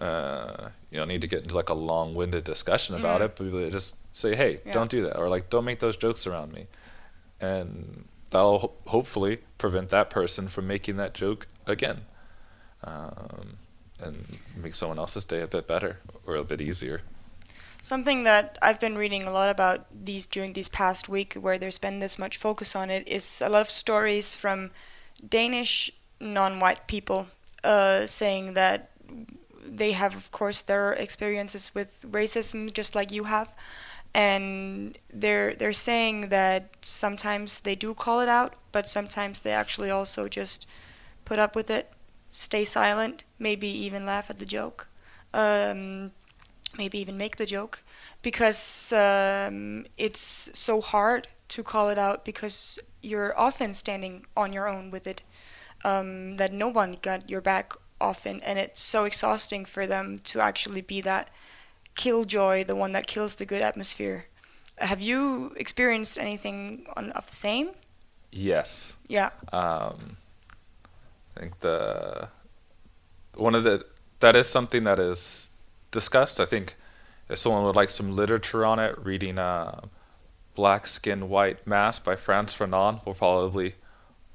Uh, 0.00 0.68
you 0.90 0.98
don't 0.98 1.08
need 1.08 1.20
to 1.22 1.26
get 1.26 1.42
into 1.42 1.54
like 1.56 1.68
a 1.70 1.74
long-winded 1.74 2.44
discussion 2.44 2.94
about 2.96 3.20
Mhm. 3.20 3.24
it, 3.24 3.36
but 3.36 3.70
just 3.70 3.94
say, 4.12 4.34
hey, 4.36 4.60
Yeah. 4.66 4.72
don't 4.72 4.90
do 4.90 5.02
that, 5.04 5.16
or 5.16 5.28
like, 5.28 5.48
don't 5.48 5.64
make 5.64 5.78
those 5.80 5.96
jokes 5.96 6.26
around 6.26 6.52
me, 6.52 6.66
and 7.40 8.06
that'll 8.30 8.58
ho- 8.58 8.72
hopefully 8.88 9.38
prevent 9.56 9.88
that 9.90 10.10
person 10.10 10.48
from 10.48 10.66
making 10.66 10.96
that 10.96 11.14
joke 11.14 11.46
again, 11.66 12.02
um, 12.84 13.58
and 14.02 14.38
make 14.56 14.74
someone 14.74 14.98
else's 14.98 15.24
day 15.24 15.42
a 15.42 15.46
bit 15.46 15.66
better 15.66 15.98
or 16.26 16.36
a 16.36 16.44
bit 16.44 16.60
easier. 16.60 17.02
Something 17.82 18.24
that 18.24 18.58
I've 18.60 18.80
been 18.80 18.98
reading 18.98 19.24
a 19.24 19.30
lot 19.30 19.48
about 19.48 19.86
these 19.92 20.26
during 20.26 20.54
these 20.54 20.68
past 20.68 21.08
week, 21.08 21.34
where 21.34 21.58
there's 21.58 21.78
been 21.78 22.00
this 22.00 22.18
much 22.18 22.36
focus 22.36 22.74
on 22.74 22.90
it, 22.90 23.06
is 23.06 23.40
a 23.44 23.48
lot 23.48 23.60
of 23.60 23.70
stories 23.70 24.34
from 24.34 24.70
Danish 25.28 25.92
non-white 26.20 26.86
people 26.88 27.28
uh, 27.62 28.06
saying 28.06 28.54
that 28.54 28.90
they 29.64 29.92
have, 29.92 30.16
of 30.16 30.30
course, 30.32 30.62
their 30.62 30.92
experiences 30.94 31.74
with 31.74 32.04
racism, 32.10 32.72
just 32.72 32.94
like 32.94 33.12
you 33.12 33.24
have, 33.24 33.52
and 34.14 34.98
they're 35.12 35.54
they're 35.54 35.72
saying 35.72 36.28
that 36.30 36.70
sometimes 36.80 37.60
they 37.60 37.74
do 37.74 37.94
call 37.94 38.20
it 38.20 38.28
out, 38.28 38.54
but 38.72 38.88
sometimes 38.88 39.40
they 39.40 39.52
actually 39.52 39.90
also 39.90 40.28
just 40.28 40.66
put 41.26 41.38
up 41.38 41.54
with 41.54 41.68
it, 41.70 41.92
stay 42.30 42.64
silent, 42.64 43.24
maybe 43.38 43.68
even 43.68 44.06
laugh 44.06 44.30
at 44.30 44.38
the 44.38 44.46
joke. 44.46 44.88
Um, 45.34 46.12
maybe 46.78 46.98
even 46.98 47.16
make 47.16 47.36
the 47.36 47.46
joke 47.46 47.82
because 48.22 48.92
um, 48.92 49.86
it's 49.96 50.50
so 50.54 50.80
hard 50.80 51.28
to 51.48 51.62
call 51.62 51.88
it 51.88 51.98
out 51.98 52.24
because 52.24 52.78
you're 53.02 53.38
often 53.38 53.72
standing 53.74 54.26
on 54.36 54.52
your 54.52 54.68
own 54.68 54.90
with 54.90 55.06
it 55.06 55.22
um, 55.84 56.36
that 56.36 56.52
no 56.52 56.68
one 56.68 56.96
got 57.02 57.28
your 57.30 57.40
back 57.40 57.72
often 58.00 58.40
and 58.40 58.58
it's 58.58 58.80
so 58.80 59.04
exhausting 59.04 59.64
for 59.64 59.86
them 59.86 60.20
to 60.24 60.40
actually 60.40 60.80
be 60.80 61.00
that 61.00 61.28
killjoy 61.94 62.62
the 62.62 62.76
one 62.76 62.92
that 62.92 63.06
kills 63.06 63.36
the 63.36 63.46
good 63.46 63.62
atmosphere 63.62 64.26
have 64.78 65.00
you 65.00 65.54
experienced 65.56 66.18
anything 66.18 66.86
on, 66.96 67.10
of 67.12 67.26
the 67.26 67.34
same 67.34 67.70
Yes. 68.32 68.96
yeah 69.08 69.30
Um, 69.52 70.18
I 71.36 71.40
think 71.40 71.60
the 71.60 72.28
one 73.34 73.54
of 73.54 73.64
the 73.64 73.84
that 74.20 74.34
is 74.34 74.46
something 74.46 74.84
that 74.84 74.98
is 74.98 75.50
discussed. 75.90 76.40
I 76.40 76.46
think 76.46 76.76
if 77.28 77.38
someone 77.38 77.64
would 77.64 77.76
like 77.76 77.90
some 77.90 78.16
literature 78.16 78.64
on 78.64 78.78
it, 78.78 78.96
reading 78.98 79.38
uh, 79.38 79.82
"Black 80.54 80.86
Skin, 80.86 81.28
White 81.28 81.66
Masks" 81.66 82.02
by 82.02 82.16
Frantz 82.16 82.56
Fanon 82.56 83.04
will 83.04 83.14
probably 83.14 83.74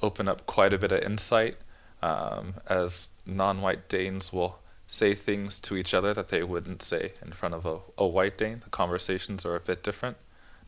open 0.02 0.28
up 0.28 0.45
quite 0.45 0.74
a 0.74 0.78
bit 0.78 0.91
of 0.91 1.02
insight, 1.02 1.58
um, 2.02 2.56
as 2.68 3.10
non-white 3.26 3.88
Danes 3.88 4.34
will 4.34 4.60
say 4.88 5.14
things 5.14 5.60
to 5.62 5.78
each 5.78 5.93
other 5.93 6.14
that 6.14 6.30
they 6.30 6.43
wouldn't 6.43 6.82
say 6.82 7.14
in 7.26 7.32
front 7.32 7.56
of 7.56 7.66
a, 7.66 7.80
a 7.97 8.06
white 8.06 8.38
Dane. 8.38 8.60
The 8.64 8.70
conversations 8.70 9.45
are 9.45 9.56
a 9.56 9.60
bit 9.60 9.84
different, 9.84 10.18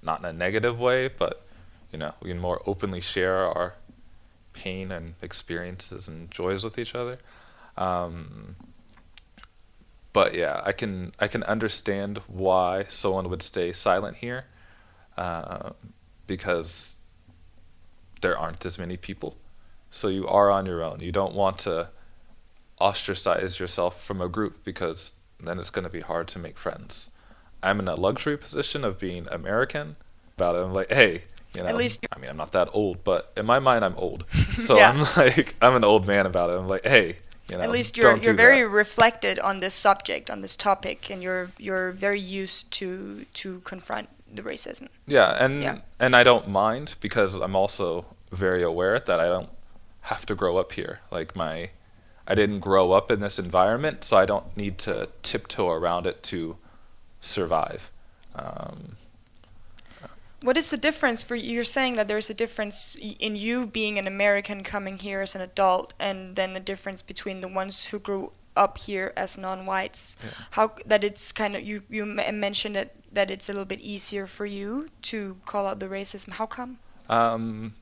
not 0.02 0.20
in 0.20 0.26
a 0.26 0.34
negative 0.34 0.80
way, 0.80 1.10
but 1.10 1.46
you 1.92 2.00
know 2.00 2.14
we 2.22 2.30
can 2.30 2.40
more 2.40 2.64
openly 2.66 3.02
share 3.02 3.46
our 3.46 3.76
pain 4.54 4.92
and 4.92 5.16
experiences 5.22 6.08
and 6.08 6.30
joys 6.32 6.64
with 6.64 6.78
each 6.78 6.96
other. 6.96 7.20
Um, 7.78 8.56
but 10.14 10.36
yeah, 10.36 10.62
I 10.64 10.72
can 10.72 11.12
I 11.20 11.28
can 11.28 11.44
understand 11.44 12.20
why 12.28 12.86
someone 12.88 13.30
would 13.30 13.42
stay 13.42 13.74
silent 13.74 14.18
here, 14.18 14.46
uh, 15.18 15.72
because 16.28 16.98
there 18.22 18.38
aren't 18.38 18.66
as 18.66 18.78
many 18.78 18.96
people, 18.96 19.38
so 19.90 20.08
you 20.08 20.28
are 20.28 20.52
on 20.52 20.66
your 20.68 20.84
own. 20.84 21.00
You 21.00 21.12
don't 21.12 21.34
want 21.34 21.58
to 21.60 21.90
ostracize 22.80 23.60
yourself 23.60 24.04
from 24.04 24.22
a 24.22 24.30
group 24.30 24.64
because 24.64 25.14
then 25.40 25.60
it's 25.60 25.70
going 25.70 25.84
to 25.84 25.90
be 25.90 26.02
hard 26.02 26.28
to 26.30 26.40
make 26.40 26.58
friends. 26.58 27.10
I'm 27.62 27.80
in 27.80 27.88
a 27.88 27.96
luxury 27.96 28.38
position 28.38 28.84
of 28.84 29.00
being 29.00 29.28
American. 29.32 29.96
About 30.36 30.56
it, 30.56 30.60
I'm 30.60 30.74
like, 30.74 30.92
hey, 30.92 31.24
you 31.56 31.62
know, 31.64 31.70
At 31.70 31.76
least 31.76 32.06
I 32.16 32.20
mean, 32.20 32.30
I'm 32.30 32.38
not 32.38 32.52
that 32.54 32.70
old, 32.74 33.04
but 33.04 33.32
in 33.38 33.46
my 33.46 33.60
mind, 33.60 33.86
I'm 33.86 33.96
old. 33.98 34.26
So 34.58 34.78
Yeah. 34.78 34.90
I'm 34.92 35.00
like, 35.18 35.56
I'm 35.62 35.76
an 35.76 35.84
old 35.84 36.06
man 36.08 36.26
about 36.26 36.50
it. 36.50 36.58
I'm 36.60 36.68
like, 36.68 36.86
hey, 36.86 37.18
you 37.50 37.58
know, 37.58 37.64
at 37.64 37.70
least 37.72 37.98
you're 37.98 38.18
you're 38.18 38.34
very 38.34 38.62
that. 38.62 38.70
reflected 38.70 39.38
on 39.40 39.60
this 39.60 39.74
subject 39.74 40.30
on 40.30 40.42
this 40.42 40.56
topic 40.56 41.10
and 41.12 41.22
you're 41.22 41.52
you're 41.60 41.92
very 41.92 42.20
used 42.20 42.72
to 42.80 43.26
to 43.42 43.60
confront 43.66 44.08
the 44.34 44.42
racism 44.42 44.88
Yeah, 45.08 45.44
and 45.44 45.62
Yeah. 45.62 45.80
and 46.00 46.16
I 46.16 46.24
don't 46.24 46.48
mind 46.48 46.96
because 47.02 47.36
I'm 47.36 47.56
also 47.56 48.06
very 48.32 48.64
aware 48.64 48.98
that 49.00 49.20
I 49.20 49.28
don't 49.28 49.50
have 50.02 50.26
to 50.26 50.36
grow 50.36 50.58
up 50.58 50.72
here. 50.72 51.00
Like 51.12 51.36
my, 51.36 51.70
I 52.28 52.34
didn't 52.36 52.60
grow 52.62 52.92
up 52.94 53.12
in 53.12 53.20
this 53.20 53.38
environment, 53.38 54.04
so 54.04 54.18
I 54.18 54.26
don't 54.26 54.56
need 54.58 54.78
to 54.80 55.10
tiptoe 55.22 55.70
around 55.70 56.08
it 56.08 56.24
to 56.32 56.58
survive. 57.22 57.92
Um, 58.36 58.96
What 60.44 60.58
is 60.58 60.70
the 60.70 60.78
difference 60.78 61.24
for 61.24 61.36
you're 61.36 61.64
saying 61.78 61.94
that 61.96 62.08
there's 62.10 62.30
a 62.30 62.34
difference 62.34 62.98
in 63.00 63.36
you 63.38 63.66
being 63.66 63.98
an 63.98 64.08
American 64.08 64.62
coming 64.64 64.98
here 65.00 65.22
as 65.22 65.36
an 65.36 65.42
adult 65.42 65.94
and 66.00 66.36
then 66.36 66.54
the 66.54 66.60
difference 66.60 67.02
between 67.02 67.40
the 67.42 67.48
ones 67.48 67.86
who 67.86 67.98
grew 68.00 68.32
up 68.56 68.78
here 68.78 69.14
as 69.16 69.38
non-whites 69.38 70.16
Yeah. 70.22 70.30
how 70.52 70.66
that 70.86 71.02
it's 71.04 71.32
kind 71.32 71.56
of 71.56 71.64
you 71.64 71.82
you 71.90 72.06
mentioned 72.06 72.76
it 72.78 72.90
that 73.12 73.32
it's 73.32 73.48
a 73.50 73.54
little 73.54 73.66
bit 73.66 73.82
easier 73.82 74.28
for 74.28 74.46
you 74.46 74.90
to 75.04 75.38
call 75.46 75.66
out 75.66 75.80
the 75.80 75.88
racism 75.88 76.30
how 76.40 76.46
come 76.46 76.78
Um, 77.10 77.74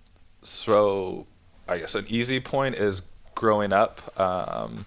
so 0.43 1.25
I 1.67 1.79
guess 1.79 1.95
an 1.95 2.05
easy 2.09 2.39
point 2.39 2.75
is 2.75 3.01
growing 3.35 3.73
up. 3.73 3.95
Um, 4.19 4.85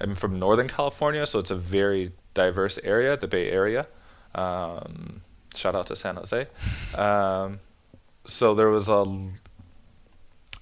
I'm 0.00 0.14
from 0.14 0.38
Northern 0.38 0.68
California, 0.68 1.24
so 1.26 1.38
it's 1.38 1.50
a 1.50 1.56
very 1.78 2.12
diverse 2.34 2.78
area, 2.82 3.16
the 3.16 3.28
Bay 3.28 3.50
Area. 3.50 3.86
Um, 4.34 5.22
shout 5.56 5.74
out 5.74 5.86
to 5.88 5.96
San 5.96 6.16
Jose. 6.16 6.46
Um, 6.94 7.60
so 8.26 8.54
there 8.54 8.70
was 8.70 8.88
a, 8.88 9.04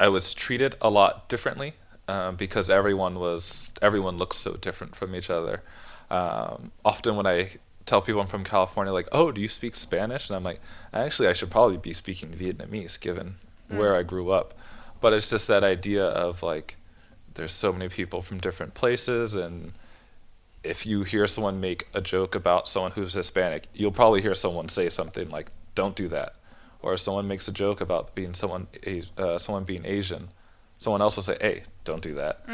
I 0.01 0.09
was 0.09 0.34
treated 0.34 0.74
a 0.80 0.90
lot 0.90 1.28
differently 1.28 1.74
um, 2.09 2.36
because 2.36 2.68
everyone 2.68 3.18
was 3.18 3.72
everyone 3.80 4.18
looks 4.18 4.36
so 4.36 4.55
different 4.55 4.97
from 4.97 5.14
each 5.14 5.30
other. 5.30 5.62
Um, 6.11 6.72
often 6.84 7.16
when 7.16 7.26
I 7.26 7.53
tell 7.86 8.03
people 8.03 8.20
I'm 8.20 8.26
from 8.26 8.45
California, 8.45 8.93
like, 8.93 9.09
"Oh, 9.12 9.32
do 9.32 9.40
you 9.40 9.49
speak 9.49 9.76
Spanish?" 9.76 10.28
and 10.28 10.36
I'm 10.36 10.45
like, 10.45 10.61
"Actually, 10.93 11.28
I 11.28 11.32
should 11.32 11.51
probably 11.51 11.76
be 11.76 11.93
speaking 11.93 12.30
Vietnamese 12.30 13.01
given 13.01 13.36
where 13.68 13.97
I 13.97 14.03
grew 14.03 14.30
up." 14.30 14.55
But 15.01 15.12
it's 15.12 15.30
just 15.30 15.49
that 15.49 15.64
idea 15.64 16.05
of 16.05 16.43
like, 16.43 16.76
there's 17.34 17.53
so 17.53 17.72
many 17.72 17.88
people 17.88 18.22
from 18.22 18.38
different 18.38 18.74
places, 18.74 19.34
and 19.34 19.72
if 20.65 20.87
you 20.87 21.03
hear 21.03 21.27
someone 21.27 21.61
make 21.61 21.89
a 21.95 22.01
joke 22.01 22.35
about 22.35 22.69
someone 22.69 22.93
who's 22.93 23.15
Hispanic, 23.15 23.67
you'll 23.75 23.93
probably 23.93 24.23
hear 24.23 24.35
someone 24.35 24.69
say 24.69 24.89
something 24.89 25.29
like, 25.29 25.51
"Don't 25.75 25.97
do 25.97 26.09
that," 26.09 26.35
or 26.81 26.95
if 26.95 27.01
someone 27.01 27.27
makes 27.29 27.49
a 27.49 27.53
joke 27.53 27.81
about 27.81 28.15
being 28.15 28.35
someone 28.35 28.69
uh, 29.19 29.39
someone 29.39 29.65
being 29.65 29.85
Asian, 29.85 30.29
someone 30.79 31.03
else 31.03 31.17
will 31.17 31.23
say, 31.23 31.37
"Hey, 31.41 31.63
don't 31.85 32.03
do 32.03 32.15
that." 32.15 32.47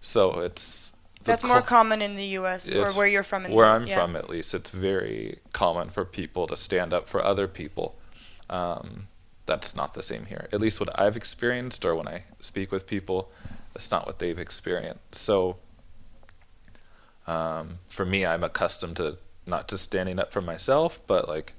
So 0.00 0.40
it's 0.40 0.92
the 1.26 1.32
that's 1.32 1.42
more 1.44 1.56
cul- 1.56 1.62
common 1.62 2.02
in 2.02 2.16
the 2.16 2.26
US 2.38 2.72
or 2.74 2.90
where 2.92 3.06
you're 3.06 3.24
from 3.24 3.46
in 3.46 3.52
where 3.52 3.66
the, 3.66 3.72
I'm 3.72 3.86
yeah. 3.86 3.96
from, 3.96 4.16
at 4.16 4.30
least, 4.30 4.54
it's 4.54 4.70
very 4.70 5.40
common 5.52 5.90
for 5.90 6.04
people 6.04 6.46
to 6.46 6.56
stand 6.56 6.92
up 6.92 7.08
for 7.08 7.22
other 7.24 7.48
people. 7.48 7.96
Um, 8.48 9.08
that's 9.46 9.74
not 9.74 9.94
the 9.94 10.02
same 10.02 10.26
here. 10.26 10.48
At 10.52 10.60
least 10.60 10.78
what 10.80 10.98
I've 10.98 11.16
experienced, 11.16 11.84
or 11.84 11.94
when 11.94 12.08
I 12.08 12.24
speak 12.40 12.70
with 12.70 12.86
people, 12.86 13.30
that's 13.74 13.90
not 13.90 14.06
what 14.06 14.18
they've 14.18 14.38
experienced. 14.38 15.14
So, 15.14 15.56
um, 17.26 17.78
for 17.88 18.04
me, 18.04 18.24
I'm 18.24 18.44
accustomed 18.44 18.96
to 18.96 19.18
not 19.46 19.68
just 19.68 19.84
standing 19.84 20.18
up 20.18 20.32
for 20.32 20.40
myself, 20.40 20.98
but 21.06 21.28
like 21.28 21.54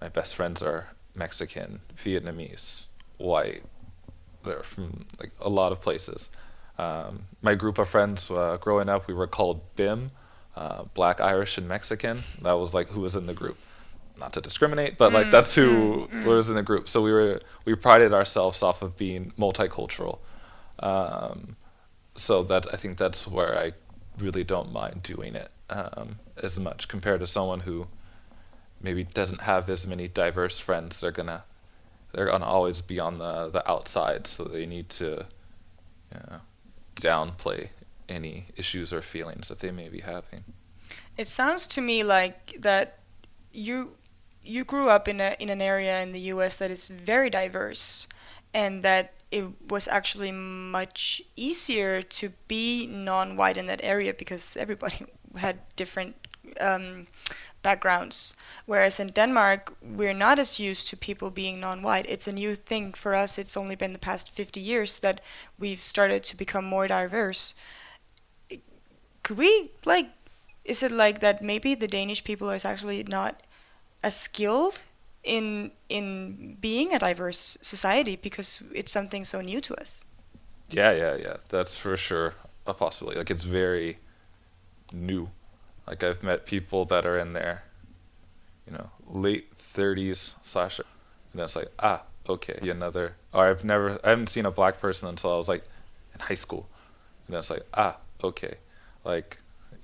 my 0.00 0.08
best 0.08 0.34
friends 0.34 0.62
are 0.62 0.88
Mexican, 1.14 1.80
Vietnamese, 1.96 2.88
white. 3.16 3.62
They're 4.44 4.62
from 4.62 5.06
like 5.18 5.32
a 5.40 5.48
lot 5.48 5.72
of 5.72 5.80
places. 5.80 6.30
Um, 6.78 7.24
my 7.40 7.54
group 7.54 7.78
of 7.78 7.88
friends 7.88 8.30
uh, 8.30 8.58
growing 8.60 8.88
up, 8.88 9.08
we 9.08 9.14
were 9.14 9.26
called 9.26 9.60
BIM, 9.76 10.10
uh, 10.56 10.84
Black, 10.94 11.20
Irish, 11.20 11.56
and 11.58 11.66
Mexican. 11.66 12.22
That 12.42 12.52
was 12.52 12.74
like 12.74 12.88
who 12.88 13.00
was 13.00 13.16
in 13.16 13.26
the 13.26 13.34
group. 13.34 13.58
Not 14.18 14.32
to 14.32 14.40
discriminate, 14.40 14.96
but 14.96 15.12
like 15.12 15.30
that's 15.30 15.54
who 15.54 16.08
was 16.24 16.48
in 16.48 16.54
the 16.54 16.62
group. 16.62 16.88
So 16.88 17.02
we 17.02 17.12
were 17.12 17.40
we 17.66 17.74
prided 17.74 18.14
ourselves 18.14 18.62
off 18.62 18.80
of 18.80 18.96
being 18.96 19.32
multicultural. 19.38 20.20
Um, 20.78 21.56
so 22.14 22.42
that 22.44 22.72
I 22.72 22.76
think 22.76 22.96
that's 22.96 23.26
where 23.26 23.58
I 23.58 23.72
really 24.18 24.44
don't 24.44 24.72
mind 24.72 25.02
doing 25.02 25.34
it 25.34 25.50
um, 25.70 26.18
as 26.42 26.58
much 26.58 26.88
compared 26.88 27.20
to 27.20 27.26
someone 27.26 27.60
who 27.60 27.88
maybe 28.80 29.04
doesn't 29.04 29.42
have 29.42 29.68
as 29.68 29.86
many 29.86 30.08
diverse 30.08 30.58
friends. 30.58 31.00
They're 31.00 31.10
gonna 31.10 31.44
they're 32.12 32.26
gonna 32.26 32.44
always 32.44 32.80
be 32.80 33.00
on 33.00 33.18
the 33.18 33.48
the 33.48 33.68
outside, 33.70 34.26
so 34.26 34.44
they 34.44 34.66
need 34.66 34.88
to 34.90 35.26
you 36.12 36.20
know, 36.30 36.40
downplay 36.96 37.70
any 38.08 38.46
issues 38.56 38.92
or 38.92 39.02
feelings 39.02 39.48
that 39.48 39.60
they 39.60 39.70
may 39.70 39.88
be 39.88 40.00
having. 40.00 40.44
It 41.16 41.26
sounds 41.26 41.66
to 41.68 41.80
me 41.80 42.04
like 42.04 42.56
that 42.60 42.98
you 43.52 43.96
you 44.42 44.64
grew 44.64 44.88
up 44.88 45.08
in 45.08 45.20
a 45.20 45.36
in 45.38 45.48
an 45.48 45.60
area 45.60 46.00
in 46.00 46.12
the 46.12 46.20
U.S. 46.32 46.56
that 46.58 46.70
is 46.70 46.88
very 46.88 47.30
diverse, 47.30 48.06
and 48.54 48.82
that 48.82 49.12
it 49.30 49.44
was 49.68 49.88
actually 49.88 50.32
much 50.32 51.22
easier 51.34 52.00
to 52.00 52.30
be 52.48 52.86
non-white 52.86 53.56
in 53.56 53.66
that 53.66 53.80
area 53.82 54.14
because 54.14 54.56
everybody 54.56 55.06
had 55.36 55.58
different 55.74 56.14
um, 56.60 57.06
backgrounds. 57.62 58.34
Whereas 58.66 59.00
in 59.00 59.08
Denmark, 59.08 59.74
we're 59.82 60.14
not 60.14 60.38
as 60.38 60.60
used 60.60 60.88
to 60.88 60.96
people 60.96 61.30
being 61.30 61.58
non-white. 61.60 62.06
It's 62.08 62.28
a 62.28 62.32
new 62.32 62.54
thing 62.54 62.92
for 62.92 63.14
us. 63.14 63.38
It's 63.38 63.56
only 63.56 63.74
been 63.74 63.92
the 63.92 63.98
past 63.98 64.30
50 64.30 64.60
years 64.60 65.00
that 65.00 65.20
we've 65.58 65.82
started 65.82 66.22
to 66.24 66.36
become 66.36 66.64
more 66.64 66.86
diverse. 66.86 67.54
Could 69.22 69.36
we 69.36 69.72
like? 69.84 70.10
Is 70.64 70.82
it 70.82 70.92
like 70.92 71.20
that? 71.20 71.42
Maybe 71.42 71.74
the 71.74 71.88
Danish 71.88 72.22
people 72.22 72.50
is 72.50 72.64
actually 72.64 73.02
not 73.02 73.42
as 74.02 74.14
skilled 74.14 74.82
in 75.26 75.72
in 75.88 76.56
being 76.60 76.94
a 76.94 76.98
diverse 76.98 77.58
society 77.60 78.16
because 78.16 78.62
it's 78.72 78.92
something 78.92 79.24
so 79.24 79.40
new 79.40 79.60
to 79.60 79.74
us. 79.74 80.04
Yeah, 80.70 80.92
yeah, 80.92 81.16
yeah. 81.16 81.36
That's 81.48 81.76
for 81.76 81.96
sure 81.96 82.34
a 82.66 82.72
possibility. 82.72 83.18
Like 83.18 83.30
it's 83.30 83.44
very 83.44 83.98
new. 84.92 85.30
Like 85.86 86.02
I've 86.02 86.22
met 86.22 86.46
people 86.46 86.84
that 86.86 87.04
are 87.04 87.18
in 87.18 87.32
their, 87.32 87.64
you 88.66 88.72
know, 88.72 88.90
late 89.06 89.52
thirties 89.56 90.34
slash, 90.42 90.80
and 91.32 91.42
it's 91.42 91.56
like 91.56 91.70
ah 91.80 92.02
okay 92.28 92.58
another. 92.70 93.14
Or 93.34 93.46
I've 93.46 93.64
never 93.64 93.98
I 94.02 94.10
haven't 94.10 94.28
seen 94.28 94.46
a 94.46 94.50
black 94.50 94.80
person 94.80 95.08
until 95.08 95.32
I 95.32 95.36
was 95.36 95.48
like 95.48 95.64
in 96.14 96.20
high 96.20 96.34
school, 96.34 96.68
and 97.26 97.36
it's 97.36 97.50
like 97.50 97.66
ah 97.74 97.98
okay, 98.22 98.54
like 99.04 99.38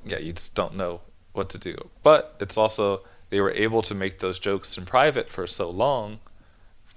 yeah 0.05 0.19
you 0.19 0.33
just 0.33 0.55
don't 0.55 0.77
know 0.77 1.01
what 1.33 1.51
to 1.51 1.59
do. 1.59 1.77
But 2.03 2.37
it's 2.41 2.57
also 2.57 3.03
they 3.33 3.41
were 3.41 3.53
able 3.53 3.81
to 3.81 3.95
make 3.95 4.19
those 4.19 4.39
jokes 4.39 4.77
in 4.77 4.85
private 4.85 5.31
for 5.31 5.47
so 5.47 5.71
long 5.71 6.19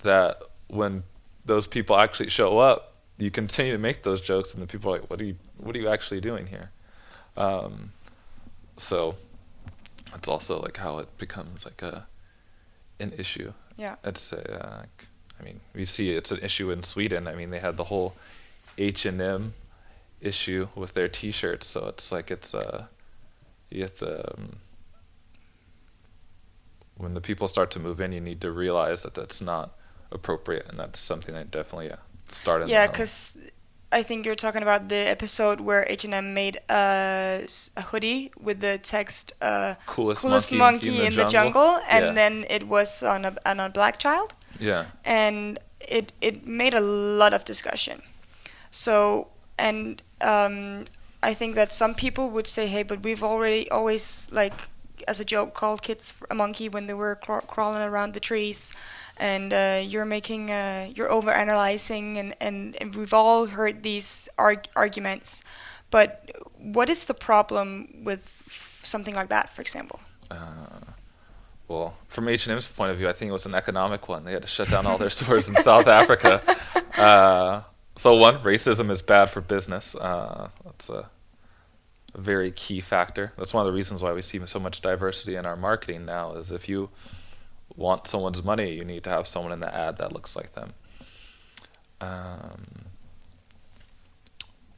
that 0.03 0.37
when 0.67 1.03
those 1.45 1.65
people 1.65 1.95
actually 1.95 2.27
show 2.27 2.59
up, 2.59 2.97
you 3.17 3.31
continue 3.31 3.71
to 3.71 3.77
make 3.77 4.03
those 4.03 4.19
jokes, 4.19 4.53
and 4.53 4.61
the 4.61 4.67
people 4.67 4.91
are 4.91 4.99
like, 4.99 5.09
"What 5.09 5.21
are 5.21 5.23
you? 5.23 5.37
What 5.55 5.77
are 5.77 5.79
you 5.79 5.87
actually 5.87 6.19
doing 6.19 6.47
here?" 6.47 6.71
Um, 7.37 7.93
so 8.75 9.15
it's 10.13 10.27
also 10.27 10.59
like 10.59 10.75
how 10.75 10.97
it 10.97 11.17
becomes 11.17 11.63
like 11.63 11.81
a 11.81 12.05
an 12.99 13.13
issue. 13.17 13.53
Yeah. 13.77 13.95
It's 14.03 14.33
uh, 14.33 14.83
I 15.39 15.43
mean, 15.43 15.61
we 15.73 15.85
see 15.85 16.11
it's 16.11 16.33
an 16.33 16.39
issue 16.39 16.69
in 16.69 16.83
Sweden. 16.83 17.29
I 17.29 17.35
mean, 17.35 17.51
they 17.51 17.59
had 17.59 17.77
the 17.77 17.85
whole 17.85 18.13
H 18.77 19.05
and 19.05 19.21
M 19.21 19.53
issue 20.19 20.67
with 20.75 20.95
their 20.95 21.07
T-shirts, 21.07 21.65
so 21.65 21.87
it's 21.87 22.11
like 22.11 22.29
it's 22.29 22.53
uh, 22.53 22.87
you 23.69 23.83
have 23.83 23.95
to. 23.99 24.33
Um, 24.33 24.57
when 26.97 27.13
the 27.13 27.21
people 27.21 27.47
start 27.47 27.71
to 27.71 27.79
move 27.79 27.99
in, 27.99 28.11
you 28.11 28.21
need 28.21 28.41
to 28.41 28.51
realize 28.51 29.03
that 29.03 29.13
that's 29.13 29.41
not 29.41 29.75
appropriate, 30.11 30.67
and 30.69 30.79
that's 30.79 30.99
something 30.99 31.33
that 31.35 31.51
definitely 31.51 31.87
yeah, 31.87 31.97
started. 32.27 32.69
Yeah, 32.69 32.87
because 32.87 33.37
I 33.91 34.03
think 34.03 34.25
you're 34.25 34.35
talking 34.35 34.61
about 34.61 34.89
the 34.89 34.95
episode 34.95 35.61
where 35.61 35.85
H 35.87 36.05
and 36.05 36.13
M 36.13 36.33
made 36.33 36.57
a, 36.69 37.47
a, 37.77 37.81
hoodie 37.81 38.31
with 38.39 38.59
the 38.59 38.77
text 38.77 39.33
uh, 39.41 39.75
"coolest, 39.85 40.21
coolest 40.21 40.51
monkey, 40.51 40.57
monkey, 40.57 40.87
in, 40.87 40.95
the, 40.97 41.05
in 41.05 41.11
jungle. 41.11 41.25
the 41.25 41.31
jungle, 41.31 41.81
and 41.89 42.05
Yeah. 42.05 42.13
then 42.13 42.45
it 42.49 42.67
was 42.67 43.03
on 43.03 43.25
a 43.25 43.35
on 43.45 43.59
a 43.59 43.69
black 43.69 43.97
child, 43.99 44.33
Yeah, 44.59 44.85
and 45.03 45.59
it 45.79 46.13
it 46.21 46.47
made 46.47 46.73
a 46.73 46.81
lot 46.81 47.33
of 47.33 47.45
discussion. 47.45 48.01
So 48.71 49.27
and 49.57 50.01
um, 50.21 50.85
I 51.23 51.33
think 51.33 51.55
that 51.55 51.73
some 51.73 51.95
people 51.95 52.29
would 52.29 52.47
say, 52.47 52.67
hey, 52.67 52.83
but 52.83 53.03
we've 53.03 53.23
already 53.23 53.69
always 53.71 54.27
like 54.31 54.69
as 55.07 55.19
a 55.19 55.25
joke 55.25 55.53
called 55.53 55.81
kids 55.81 56.13
a 56.29 56.35
monkey 56.35 56.69
when 56.69 56.87
they 56.87 56.93
were 56.93 57.15
craw- 57.15 57.41
crawling 57.41 57.81
around 57.81 58.13
the 58.13 58.19
trees 58.19 58.71
and 59.17 59.53
uh, 59.53 59.79
you're 59.83 60.05
making 60.05 60.51
uh, 60.51 60.87
you're 60.93 61.11
over 61.11 61.31
analyzing 61.31 62.17
and, 62.17 62.33
and, 62.41 62.75
and 62.81 62.95
we've 62.95 63.13
all 63.13 63.45
heard 63.47 63.83
these 63.83 64.29
arg- 64.37 64.67
arguments 64.75 65.43
but 65.91 66.29
what 66.57 66.89
is 66.89 67.05
the 67.05 67.13
problem 67.13 67.87
with 68.03 68.23
something 68.83 69.15
like 69.15 69.29
that 69.29 69.53
for 69.53 69.61
example 69.61 69.99
Uh, 70.31 70.81
well, 71.67 71.93
from 72.07 72.27
H 72.27 72.45
and 72.45 72.53
M's 72.53 72.67
point 72.67 72.91
of 72.91 72.97
view, 72.97 73.09
I 73.09 73.13
think 73.13 73.29
it 73.29 73.33
was 73.33 73.45
an 73.47 73.55
economic 73.55 74.07
one. 74.07 74.23
They 74.23 74.33
had 74.33 74.43
to 74.43 74.47
shut 74.47 74.69
down 74.69 74.85
all 74.85 74.97
their 74.99 75.09
stores 75.19 75.49
in 75.49 75.55
South 75.57 75.87
Africa. 75.87 76.41
Uh, 76.95 77.61
so 77.95 78.15
one, 78.15 78.39
racism 78.43 78.91
is 78.91 79.01
bad 79.01 79.29
for 79.31 79.41
business. 79.41 79.95
Uh, 79.95 80.49
that's 80.63 80.89
a, 80.89 81.09
a 82.15 82.21
very 82.21 82.51
key 82.51 82.79
factor. 82.79 83.33
That's 83.37 83.53
one 83.53 83.65
of 83.65 83.71
the 83.71 83.77
reasons 83.77 84.01
why 84.01 84.13
we 84.13 84.21
see 84.21 84.43
so 84.45 84.59
much 84.59 84.81
diversity 84.81 85.35
in 85.35 85.45
our 85.45 85.55
marketing 85.55 86.05
now. 86.05 86.33
Is 86.33 86.51
if 86.51 86.67
you 86.69 86.89
want 87.75 88.07
someone's 88.07 88.43
money, 88.43 88.73
you 88.73 88.85
need 88.85 89.03
to 89.03 89.09
have 89.09 89.27
someone 89.27 89.51
in 89.51 89.59
the 89.59 89.73
ad 89.75 89.97
that 89.97 90.13
looks 90.13 90.35
like 90.35 90.53
them. 90.53 90.73
Um, 92.01 92.65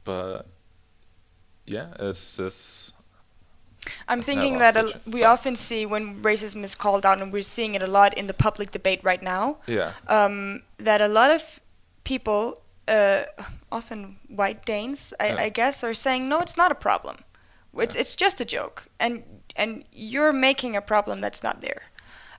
but 0.04 0.46
yeah, 1.66 1.88
it's 1.98 2.36
this. 2.36 2.92
I'm 4.08 4.20
thinking 4.22 4.58
that 4.58 4.76
a, 4.76 5.00
we 5.06 5.20
But- 5.20 5.30
often 5.30 5.56
see 5.56 5.86
when 5.86 6.22
racism 6.22 6.64
is 6.64 6.74
called 6.74 7.06
out, 7.06 7.22
and 7.22 7.32
we're 7.32 7.42
seeing 7.42 7.74
it 7.74 7.82
a 7.82 7.86
lot 7.86 8.12
in 8.18 8.26
the 8.26 8.34
public 8.34 8.70
debate 8.70 9.00
right 9.02 9.22
now, 9.22 9.58
yeah. 9.66 9.92
um, 10.08 10.62
that 10.78 11.00
a 11.00 11.08
lot 11.08 11.30
of 11.30 11.60
people, 12.04 12.60
uh, 12.88 13.22
often 13.70 14.16
white 14.28 14.64
Danes, 14.66 15.14
I, 15.20 15.28
Yeah. 15.28 15.36
I 15.46 15.48
guess, 15.50 15.84
are 15.84 15.94
saying, 15.94 16.28
no, 16.28 16.40
it's 16.40 16.56
not 16.56 16.72
a 16.72 16.74
problem. 16.74 17.18
It's, 17.80 17.94
Yeah. 17.94 18.00
it's 18.02 18.16
just 18.16 18.40
a 18.40 18.44
joke. 18.44 18.86
And, 18.98 19.24
and 19.56 19.84
you're 19.92 20.32
making 20.32 20.76
a 20.76 20.80
problem 20.80 21.20
that's 21.20 21.42
not 21.42 21.60
there. 21.60 21.82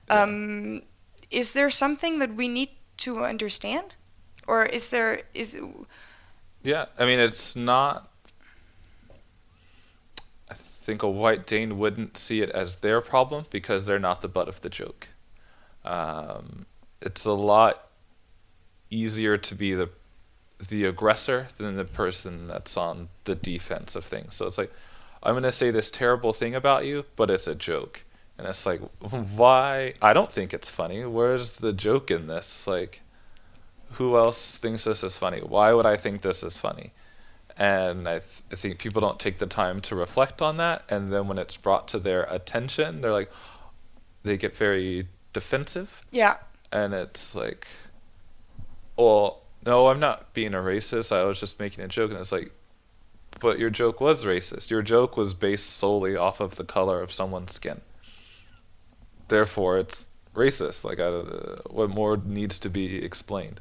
Yeah. 0.08 0.22
Um, 0.22 0.82
is 1.30 1.52
there 1.52 1.70
something 1.70 2.18
that 2.18 2.34
we 2.34 2.48
need 2.48 2.70
to 2.98 3.20
understand? 3.24 3.94
Or 4.46 4.64
is 4.64 4.90
there, 4.90 5.22
is, 5.34 5.56
Yeah, 6.62 6.86
I 6.98 7.04
mean, 7.04 7.20
it's 7.20 7.54
not. 7.54 8.10
I 10.50 10.54
think 10.54 11.02
a 11.02 11.08
white 11.08 11.46
Dane 11.46 11.78
wouldn't 11.78 12.16
see 12.16 12.40
it 12.40 12.50
as 12.50 12.76
their 12.76 13.00
problem 13.00 13.46
because 13.50 13.86
they're 13.86 13.98
not 14.00 14.22
the 14.22 14.28
butt 14.28 14.48
of 14.48 14.60
the 14.60 14.68
joke. 14.68 15.08
Um, 15.84 16.66
it's 17.00 17.24
a 17.24 17.32
lot 17.32 17.86
easier 18.90 19.36
to 19.36 19.54
be 19.54 19.74
the 19.74 19.88
the 20.68 20.84
aggressor 20.84 21.46
than 21.56 21.74
the 21.76 21.84
person 21.86 22.46
that's 22.48 22.76
on 22.76 23.08
the 23.24 23.34
defense 23.34 23.96
of 23.96 24.04
things. 24.04 24.34
So 24.34 24.46
it's 24.46 24.58
like, 24.58 24.70
I'm 25.22 25.34
gonna 25.34 25.52
say 25.52 25.70
this 25.70 25.90
terrible 25.90 26.32
thing 26.32 26.54
about 26.54 26.84
you, 26.86 27.04
but 27.16 27.30
it's 27.30 27.46
a 27.46 27.54
joke, 27.54 28.04
and 28.38 28.46
it's 28.46 28.64
like, 28.64 28.80
why? 29.00 29.94
I 30.00 30.12
don't 30.12 30.32
think 30.32 30.54
it's 30.54 30.70
funny. 30.70 31.04
Where's 31.04 31.50
the 31.50 31.72
joke 31.72 32.10
in 32.10 32.26
this? 32.26 32.66
Like, 32.66 33.02
who 33.92 34.16
else 34.16 34.56
thinks 34.56 34.84
this 34.84 35.02
is 35.04 35.18
funny? 35.18 35.40
Why 35.40 35.72
would 35.74 35.86
I 35.86 35.96
think 35.96 36.22
this 36.22 36.42
is 36.42 36.60
funny? 36.60 36.92
And 37.56 38.08
I, 38.08 38.20
th- 38.20 38.42
I 38.52 38.54
think 38.54 38.78
people 38.78 39.02
don't 39.02 39.18
take 39.20 39.38
the 39.38 39.46
time 39.46 39.82
to 39.82 39.94
reflect 39.94 40.40
on 40.40 40.56
that. 40.56 40.82
And 40.88 41.12
then 41.12 41.28
when 41.28 41.36
it's 41.36 41.58
brought 41.58 41.88
to 41.88 41.98
their 41.98 42.22
attention, 42.30 43.02
they're 43.02 43.12
like, 43.12 43.30
they 44.22 44.38
get 44.38 44.56
very 44.56 45.08
defensive. 45.34 46.02
yeah, 46.10 46.36
And 46.72 46.94
it's 46.94 47.34
like, 47.34 47.66
well, 48.96 49.42
no, 49.66 49.88
I'm 49.88 50.00
not 50.00 50.32
being 50.32 50.54
a 50.54 50.58
racist. 50.58 51.12
I 51.14 51.24
was 51.24 51.38
just 51.40 51.60
making 51.60 51.84
a 51.84 51.88
joke. 51.88 52.10
And 52.12 52.20
it's 52.20 52.32
like, 52.32 52.52
but 53.40 53.58
your 53.58 53.70
joke 53.70 54.00
was 54.00 54.24
racist. 54.24 54.70
Your 54.70 54.82
joke 54.82 55.16
was 55.16 55.34
based 55.34 55.66
solely 55.70 56.14
off 56.16 56.40
of 56.40 56.54
the 56.56 56.64
color 56.64 57.02
of 57.02 57.10
someone's 57.12 57.52
skin. 57.54 57.80
Therefore, 59.28 59.78
it's 59.78 60.08
racist. 60.34 60.84
Like, 60.84 60.98
uh, 61.00 61.62
what 61.70 61.90
more 61.90 62.16
needs 62.16 62.58
to 62.60 62.68
be 62.68 63.02
explained? 63.04 63.60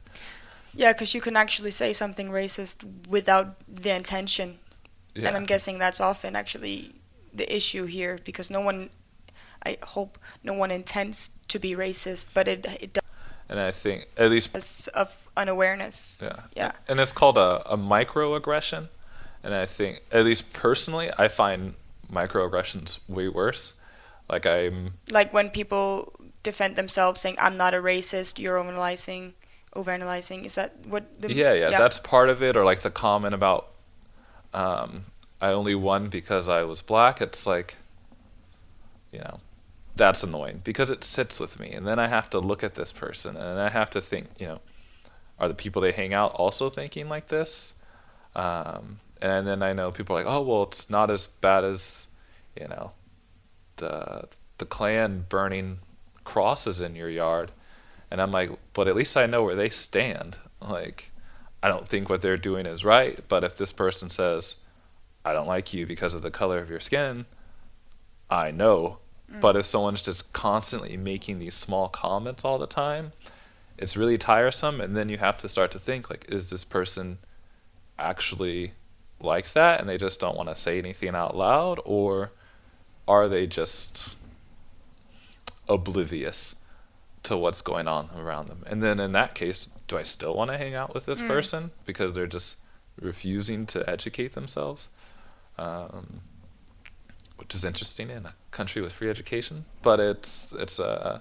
yeah, 0.76 0.94
because 0.94 1.16
you 1.16 1.22
can 1.22 1.36
actually 1.36 1.72
say 1.72 1.94
something 1.94 2.30
racist 2.30 2.86
without 3.10 3.56
the 3.68 3.90
intention 3.96 4.60
Yeah. 5.16 5.28
And 5.28 5.38
I'm 5.38 5.46
guessing 5.46 5.80
that's 5.80 6.00
often 6.00 6.36
actually 6.36 6.94
the 7.34 7.46
issue 7.54 7.86
here 7.86 8.20
because 8.24 8.50
no 8.52 8.62
one, 8.62 8.90
I 9.66 9.78
hope 9.84 10.18
no 10.44 10.54
one 10.54 10.72
intends 10.72 11.32
to 11.48 11.60
be 11.60 11.76
racist, 11.76 12.28
but 12.34 12.48
it 12.48 12.66
it 12.80 12.98
and 13.50 13.60
I 13.60 13.72
think 13.72 14.08
at 14.18 14.30
least 14.30 14.54
does 14.54 14.88
of 14.94 15.28
unawareness. 15.36 16.20
yeah 16.22 16.40
Yeah. 16.56 16.72
and 16.88 17.00
it's 17.00 17.12
called 17.12 17.38
a, 17.38 17.64
a 17.74 17.78
microaggression 17.78 18.88
and 19.44 19.54
I 19.54 19.66
think 19.66 20.02
at 20.12 20.26
least 20.26 20.54
personally 20.54 21.12
I 21.18 21.28
find 21.28 21.76
microaggressions 22.12 23.00
way 23.08 23.28
worse 23.28 23.74
like 24.30 24.46
I'm 24.46 24.94
Like 25.12 25.34
when 25.34 25.50
people 25.50 26.14
defend 26.44 26.76
themselves 26.76 27.20
saying, 27.20 27.36
"I'm 27.40 27.58
not 27.58 27.74
a 27.74 27.78
racist," 27.78 28.38
you're 28.38 28.58
overanalyzing. 28.58 29.34
Overanalyzing 29.76 30.46
is 30.46 30.56
that 30.56 30.86
what? 30.86 31.20
The, 31.20 31.34
yeah, 31.34 31.54
yeah, 31.54 31.70
that's 31.72 32.00
part 32.00 32.30
of 32.30 32.42
it. 32.44 32.56
Or 32.56 32.64
like 32.64 32.82
the 32.82 32.92
comment 32.92 33.34
about 33.34 33.72
um, 34.54 35.06
I 35.42 35.50
only 35.52 35.76
won 35.76 36.10
because 36.10 36.48
I 36.48 36.64
was 36.64 36.82
black, 36.82 37.22
it's 37.22 37.46
like, 37.46 37.76
you 39.12 39.20
know, 39.20 39.40
that's 39.96 40.24
annoying 40.24 40.62
because 40.64 40.90
it 40.90 41.04
sits 41.04 41.40
with 41.40 41.60
me. 41.60 41.72
And 41.72 41.88
then 41.88 42.00
I 42.00 42.08
have 42.08 42.30
to 42.32 42.40
look 42.40 42.64
at 42.64 42.76
this 42.76 42.92
person 42.92 43.36
and 43.36 43.60
I 43.60 43.70
have 43.70 43.90
to 43.92 44.02
think, 44.02 44.28
you 44.40 44.48
know, 44.48 44.60
are 45.40 45.48
the 45.48 45.54
people 45.54 45.82
they 45.82 45.92
hang 45.92 46.14
out 46.14 46.34
also 46.34 46.70
thinking 46.70 47.08
like 47.08 47.28
this? 47.28 47.74
Um, 48.36 49.00
and 49.22 49.48
then 49.48 49.62
I 49.62 49.74
know 49.74 49.92
people 49.92 50.16
are 50.16 50.24
like, 50.24 50.32
oh, 50.32 50.42
well, 50.42 50.64
it's 50.64 50.90
not 50.90 51.10
as 51.10 51.28
bad 51.28 51.64
as, 51.64 52.08
you 52.60 52.68
know, 52.68 52.92
the 53.78 54.28
the 54.58 54.66
Klan 54.66 55.26
burning 55.28 55.80
crosses 56.24 56.80
in 56.80 56.96
your 56.96 57.10
yard. 57.10 57.52
And 58.12 58.22
I'm 58.22 58.32
like, 58.32 58.52
but 58.74 58.88
at 58.88 58.96
least 58.96 59.18
I 59.18 59.26
know 59.26 59.44
where 59.44 59.56
they 59.56 59.70
stand. 59.70 60.38
Like, 60.62 61.12
I 61.62 61.68
don't 61.68 61.88
think 61.88 62.10
what 62.10 62.22
they're 62.22 62.38
doing 62.38 62.66
is 62.66 62.86
right. 62.86 63.20
But 63.28 63.44
if 63.44 63.58
this 63.58 63.72
person 63.72 64.10
says, 64.10 64.56
I 65.26 65.34
don't 65.34 65.48
like 65.48 65.74
you 65.74 65.86
because 65.86 66.14
of 66.14 66.22
the 66.22 66.32
color 66.32 66.60
of 66.60 66.70
your 66.70 66.80
skin, 66.80 67.26
I 68.30 68.52
know. 68.52 69.00
Mm. 69.32 69.42
But 69.42 69.56
if 69.56 69.66
someone's 69.66 70.02
just 70.02 70.34
constantly 70.34 70.98
making 70.98 71.40
these 71.40 71.56
small 71.56 71.88
comments 71.88 72.46
all 72.46 72.58
the 72.58 72.68
time, 72.68 73.12
it's 73.78 73.98
really 73.98 74.18
tiresome. 74.18 74.82
And 74.82 74.96
then 74.96 75.10
you 75.10 75.18
have 75.18 75.38
to 75.40 75.50
start 75.50 75.72
to 75.72 75.80
think, 75.80 76.10
like, 76.10 76.26
is 76.30 76.50
this 76.50 76.64
person 76.64 77.20
actually 77.98 78.74
like 79.22 79.54
that 79.54 79.80
and 79.80 79.90
they 79.90 79.98
just 79.98 80.20
don't 80.20 80.38
want 80.38 80.50
to 80.50 80.56
say 80.56 80.78
anything 80.78 81.16
out 81.16 81.36
loud? 81.36 81.80
Or 81.86 82.32
are 83.08 83.28
they 83.28 83.48
just 83.48 84.16
oblivious 85.68 86.56
to 87.24 87.38
what's 87.38 87.62
going 87.62 87.88
on 87.88 88.10
around 88.18 88.48
them? 88.48 88.64
And 88.68 88.82
then 88.82 89.00
in 89.00 89.12
that 89.14 89.36
case, 89.36 89.68
do 89.88 89.98
I 89.98 90.04
still 90.04 90.36
want 90.36 90.52
to 90.52 90.58
hang 90.58 90.76
out 90.76 90.94
with 90.94 91.06
this 91.06 91.22
mm. 91.22 91.28
person 91.28 91.72
because 91.86 92.14
they're 92.14 92.28
just 92.28 92.58
refusing 93.00 93.66
to 93.68 93.88
educate 93.90 94.34
themselves? 94.34 94.88
Um, 95.58 96.22
which 97.36 97.56
is 97.56 97.64
interesting 97.64 98.10
in 98.10 98.26
a 98.26 98.34
country 98.52 98.82
with 98.82 98.94
free 98.94 99.10
education, 99.10 99.66
but 99.82 100.00
it's 100.00 100.54
it's 100.54 100.78
a 100.78 100.86
uh, 100.86 101.20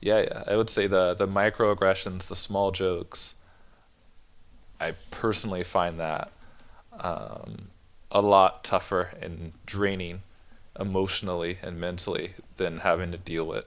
yeah, 0.00 0.20
yeah. 0.20 0.44
I 0.46 0.56
would 0.56 0.68
say 0.68 0.86
the 0.86 1.14
the 1.14 1.26
microaggressions, 1.28 2.28
the 2.28 2.36
small 2.36 2.70
jokes. 2.70 3.34
I 4.80 4.94
personally 5.10 5.64
find 5.64 5.98
that 5.98 6.30
um, 7.00 7.68
a 8.10 8.20
lot 8.20 8.64
tougher 8.64 9.10
and 9.20 9.52
draining 9.66 10.22
emotionally 10.78 11.58
and 11.62 11.80
mentally 11.80 12.34
than 12.56 12.78
having 12.78 13.12
to 13.12 13.18
deal 13.18 13.46
with, 13.46 13.64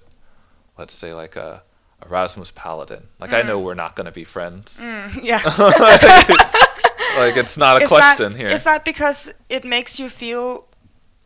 let's 0.78 0.94
say, 0.94 1.14
like 1.14 1.36
a 1.36 1.64
Rasmus 2.08 2.52
Paludan. 2.52 3.04
Like 3.20 3.32
mm. 3.32 3.40
I 3.40 3.42
know 3.44 3.60
mm. 3.60 3.64
we're 3.64 3.74
not 3.74 3.96
going 3.96 4.06
to 4.06 4.12
be 4.12 4.24
friends. 4.24 4.80
Mm, 4.82 5.24
yeah. 5.24 5.42
like, 5.58 6.30
like, 7.18 7.38
it's 7.38 7.58
not 7.58 7.80
a 7.80 7.84
is 7.84 7.90
question 7.90 8.34
that, 8.34 8.40
here. 8.40 8.50
Is 8.50 8.64
that 8.64 8.86
because 8.86 9.32
it 9.50 9.64
makes 9.64 10.00
you 10.00 10.10
feel 10.10 10.68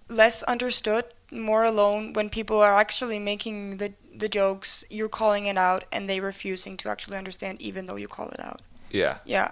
less 0.10 0.43
understood, 0.43 1.06
more 1.32 1.64
alone 1.64 2.14
when 2.14 2.30
people 2.30 2.60
are 2.60 2.76
actually 2.76 3.20
making 3.20 3.78
the 3.78 3.93
the 4.18 4.30
jokes, 4.30 4.86
you're 4.89 5.10
calling 5.10 5.45
it 5.45 5.58
out, 5.58 5.84
and 5.91 6.10
they 6.10 6.22
refusing 6.22 6.78
to 6.78 6.89
actually 6.89 7.18
understand, 7.18 7.62
even 7.62 7.86
though 7.86 7.97
you 7.97 8.08
call 8.08 8.30
it 8.30 8.39
out. 8.39 8.62
Yeah. 8.89 9.18
Yeah. 9.26 9.51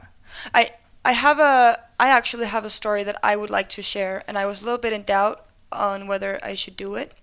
I 0.53 0.71
I 1.05 1.11
have 1.13 1.39
a 1.39 1.79
I 1.99 2.09
actually 2.09 2.47
have 2.47 2.65
a 2.65 2.69
story 2.69 3.03
that 3.03 3.17
I 3.23 3.35
would 3.35 3.49
like 3.49 3.69
to 3.69 3.81
share, 3.81 4.23
and 4.27 4.37
I 4.37 4.45
was 4.45 4.61
a 4.61 4.65
little 4.65 4.77
bit 4.79 4.93
in 4.93 5.03
doubt 5.03 5.45
on 5.71 6.07
whether 6.07 6.39
I 6.43 6.53
should 6.53 6.75
do 6.77 6.95
it. 6.95 7.13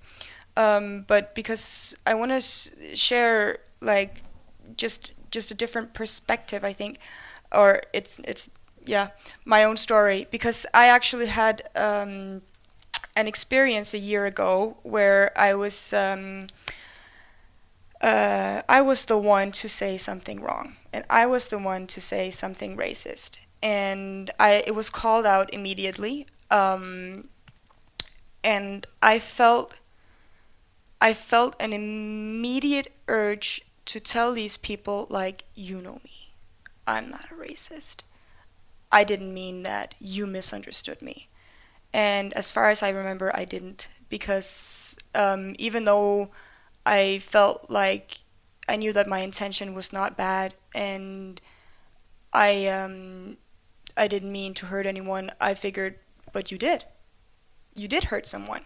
Um, 0.57 1.05
but 1.07 1.35
because 1.35 1.95
I 2.07 2.15
want 2.15 2.31
to 2.33 2.37
s- 2.37 2.71
share 2.95 3.59
like 3.81 4.23
just 4.77 5.13
just 5.31 5.51
a 5.51 5.55
different 5.55 5.95
perspective, 5.95 6.65
I 6.65 6.73
think, 6.73 6.99
or 7.53 7.83
it's 7.93 8.21
it's 8.25 8.51
yeah 8.87 9.09
my 9.45 9.65
own 9.65 9.77
story 9.77 10.27
because 10.31 10.67
I 10.75 10.87
actually 10.87 11.27
had 11.27 11.63
um, 11.77 12.43
an 13.17 13.27
experience 13.29 13.95
a 13.95 13.99
year 13.99 14.27
ago 14.27 14.79
where 14.83 15.33
I 15.39 15.55
was 15.55 15.93
um, 15.93 16.49
uh, 18.01 18.63
I 18.69 18.81
was 18.81 19.05
the 19.05 19.19
one 19.19 19.53
to 19.53 19.69
say 19.69 19.99
something 19.99 20.41
wrong, 20.41 20.77
and 20.93 21.05
I 21.11 21.27
was 21.27 21.49
the 21.49 21.59
one 21.59 21.87
to 21.89 22.01
say 22.01 22.31
something 22.31 22.77
racist, 22.77 23.39
and 23.63 24.31
I 24.39 24.63
it 24.67 24.75
was 24.75 24.91
called 24.91 25.27
out 25.27 25.53
immediately. 25.53 26.27
Um, 26.51 27.29
and 28.43 28.87
I 29.03 29.19
felt 29.19 29.75
I 31.01 31.15
felt 31.15 31.55
an 31.61 31.73
immediate 31.73 32.93
urge 33.09 33.63
to 33.87 34.01
tell 34.01 34.33
these 34.33 34.57
people 34.57 35.07
like 35.11 35.45
you 35.55 35.81
know 35.81 36.01
me. 36.05 36.33
I'm 36.87 37.09
not 37.09 37.27
a 37.31 37.35
racist. 37.35 38.03
I 38.93 39.05
didn't 39.05 39.33
mean 39.33 39.63
that. 39.63 39.95
You 40.01 40.27
misunderstood 40.27 41.01
me. 41.01 41.29
And 41.93 42.33
as 42.35 42.51
far 42.51 42.71
as 42.71 42.83
I 42.83 42.91
remember, 42.91 43.31
I 43.35 43.45
didn't 43.45 43.89
because 44.09 44.99
um, 45.15 45.55
even 45.59 45.85
though 45.85 46.31
I 46.85 47.19
felt 47.19 47.71
like 47.71 48.19
I 48.69 48.77
knew 48.77 48.93
that 48.93 49.09
my 49.09 49.21
intention 49.21 49.75
was 49.75 49.93
not 49.93 50.17
bad 50.17 50.55
and 50.75 51.41
I 52.33 52.67
um, 52.67 53.37
I 53.97 54.09
didn't 54.09 54.33
mean 54.33 54.55
to 54.55 54.67
hurt 54.67 54.87
anyone, 54.87 55.31
I 55.41 55.55
figured, 55.55 55.97
but 56.33 56.51
you 56.51 56.59
did 56.59 56.85
you 57.75 57.89
did 57.89 58.05
hurt 58.05 58.27
someone. 58.27 58.63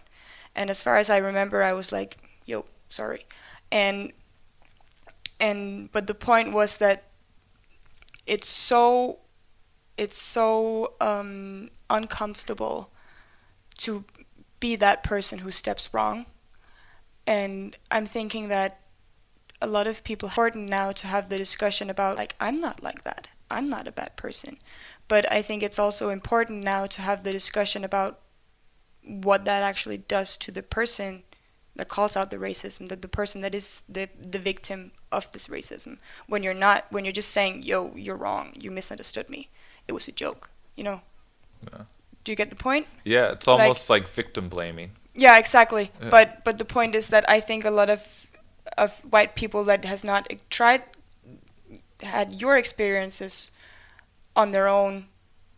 And 0.55 0.69
as 0.69 0.83
far 0.83 0.97
as 0.97 1.09
I 1.09 1.17
remember, 1.17 1.63
I 1.63 1.73
was 1.73 1.91
like, 1.91 2.17
yo, 2.45 2.65
sorry. 2.89 3.25
And 3.71 4.11
and 5.39 5.91
but 5.91 6.07
the 6.07 6.13
point 6.13 6.53
was 6.53 6.77
that 6.77 7.03
it's 8.25 8.47
so 8.47 9.19
it's 9.97 10.21
so 10.21 10.93
um, 10.99 11.69
uncomfortable 11.89 12.91
to 13.77 14.05
be 14.59 14.75
that 14.75 15.03
person 15.03 15.39
who 15.39 15.51
steps 15.51 15.93
wrong. 15.93 16.25
And 17.27 17.75
I'm 17.91 18.05
thinking 18.05 18.49
that 18.49 18.79
a 19.61 19.67
lot 19.67 19.87
of 19.87 20.03
people 20.03 20.29
important 20.29 20.69
now 20.69 20.91
to 20.91 21.07
have 21.07 21.29
the 21.29 21.37
discussion 21.37 21.89
about 21.89 22.17
like 22.17 22.35
I'm 22.39 22.57
not 22.59 22.81
like 22.81 23.03
that. 23.03 23.27
I'm 23.49 23.69
not 23.69 23.87
a 23.87 23.91
bad 23.91 24.15
person. 24.15 24.57
But 25.07 25.31
I 25.31 25.41
think 25.41 25.61
it's 25.61 25.79
also 25.79 26.09
important 26.09 26.63
now 26.63 26.87
to 26.87 27.01
have 27.01 27.23
the 27.23 27.31
discussion 27.31 27.83
about 27.83 28.19
what 29.03 29.45
that 29.45 29.61
actually 29.61 29.99
does 29.99 30.35
to 30.37 30.51
the 30.51 30.63
person 30.63 31.23
that 31.75 31.89
calls 31.89 32.15
out 32.15 32.31
the 32.31 32.37
racism, 32.37 32.87
that 32.87 33.01
the 33.01 33.07
person 33.07 33.41
that 33.41 33.53
is 33.53 33.83
the 33.87 34.09
the 34.19 34.39
victim 34.39 34.91
of 35.11 35.31
this 35.31 35.47
racism. 35.47 35.97
When 36.27 36.41
you're 36.41 36.53
not, 36.53 36.85
when 36.89 37.05
you're 37.05 37.11
just 37.11 37.31
saying, 37.31 37.63
"Yo, 37.63 37.93
you're 37.95 38.15
wrong. 38.15 38.53
You 38.59 38.71
misunderstood 38.71 39.29
me. 39.29 39.49
It 39.87 39.93
was 39.93 40.07
a 40.07 40.11
joke." 40.11 40.49
You 40.75 40.83
know. 40.83 41.01
Yeah. 41.71 41.83
Do 42.23 42.31
you 42.31 42.35
get 42.35 42.49
the 42.49 42.55
point? 42.55 42.87
Yeah, 43.03 43.31
it's 43.31 43.47
almost 43.47 43.89
like, 43.89 44.03
like 44.03 44.13
victim 44.13 44.49
blaming. 44.49 44.91
Yeah, 45.13 45.37
exactly. 45.37 45.91
Yeah. 46.01 46.09
But 46.09 46.43
but 46.43 46.57
the 46.57 46.65
point 46.65 46.95
is 46.95 47.09
that 47.09 47.29
I 47.29 47.39
think 47.39 47.65
a 47.65 47.71
lot 47.71 47.89
of 47.89 48.27
of 48.77 48.99
white 49.09 49.35
people 49.35 49.63
that 49.65 49.85
has 49.85 50.03
not 50.03 50.31
tried 50.49 50.83
had 52.01 52.41
your 52.41 52.57
experiences 52.57 53.51
on 54.35 54.51
their 54.51 54.67
own, 54.67 55.05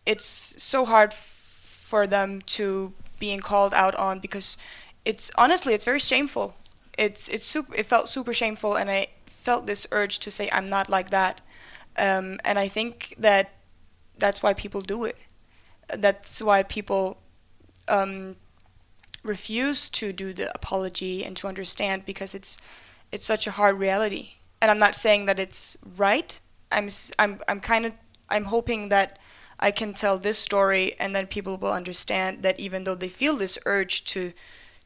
it's 0.06 0.26
so 0.62 0.86
hard 0.86 1.14
for 1.14 2.08
them 2.08 2.42
to 2.42 2.94
being 3.20 3.40
called 3.40 3.74
out 3.74 3.96
on 3.96 4.20
because 4.20 4.58
it's 5.06 5.32
honestly 5.38 5.74
it's 5.74 5.86
very 5.86 6.00
shameful. 6.00 6.56
It's 6.98 7.30
it's 7.30 7.46
super. 7.46 7.74
It 7.76 7.86
felt 7.86 8.10
super 8.10 8.34
shameful, 8.34 8.76
and 8.76 8.90
I 8.90 9.08
felt 9.26 9.68
this 9.68 9.88
urge 9.92 10.20
to 10.20 10.32
say 10.32 10.50
I'm 10.52 10.70
not 10.70 10.90
like 10.90 11.10
that. 11.12 11.42
Um, 11.98 12.40
and 12.44 12.60
I 12.60 12.68
think 12.68 13.16
that 13.18 13.54
that's 14.18 14.44
why 14.44 14.54
people 14.54 14.82
do 14.82 15.06
it. 15.06 15.18
That's 15.88 16.42
why 16.42 16.64
people 16.64 17.18
um, 17.88 18.36
refuse 19.24 19.90
to 19.92 20.12
do 20.12 20.34
the 20.34 20.54
apology 20.54 21.24
and 21.24 21.38
to 21.38 21.48
understand 21.48 22.06
because 22.06 22.36
it's 22.36 22.58
it's 23.12 23.26
such 23.26 23.48
a 23.48 23.52
hard 23.52 23.80
reality. 23.80 24.32
And 24.62 24.70
I'm 24.72 24.80
not 24.80 24.96
saying 24.96 25.26
that 25.28 25.40
it's 25.40 25.78
right. 25.96 26.40
I'm 26.72 26.90
I'm 27.18 27.40
I'm 27.48 27.60
kind 27.60 27.86
of 27.86 27.94
I'm 28.30 28.46
hoping 28.46 28.90
that 28.90 29.20
I 29.60 29.72
can 29.72 29.94
tell 29.94 30.18
this 30.18 30.38
story 30.38 30.96
and 31.00 31.16
then 31.16 31.28
people 31.28 31.58
will 31.58 31.74
understand 31.74 32.44
that 32.44 32.60
even 32.60 32.84
though 32.84 32.96
they 32.96 33.10
feel 33.10 33.36
this 33.36 33.58
urge 33.66 34.04
to 34.06 34.34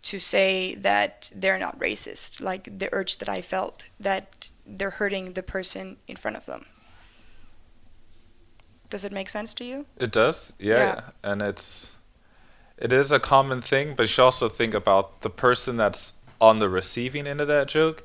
to 0.03 0.17
say 0.17 0.73
that 0.75 1.31
they're 1.35 1.59
not 1.59 1.77
racist, 1.79 2.41
like 2.41 2.79
the 2.79 2.89
urge 2.91 3.19
that 3.19 3.29
I 3.29 3.41
felt 3.41 3.85
that 3.99 4.49
they're 4.65 4.89
hurting 4.89 5.33
the 5.33 5.43
person 5.43 5.97
in 6.07 6.15
front 6.15 6.37
of 6.37 6.45
them. 6.47 6.65
Does 8.89 9.05
it 9.05 9.11
make 9.11 9.29
sense 9.29 9.53
to 9.55 9.63
you? 9.63 9.85
It 9.97 10.11
does. 10.11 10.53
Yeah. 10.59 10.77
yeah. 10.77 11.01
And 11.23 11.41
it's 11.41 11.91
it 12.77 12.91
is 12.91 13.11
a 13.11 13.19
common 13.19 13.61
thing, 13.61 13.93
but 13.95 14.03
you 14.03 14.07
should 14.07 14.23
also 14.23 14.49
think 14.49 14.73
about 14.73 15.21
the 15.21 15.29
person 15.29 15.77
that's 15.77 16.13
on 16.41 16.57
the 16.57 16.67
receiving 16.67 17.27
end 17.27 17.39
of 17.39 17.47
that 17.47 17.67
joke. 17.67 18.03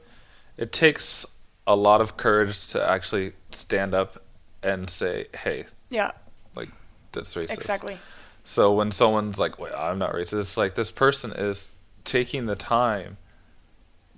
It 0.59 0.71
takes 0.71 1.25
a 1.67 1.75
lot 1.75 2.01
of 2.01 2.17
courage 2.17 2.69
to 2.69 2.89
actually 2.91 3.33
stand 3.51 3.95
up 3.95 4.23
and 4.67 4.91
say, 4.91 5.27
"Hey, 5.43 5.67
yeah, 5.91 6.11
like 6.55 6.69
that's 7.13 7.35
racist. 7.35 7.53
Exactly. 7.55 7.99
So 8.45 8.73
when 8.73 8.91
someone's 8.91 9.39
like, 9.39 9.59
"Wait, 9.59 9.73
I'm 9.77 9.99
not 9.99 10.13
racist," 10.13 10.41
it's 10.41 10.57
like 10.57 10.75
this 10.75 10.91
person 10.91 11.33
is 11.33 11.69
taking 12.05 12.47
the 12.47 12.57
time 12.57 13.17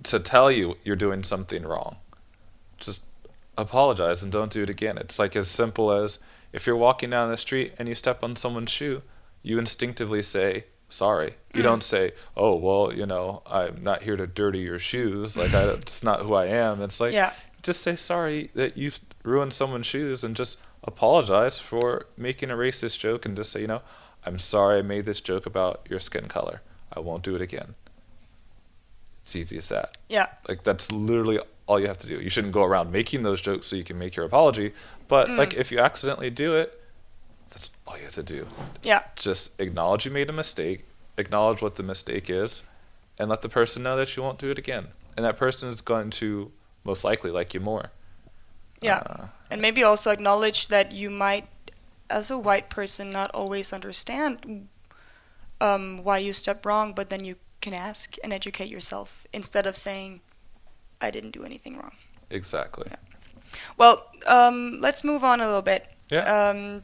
to 0.03 0.19
tell 0.19 0.51
you 0.51 0.77
you're 0.83 0.95
doing 0.95 1.23
something 1.23 1.63
wrong. 1.63 1.97
Just 2.77 3.03
apologize 3.57 4.23
and 4.23 4.31
don't 4.31 4.51
do 4.51 4.63
it 4.63 4.69
again. 4.69 4.97
It's 4.97 5.19
like 5.19 5.35
as 5.35 5.47
simple 5.49 5.91
as 5.91 6.19
if 6.53 6.65
you're 6.65 6.75
walking 6.77 7.09
down 7.09 7.29
the 7.29 7.37
street 7.37 7.73
and 7.77 7.89
you 7.89 7.95
step 7.95 8.23
on 8.23 8.35
someone's 8.35 8.71
shoe, 8.71 9.01
you 9.43 9.57
instinctively 9.59 10.21
say 10.23 10.65
sorry. 10.87 11.35
You 11.53 11.61
Mm. 11.61 11.63
don't 11.63 11.83
say, 11.83 12.13
"Oh, 12.37 12.55
well, 12.55 12.91
you 12.93 13.05
know, 13.05 13.41
I'm 13.45 13.83
not 13.83 14.03
here 14.03 14.15
to 14.15 14.25
dirty 14.25 14.59
your 14.59 14.79
shoes." 14.79 15.35
Like 15.37 15.53
I, 15.53 15.63
it's 15.71 16.01
not 16.03 16.21
who 16.21 16.33
I 16.33 16.45
am. 16.47 16.81
It's 16.81 16.99
like 16.99 17.13
Yeah. 17.13 17.33
Just 17.61 17.81
say 17.81 17.95
sorry 17.95 18.49
that 18.53 18.77
you 18.77 18.91
ruined 19.23 19.53
someone's 19.53 19.85
shoes 19.85 20.23
and 20.23 20.35
just 20.35 20.57
apologize 20.83 21.59
for 21.59 22.05
making 22.17 22.49
a 22.49 22.55
racist 22.55 22.99
joke 22.99 23.25
and 23.25 23.35
just 23.35 23.51
say, 23.51 23.61
you 23.61 23.67
know, 23.67 23.81
I'm 24.25 24.39
sorry 24.39 24.79
I 24.79 24.81
made 24.81 25.05
this 25.05 25.21
joke 25.21 25.45
about 25.45 25.85
your 25.89 25.99
skin 25.99 26.27
color. 26.27 26.61
I 26.91 26.99
won't 26.99 27.23
do 27.23 27.35
it 27.35 27.41
again. 27.41 27.75
It's 29.23 29.35
easy 29.35 29.57
as 29.57 29.69
that. 29.69 29.97
Yeah. 30.07 30.27
Like 30.47 30.63
that's 30.63 30.91
literally 30.91 31.39
all 31.67 31.79
you 31.79 31.87
have 31.87 31.97
to 31.99 32.07
do. 32.07 32.19
You 32.19 32.29
shouldn't 32.29 32.53
go 32.53 32.63
around 32.63 32.91
making 32.91 33.23
those 33.23 33.41
jokes 33.41 33.67
so 33.67 33.75
you 33.75 33.83
can 33.83 33.99
make 33.99 34.15
your 34.15 34.25
apology. 34.25 34.73
But 35.07 35.27
mm. 35.27 35.37
like 35.37 35.53
if 35.53 35.71
you 35.71 35.79
accidentally 35.79 36.29
do 36.29 36.55
it, 36.55 36.81
that's 37.51 37.69
all 37.85 37.97
you 37.97 38.03
have 38.03 38.15
to 38.15 38.23
do. 38.23 38.47
Yeah. 38.83 39.03
Just 39.15 39.59
acknowledge 39.59 40.05
you 40.05 40.11
made 40.11 40.29
a 40.29 40.33
mistake, 40.33 40.85
acknowledge 41.17 41.61
what 41.61 41.75
the 41.75 41.83
mistake 41.83 42.29
is, 42.29 42.63
and 43.19 43.29
let 43.29 43.41
the 43.41 43.49
person 43.49 43.83
know 43.83 43.97
that 43.97 44.15
you 44.15 44.23
won't 44.23 44.39
do 44.39 44.49
it 44.49 44.57
again. 44.57 44.87
And 45.15 45.25
that 45.25 45.37
person 45.37 45.69
is 45.69 45.81
going 45.81 46.09
to 46.11 46.51
most 46.83 47.03
likely 47.03 47.31
like 47.31 47.53
you 47.53 47.59
more. 47.59 47.91
Yeah. 48.81 48.97
Uh, 49.05 49.27
and 49.51 49.61
maybe 49.61 49.83
also 49.83 50.11
acknowledge 50.11 50.67
that 50.67 50.91
you 50.91 51.09
might, 51.09 51.47
as 52.09 52.31
a 52.31 52.37
white 52.37 52.69
person, 52.69 53.09
not 53.11 53.31
always 53.31 53.73
understand 53.73 54.67
um, 55.59 56.03
why 56.03 56.17
you 56.17 56.33
stepped 56.33 56.65
wrong, 56.65 56.93
but 56.93 57.09
then 57.09 57.25
you 57.25 57.35
can 57.61 57.73
ask 57.73 58.15
and 58.23 58.31
educate 58.31 58.69
yourself 58.69 59.27
instead 59.33 59.65
of 59.65 59.75
saying, 59.75 60.21
I 61.01 61.11
didn't 61.11 61.31
do 61.31 61.43
anything 61.43 61.77
wrong. 61.77 61.93
exactly. 62.29 62.87
Yeah. 62.89 62.97
Well, 63.77 64.05
um, 64.27 64.79
let's 64.81 65.03
move 65.03 65.23
on 65.23 65.41
a 65.41 65.45
little 65.45 65.61
bit. 65.61 65.87
Yeah. 66.09 66.79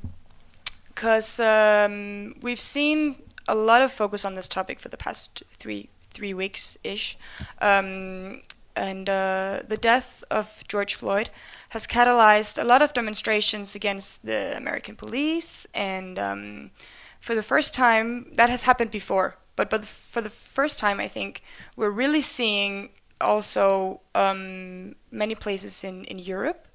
Because 0.89 1.39
um, 1.39 2.35
we've 2.41 2.59
seen 2.59 3.17
a 3.47 3.55
lot 3.55 3.81
of 3.81 3.91
focus 3.91 4.25
on 4.25 4.35
this 4.35 4.47
topic 4.47 4.79
for 4.79 4.89
the 4.89 4.97
past 4.97 5.43
three 5.57 5.89
three 6.11 6.33
weeks 6.33 6.77
ish, 6.81 7.17
um, 7.59 8.41
and 8.75 9.09
uh, 9.09 9.61
the 9.67 9.77
death 9.77 10.23
of 10.29 10.63
George 10.67 10.95
Floyd 10.95 11.29
has 11.69 11.87
catalyzed 11.87 12.61
a 12.61 12.65
lot 12.65 12.81
of 12.81 12.93
demonstrations 12.93 13.75
against 13.75 14.25
the 14.25 14.55
American 14.57 14.95
police, 14.95 15.67
and 15.73 16.19
um, 16.19 16.71
for 17.19 17.35
the 17.35 17.43
first 17.43 17.73
time, 17.73 18.31
that 18.33 18.49
has 18.49 18.63
happened 18.63 18.91
before, 18.91 19.37
but 19.55 19.69
but 19.69 19.85
for 19.85 20.21
the 20.21 20.29
first 20.29 20.79
time, 20.79 20.99
I 20.99 21.07
think 21.07 21.41
we're 21.75 21.89
really 21.89 22.21
seeing 22.21 22.89
also 23.21 24.01
um, 24.13 24.95
many 25.11 25.35
places 25.35 25.83
in 25.83 26.05
in 26.05 26.19
Europe 26.19 26.67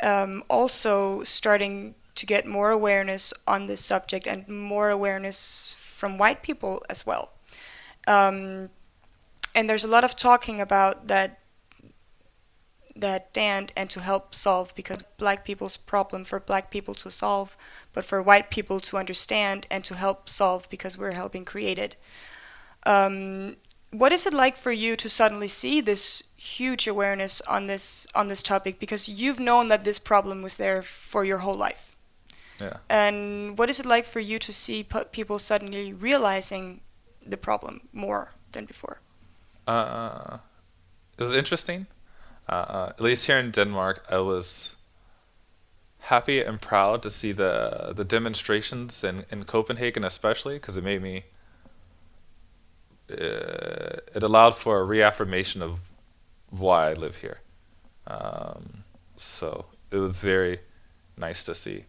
um, 0.00 0.42
also 0.48 1.22
starting 1.22 1.94
to 2.14 2.26
get 2.26 2.46
more 2.46 2.70
awareness 2.70 3.32
on 3.46 3.66
this 3.66 3.84
subject 3.84 4.26
and 4.26 4.46
more 4.48 4.90
awareness 4.90 5.76
from 5.78 6.18
white 6.18 6.42
people 6.42 6.82
as 6.88 7.06
well. 7.06 7.32
Um, 8.06 8.70
and 9.54 9.68
there's 9.68 9.84
a 9.84 9.88
lot 9.88 10.04
of 10.04 10.16
talking 10.16 10.60
about 10.60 11.08
that 11.08 11.38
that 12.94 13.32
Dan 13.32 13.68
and 13.76 13.88
to 13.90 14.00
help 14.00 14.34
solve 14.34 14.74
because 14.74 14.98
black 15.16 15.44
people's 15.44 15.76
problem 15.76 16.24
for 16.24 16.38
black 16.40 16.70
people 16.70 16.94
to 16.94 17.10
solve, 17.10 17.56
but 17.92 18.04
for 18.04 18.22
white 18.22 18.50
people 18.50 18.80
to 18.80 18.98
understand 18.98 19.66
and 19.70 19.84
to 19.84 19.94
help 19.94 20.28
solve 20.28 20.68
because 20.70 20.98
we're 20.98 21.12
helping 21.12 21.44
create 21.44 21.78
it. 21.78 21.96
Um, 22.84 23.56
what 23.90 24.12
is 24.12 24.26
it 24.26 24.32
like 24.32 24.56
for 24.56 24.72
you 24.72 24.96
to 24.96 25.08
suddenly 25.08 25.48
see 25.48 25.80
this 25.80 26.22
huge 26.36 26.86
awareness 26.88 27.40
on 27.42 27.66
this 27.66 28.06
on 28.14 28.28
this 28.28 28.42
topic 28.42 28.78
because 28.78 29.08
you've 29.08 29.38
known 29.38 29.68
that 29.68 29.84
this 29.84 29.98
problem 29.98 30.42
was 30.42 30.56
there 30.56 30.82
for 30.82 31.24
your 31.24 31.38
whole 31.38 31.54
life 31.54 31.94
Yeah. 32.58 32.78
and 32.88 33.58
what 33.58 33.68
is 33.70 33.78
it 33.78 33.86
like 33.86 34.06
for 34.06 34.20
you 34.20 34.38
to 34.38 34.52
see 34.52 34.82
people 35.12 35.38
suddenly 35.38 35.92
realizing 35.92 36.80
the 37.24 37.36
problem 37.36 37.82
more 37.92 38.32
than 38.52 38.64
before 38.64 39.00
Uh, 39.68 40.38
it 41.18 41.22
was 41.22 41.36
interesting. 41.36 41.86
Uh, 42.48 42.86
at 42.90 43.00
least 43.00 43.26
here 43.26 43.38
in 43.38 43.50
Denmark, 43.50 44.04
I 44.10 44.18
was 44.18 44.74
happy 46.00 46.42
and 46.42 46.60
proud 46.60 47.02
to 47.02 47.10
see 47.10 47.32
the 47.32 47.92
the 47.94 48.04
demonstrations 48.04 49.04
in, 49.04 49.24
in 49.30 49.44
Copenhagen, 49.44 50.04
especially 50.04 50.54
because 50.54 50.76
it 50.76 50.84
made 50.84 51.02
me. 51.02 51.24
Uh, 53.10 54.00
it 54.14 54.22
allowed 54.22 54.56
for 54.56 54.80
a 54.80 54.84
reaffirmation 54.84 55.60
of 55.62 55.80
why 56.50 56.90
I 56.90 56.94
live 56.94 57.16
here. 57.16 57.40
Um, 58.06 58.84
so 59.16 59.66
it 59.90 59.96
was 59.96 60.20
very 60.20 60.60
nice 61.16 61.44
to 61.44 61.54
see. 61.54 61.84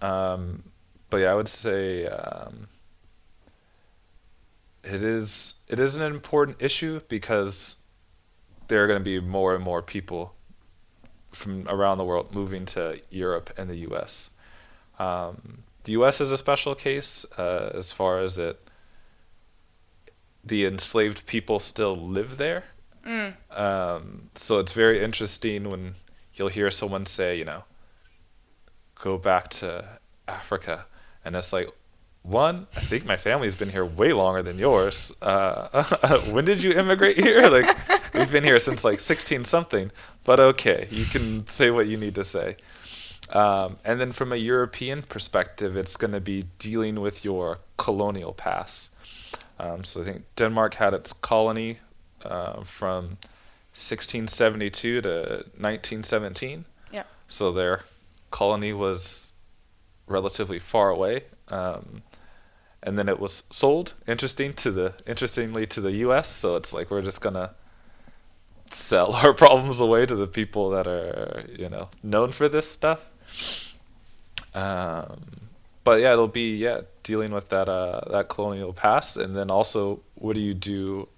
Um, 0.00 0.64
but 1.10 1.18
yeah, 1.18 1.32
I 1.32 1.34
would 1.34 1.48
say 1.48 2.06
um, 2.06 2.68
it 4.82 5.02
is 5.02 5.54
it 5.68 5.78
is 5.78 5.96
an 5.96 6.02
important 6.02 6.62
issue 6.62 7.00
because 7.08 7.76
there 8.70 8.82
are 8.82 8.86
going 8.86 8.98
to 8.98 9.04
be 9.04 9.20
more 9.20 9.54
and 9.54 9.62
more 9.62 9.82
people 9.82 10.34
from 11.30 11.68
around 11.68 11.98
the 11.98 12.04
world 12.04 12.34
moving 12.34 12.64
to 12.66 12.98
Europe 13.10 13.52
and 13.58 13.68
the 13.68 13.76
U.S. 13.76 14.30
Um, 14.98 15.64
the 15.84 15.92
U.S. 15.92 16.20
is 16.20 16.32
a 16.32 16.38
special 16.38 16.74
case 16.74 17.26
uh, 17.36 17.70
as 17.74 17.92
far 17.92 18.18
as 18.18 18.38
it 18.38 18.58
the 20.42 20.64
enslaved 20.64 21.26
people 21.26 21.60
still 21.60 21.94
live 21.94 22.38
there. 22.38 22.64
mm. 23.06 23.34
Um, 23.50 24.30
so 24.34 24.58
it's 24.58 24.72
very 24.72 25.02
interesting 25.02 25.68
when 25.68 25.96
you'll 26.34 26.48
hear 26.48 26.70
someone 26.70 27.04
say, 27.04 27.36
you 27.36 27.44
know, 27.44 27.64
go 28.94 29.18
back 29.18 29.48
to 29.50 29.98
Africa, 30.26 30.86
and 31.24 31.36
it's 31.36 31.52
like, 31.52 31.68
one, 32.22 32.66
I 32.76 32.80
think 32.80 33.04
my 33.04 33.16
family's 33.16 33.54
been 33.54 33.70
here 33.70 33.84
way 33.84 34.12
longer 34.12 34.42
than 34.42 34.58
yours. 34.58 35.12
Uh, 35.20 35.84
when 36.30 36.44
did 36.44 36.62
you 36.62 36.72
immigrate 36.72 37.16
here? 37.16 37.48
Like, 37.48 37.76
we've 38.14 38.30
been 38.30 38.44
here 38.44 38.58
since 38.58 38.84
like 38.84 39.00
16 39.00 39.44
something. 39.44 39.90
But 40.24 40.40
okay, 40.40 40.88
you 40.90 41.04
can 41.04 41.46
say 41.46 41.70
what 41.70 41.86
you 41.86 41.96
need 41.96 42.14
to 42.14 42.24
say. 42.24 42.56
Um, 43.30 43.78
and 43.84 44.00
then 44.00 44.12
from 44.12 44.32
a 44.32 44.36
European 44.36 45.02
perspective, 45.02 45.76
it's 45.76 45.96
going 45.96 46.12
to 46.12 46.20
be 46.20 46.44
dealing 46.58 47.00
with 47.00 47.24
your 47.24 47.58
colonial 47.76 48.32
past. 48.32 48.90
Um, 49.58 49.84
so 49.84 50.02
I 50.02 50.04
think 50.04 50.24
Denmark 50.36 50.74
had 50.74 50.94
its 50.94 51.12
colony 51.12 51.78
uh, 52.24 52.62
from 52.62 53.18
1672 53.72 55.02
to 55.02 55.08
1917. 55.08 56.64
Yeah. 56.92 57.04
So 57.28 57.52
their 57.52 57.84
colony 58.30 58.72
was 58.72 59.32
relatively 60.06 60.58
far 60.58 60.90
away. 60.90 61.24
Um, 61.48 62.02
and 62.82 62.98
then 62.98 63.08
it 63.08 63.20
was 63.20 63.42
sold, 63.50 63.94
interesting 64.06 64.54
to 64.54 64.70
the 64.70 64.94
interestingly 65.06 65.66
to 65.66 65.80
the 65.80 65.92
U.S. 65.92 66.28
So 66.28 66.56
it's 66.56 66.72
like 66.72 66.90
we're 66.90 67.02
just 67.02 67.20
gonna 67.20 67.54
sell 68.70 69.14
our 69.14 69.32
problems 69.44 69.80
away 69.80 70.06
to 70.06 70.14
the 70.14 70.26
people 70.26 70.70
that 70.70 70.86
are 70.86 71.44
you 71.58 71.68
know 71.68 71.88
known 72.02 72.32
for 72.32 72.48
this 72.48 72.70
stuff. 72.70 73.10
Um, 74.54 75.48
but 75.84 76.00
yeah, 76.00 76.12
it'll 76.12 76.28
be 76.28 76.56
yeah 76.56 76.82
dealing 77.02 77.32
with 77.32 77.48
that 77.50 77.68
uh, 77.68 78.00
that 78.10 78.28
colonial 78.28 78.72
past, 78.72 79.16
and 79.16 79.36
then 79.36 79.50
also 79.50 80.00
what 80.14 80.34
do 80.34 80.40
you 80.40 80.54
do 80.54 81.08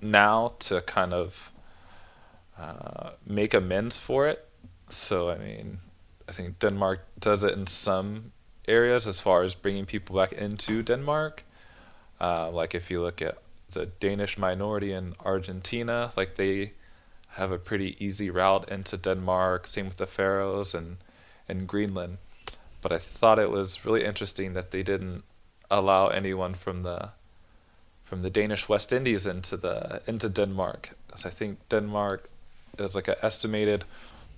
now 0.00 0.54
to 0.58 0.80
kind 0.82 1.12
of 1.12 1.52
uh, 2.58 3.10
make 3.26 3.54
amends 3.54 3.98
for 3.98 4.26
it? 4.28 4.48
So 4.90 5.30
I 5.30 5.38
mean, 5.38 5.78
I 6.28 6.32
think 6.32 6.58
Denmark 6.58 7.00
does 7.18 7.42
it 7.42 7.52
in 7.52 7.66
some 7.66 8.32
areas 8.68 9.06
as 9.06 9.20
far 9.20 9.42
as 9.42 9.54
bringing 9.54 9.86
people 9.86 10.16
back 10.16 10.32
into 10.32 10.82
Denmark. 10.82 11.44
Uh, 12.20 12.50
like 12.50 12.74
if 12.74 12.90
you 12.90 13.00
look 13.02 13.20
at 13.20 13.38
the 13.72 13.86
Danish 13.86 14.38
minority 14.38 14.92
in 14.92 15.14
Argentina, 15.24 16.12
like 16.16 16.36
they 16.36 16.72
have 17.30 17.50
a 17.52 17.58
pretty 17.58 17.96
easy 18.04 18.30
route 18.30 18.70
into 18.70 18.96
Denmark. 18.96 19.66
Same 19.66 19.86
with 19.86 19.96
the 19.96 20.06
Faroes 20.06 20.74
and 20.74 20.98
and 21.48 21.68
Greenland. 21.68 22.18
But 22.80 22.92
I 22.92 22.98
thought 22.98 23.38
it 23.38 23.50
was 23.50 23.84
really 23.84 24.04
interesting 24.04 24.54
that 24.54 24.70
they 24.70 24.82
didn't 24.82 25.24
allow 25.70 26.08
anyone 26.08 26.54
from 26.54 26.82
the 26.82 27.10
from 28.04 28.22
the 28.22 28.30
Danish 28.30 28.68
West 28.68 28.92
Indies 28.92 29.26
into 29.26 29.56
the 29.56 30.02
into 30.06 30.28
Denmark. 30.28 30.90
Because 31.06 31.26
I 31.26 31.30
think 31.30 31.58
Denmark 31.68 32.28
is 32.78 32.94
like 32.94 33.08
an 33.08 33.16
estimated 33.22 33.84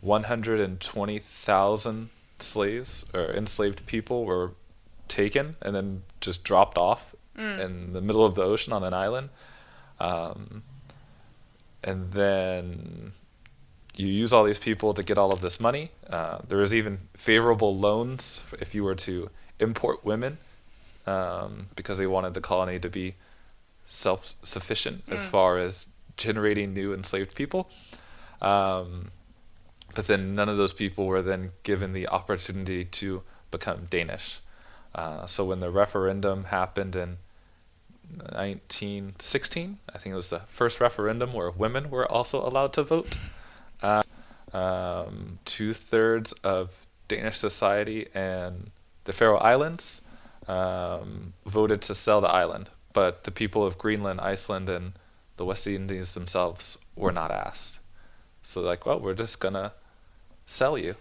120,000 0.01 2.09
slaves 2.39 3.05
or 3.13 3.33
enslaved 3.33 3.85
people 3.87 4.25
were 4.25 4.53
taken 5.09 5.57
and 5.61 5.75
then 5.75 6.05
just 6.21 6.45
dropped 6.45 6.79
off 6.79 7.17
in 7.39 7.93
the 7.93 8.01
middle 8.01 8.25
of 8.25 8.35
the 8.35 8.43
ocean 8.43 8.73
on 8.73 8.85
an 8.85 8.95
island. 8.95 9.31
Um, 10.01 10.63
and 11.83 12.13
then 12.13 13.13
you 13.97 14.07
use 14.07 14.33
all 14.33 14.45
these 14.45 14.59
people 14.59 14.95
to 14.95 15.03
get 15.03 15.19
all 15.19 15.33
of 15.33 15.41
this 15.41 15.59
money. 15.61 15.91
Uh, 16.09 16.39
there 16.47 16.59
was 16.59 16.75
even 16.75 17.01
favorable 17.15 17.77
loans 17.77 18.43
if 18.61 18.75
you 18.75 18.85
were 18.85 18.95
to 18.95 19.31
import 19.61 20.05
women 20.05 20.39
um, 21.07 21.69
because 21.75 21.99
they 21.99 22.07
wanted 22.07 22.35
the 22.35 22.41
colony 22.41 22.79
to 22.79 22.89
be 22.89 23.15
self 23.87 24.35
sufficient 24.43 25.03
as 25.09 25.27
far 25.27 25.59
as 25.59 25.89
generating 26.17 26.75
new 26.75 26.93
enslaved 26.93 27.35
people. 27.35 27.71
Um, 28.41 29.11
but 29.95 30.07
then 30.07 30.35
none 30.35 30.49
of 30.49 30.57
those 30.57 30.73
people 30.73 31.07
were 31.07 31.23
then 31.23 31.53
given 31.63 31.93
the 31.93 32.07
opportunity 32.09 32.85
to 32.85 33.23
become 33.51 33.87
Danish. 33.91 34.41
Uh, 34.95 35.27
so 35.27 35.45
when 35.45 35.61
the 35.61 35.71
referendum 35.71 36.45
happened 36.45 36.95
in 36.95 37.19
1916, 38.17 39.79
I 39.93 39.99
think 39.99 40.13
it 40.13 40.17
was 40.17 40.31
the 40.31 40.41
first 40.41 40.81
referendum 40.81 41.33
where 41.33 41.51
women 41.51 41.91
were 41.91 42.11
also 42.11 42.47
allowed 42.47 42.73
to 42.75 42.83
vote. 42.83 43.17
Uh, 43.83 44.03
um, 44.53 45.39
two 45.45 45.75
thirds 45.75 46.33
of 46.45 46.87
Danish 47.07 47.37
society 47.37 48.07
and 48.15 48.71
the 49.05 49.13
Faroe 49.13 49.39
Islands 49.39 50.01
um, 50.47 51.35
voted 51.47 51.83
to 51.83 51.95
sell 51.95 52.21
the 52.21 52.29
island, 52.29 52.71
but 52.93 53.25
the 53.25 53.31
people 53.31 53.65
of 53.65 53.79
Greenland, 53.79 54.21
Iceland, 54.21 54.69
and 54.69 54.93
the 55.37 55.45
West 55.45 55.67
Indies 55.67 56.15
themselves 56.15 56.79
were 56.97 57.13
not 57.13 57.31
asked. 57.31 57.79
So 58.43 58.61
like, 58.61 58.87
well, 58.87 58.99
we're 58.99 59.15
just 59.15 59.41
gonna 59.41 59.73
sell 60.47 60.79
you. 60.79 60.97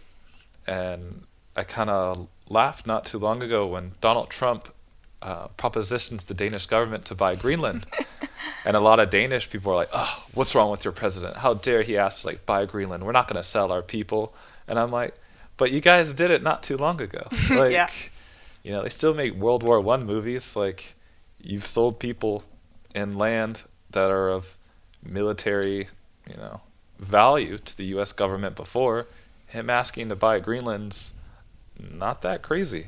And 0.65 1.23
I 1.55 1.63
kind 1.63 1.89
of 1.89 2.27
laughed 2.49 2.85
not 2.85 3.05
too 3.05 3.17
long 3.17 3.41
ago 3.41 3.65
when 3.65 3.93
Donald 4.01 4.29
Trump 4.29 4.73
uh, 5.21 5.47
propositioned 5.57 6.21
the 6.25 6.33
Danish 6.33 6.65
government 6.67 7.05
to 7.05 7.15
buy 7.15 7.35
Greenland. 7.35 7.85
and 8.65 8.75
a 8.77 8.79
lot 8.79 8.99
of 8.99 9.09
Danish 9.09 9.49
people 9.49 9.71
are 9.71 9.75
like, 9.75 9.89
"Oh, 9.93 10.25
what's 10.33 10.53
wrong 10.55 10.69
with 10.71 10.85
your 10.85 10.91
president? 10.93 11.37
How 11.37 11.53
dare 11.53 11.81
he 11.81 11.97
ask 11.97 12.21
to 12.21 12.27
like 12.27 12.45
buy 12.45 12.65
Greenland? 12.65 13.03
We're 13.05 13.11
not 13.13 13.27
going 13.27 13.37
to 13.41 13.43
sell 13.47 13.71
our 13.71 13.81
people." 13.81 14.33
And 14.67 14.77
I'm 14.77 14.91
like, 14.91 15.15
"But 15.57 15.71
you 15.71 15.81
guys 15.81 16.13
did 16.13 16.29
it 16.31 16.43
not 16.43 16.63
too 16.63 16.77
long 16.77 17.01
ago. 17.01 17.27
Like, 17.49 17.71
Yeah. 17.71 17.89
you 18.63 18.71
know, 18.71 18.83
they 18.83 18.89
still 18.89 19.13
make 19.13 19.33
World 19.33 19.63
War 19.63 19.79
One 19.81 20.05
movies. 20.05 20.55
Like, 20.55 20.95
you've 21.41 21.65
sold 21.65 21.99
people 21.99 22.43
and 22.93 23.17
land 23.17 23.61
that 23.91 24.11
are 24.11 24.29
of 24.29 24.57
military, 25.03 25.87
you 26.29 26.35
know, 26.37 26.61
value 26.99 27.57
to 27.57 27.77
the 27.77 27.85
U.S. 27.85 28.11
government 28.13 28.55
before. 28.55 29.07
Him 29.47 29.69
asking 29.69 30.09
to 30.09 30.15
buy 30.15 30.39
Greenland's 30.39 31.13
not 31.79 32.21
that 32.23 32.41
crazy. 32.41 32.87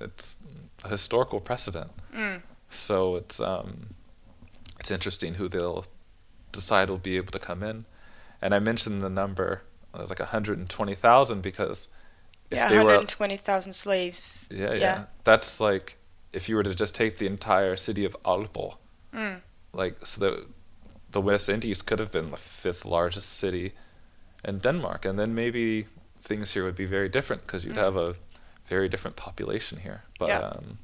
It's 0.00 0.36
a 0.84 0.88
historical 0.88 1.40
precedent. 1.40 1.90
Mm. 2.14 2.42
So 2.70 3.16
it's 3.16 3.40
um, 3.40 3.94
it's 4.80 4.90
interesting 4.90 5.34
who 5.34 5.48
they'll 5.48 5.84
decide 6.52 6.88
will 6.90 6.98
be 6.98 7.16
able 7.16 7.32
to 7.32 7.38
come 7.38 7.62
in. 7.70 7.84
And 8.42 8.54
I 8.54 8.58
mentioned 8.60 9.02
the 9.02 9.08
number 9.10 9.62
it 9.94 10.00
was 10.00 10.10
like 10.10 10.20
120,000 10.20 11.40
because 11.42 11.88
if 12.50 12.58
yeah, 12.58 12.68
they 12.68 12.78
were 12.78 12.84
120,000 12.84 13.72
slaves. 13.72 14.46
yeah, 14.50 14.72
yeah 14.72 14.74
Yeah. 14.80 15.04
that's 15.24 15.60
like 15.60 15.96
if 16.32 16.48
you 16.48 16.56
were 16.56 16.64
to 16.64 16.74
just 16.74 16.94
take 16.94 17.18
the 17.18 17.26
entire 17.26 17.76
city 17.76 18.04
of 18.04 18.16
Aalborg 18.24 18.76
Mm. 19.14 19.40
like 19.72 20.04
so 20.06 20.20
the 20.20 20.46
the 21.10 21.20
West 21.20 21.48
Indies 21.48 21.82
could 21.82 22.00
have 22.00 22.10
been 22.10 22.30
the 22.32 22.36
fifth 22.36 22.84
largest 22.84 23.28
city 23.38 23.72
in 24.44 24.58
Denmark 24.58 25.04
and 25.04 25.16
then 25.18 25.32
maybe 25.34 25.86
things 26.20 26.54
here 26.54 26.64
would 26.64 26.74
be 26.76 26.86
very 26.86 27.08
different 27.08 27.42
because 27.46 27.64
you'd 27.64 27.76
Mm. 27.76 27.84
have 27.86 27.96
a 27.96 28.14
very 28.68 28.88
different 28.88 29.16
population 29.16 29.78
here 29.80 30.00
but 30.18 30.28
Yeah. 30.28 30.48
um 30.48 30.78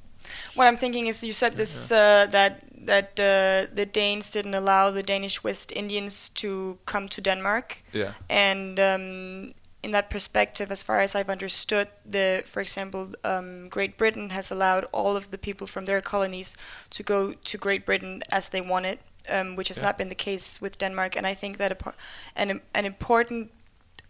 What 0.55 0.66
I'm 0.68 0.76
thinking 0.78 1.07
is, 1.09 1.22
you 1.22 1.33
said 1.33 1.53
this 1.57 1.91
uh, 1.91 2.31
that 2.31 2.53
that 2.87 3.05
uh, 3.18 3.74
the 3.76 3.87
Danes 3.93 4.31
didn't 4.33 4.55
allow 4.55 4.93
the 4.95 5.03
Danish 5.03 5.45
West 5.45 5.72
Indians 5.72 6.28
to 6.43 6.78
come 6.85 7.09
to 7.09 7.20
Denmark, 7.20 7.83
yeah 7.93 8.12
and 8.28 8.78
um, 8.78 9.53
in 9.83 9.91
that 9.93 10.09
perspective, 10.11 10.70
as 10.72 10.83
far 10.83 11.01
as 11.01 11.14
I've 11.14 11.33
understood, 11.33 11.89
the 12.12 12.43
for 12.47 12.61
example, 12.62 13.01
um, 13.24 13.68
Great 13.70 13.97
Britain 13.99 14.31
has 14.31 14.53
allowed 14.53 14.85
all 14.93 15.16
of 15.16 15.24
the 15.31 15.39
people 15.39 15.66
from 15.66 15.85
their 15.87 16.01
colonies 16.03 16.57
to 16.97 17.03
go 17.03 17.33
to 17.51 17.59
Great 17.59 17.85
Britain 17.87 18.22
as 18.33 18.49
they 18.49 18.61
wanted, 18.61 18.99
um, 19.28 19.57
which 19.57 19.68
has 19.68 19.78
Yeah. 19.78 19.87
not 19.87 19.97
been 19.99 20.09
the 20.09 20.24
case 20.31 20.61
with 20.64 20.78
Denmark. 20.78 21.16
And 21.16 21.26
I 21.33 21.35
think 21.35 21.57
that 21.57 21.70
a, 21.72 21.74
par- 21.74 21.95
an 22.37 22.61
an 22.74 22.85
important 22.85 23.51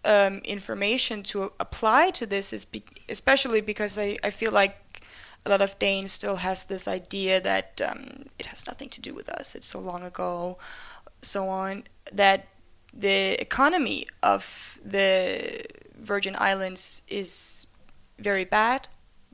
um, 0.05 0.39
information 0.39 1.23
to 1.25 1.53
apply 1.61 2.11
to 2.11 2.27
this 2.27 2.53
is 2.53 2.65
be- 2.65 2.85
especially 3.09 3.61
because 3.61 3.99
I, 3.99 4.17
I 4.25 4.31
feel 4.31 4.53
like 4.53 5.05
a 5.45 5.51
lot 5.51 5.61
of 5.61 5.79
Danes 5.79 6.13
still 6.13 6.37
has 6.37 6.65
this 6.65 6.87
idea 6.87 7.41
that 7.41 7.81
um, 7.87 8.27
it 8.39 8.47
has 8.47 8.67
nothing 8.67 8.89
to 8.91 9.01
do 9.01 9.15
with 9.15 9.29
us. 9.29 9.55
It's 9.55 9.67
so 9.67 9.81
long 9.81 10.03
ago, 10.03 10.59
so 11.23 11.49
on. 11.49 11.85
That 12.13 12.49
the 12.93 13.41
economy 13.41 14.07
of 14.23 14.79
the 14.85 15.65
Virgin 15.97 16.37
Islands 16.39 17.03
is 17.09 17.67
very 18.19 18.45
bad 18.45 18.89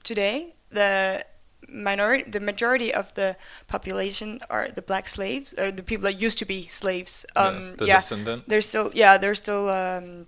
today. 0.04 0.54
The 0.70 1.24
minority, 1.68 2.30
the 2.30 2.40
majority 2.40 2.92
of 2.92 3.12
the 3.14 3.36
population 3.66 4.40
are 4.50 4.68
the 4.68 4.82
black 4.82 5.08
slaves, 5.08 5.54
or 5.58 5.72
the 5.72 5.82
people 5.82 6.04
that 6.04 6.20
used 6.20 6.38
to 6.38 6.44
be 6.44 6.68
slaves. 6.68 7.26
Um, 7.34 7.54
yeah, 7.54 7.74
the 7.78 7.86
yeah, 7.86 8.00
they're 8.46 8.62
still 8.62 8.90
yeah 8.94 9.18
they're 9.18 9.34
still 9.34 9.68
um, 9.68 10.26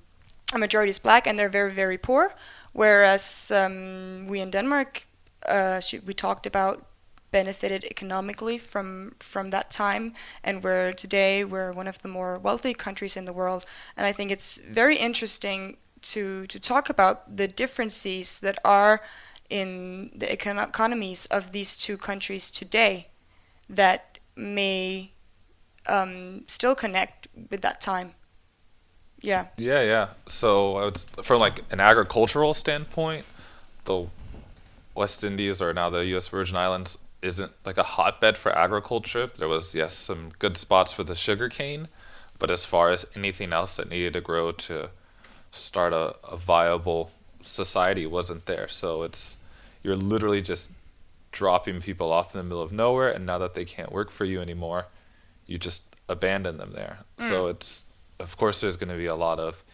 a 0.55 0.59
majority 0.59 0.91
is 0.91 0.99
black 0.99 1.27
and 1.27 1.39
they're 1.39 1.49
very 1.49 1.73
very 1.73 1.99
poor 1.99 2.35
whereas 2.73 3.51
um, 3.55 4.27
we 4.27 4.41
in 4.41 4.51
denmark 4.51 5.07
uh, 5.47 5.81
we 6.05 6.15
talked 6.15 6.47
about 6.47 6.89
benefited 7.31 7.85
economically 7.85 8.59
from 8.59 9.15
from 9.19 9.51
that 9.51 9.71
time 9.71 10.15
and 10.43 10.63
where 10.63 10.93
today 10.93 11.45
we're 11.45 11.73
one 11.73 11.87
of 11.87 12.01
the 12.03 12.09
more 12.09 12.39
wealthy 12.39 12.73
countries 12.73 13.17
in 13.17 13.25
the 13.25 13.33
world. 13.33 13.67
And 13.97 14.07
i 14.07 14.13
think 14.13 14.31
it's 14.31 14.61
very 14.61 14.97
interesting 14.97 15.77
to 16.03 16.47
to 16.47 16.59
talk 16.59 16.89
about 16.89 17.37
the 17.37 17.49
differences 17.49 18.39
that 18.39 18.59
are 18.65 19.01
in 19.51 20.11
the 20.15 20.27
econo- 20.27 20.69
economies 20.69 21.27
of 21.27 21.53
these 21.53 21.77
two 21.77 21.97
countries 21.97 22.51
today 22.51 23.09
that 23.69 24.19
may 24.37 25.13
um, 25.87 26.45
still 26.47 26.75
connect 26.75 27.29
with 27.51 27.63
that 27.63 27.81
time 27.81 28.15
yeah 29.21 29.47
Yeah, 29.57 29.83
yeah. 29.83 30.09
So 30.27 30.77
I 30.77 30.85
would, 30.87 30.99
from 31.23 31.41
like 31.41 31.65
an 31.71 31.81
agricultural 31.81 32.55
standpoint, 32.55 33.25
the 33.85 34.07
West 34.95 35.25
Indies 35.25 35.61
or 35.63 35.73
now 35.73 35.91
the 35.91 36.05
U.S. 36.07 36.29
Virgin 36.29 36.57
Islands 36.57 36.99
isn't 37.23 37.53
like 37.65 37.79
a 37.79 37.83
hotbed 37.83 38.37
for 38.37 38.57
agriculture. 38.57 39.27
There 39.27 39.49
was 39.49 39.75
yes 39.75 39.95
some 39.95 40.33
good 40.39 40.57
spots 40.57 40.93
for 40.93 41.05
the 41.05 41.15
sugar 41.15 41.49
cane, 41.49 41.89
but 42.39 42.51
as 42.51 42.65
far 42.65 42.91
as 42.91 43.07
anything 43.17 43.53
else 43.53 43.77
that 43.77 43.91
needed 43.91 44.13
to 44.13 44.21
grow 44.21 44.53
to 44.53 44.91
start 45.51 45.93
a, 45.93 46.15
a 46.29 46.37
viable 46.37 47.11
society 47.43 48.07
wasn't 48.07 48.47
there. 48.47 48.69
So 48.69 49.03
it's 49.03 49.39
you're 49.83 49.97
literally 49.97 50.43
just 50.43 50.71
dropping 51.33 51.81
people 51.81 52.13
off 52.13 52.35
in 52.35 52.39
the 52.39 52.45
middle 52.45 52.63
of 52.63 52.73
nowhere, 52.73 53.11
and 53.11 53.27
now 53.27 53.39
that 53.39 53.55
they 53.55 53.65
can't 53.65 53.93
work 53.93 54.11
for 54.11 54.25
you 54.25 54.41
anymore, 54.41 54.87
you 55.47 55.59
just 55.59 55.83
abandon 56.09 56.59
them 56.59 56.73
there. 56.73 56.99
So 57.19 57.47
mm. 57.47 57.51
it's 57.51 57.85
of 58.19 58.37
course 58.37 58.61
there's 58.61 58.77
going 58.77 58.91
to 58.91 58.97
be 58.97 59.07
a 59.07 59.15
lot 59.15 59.39
of 59.39 59.65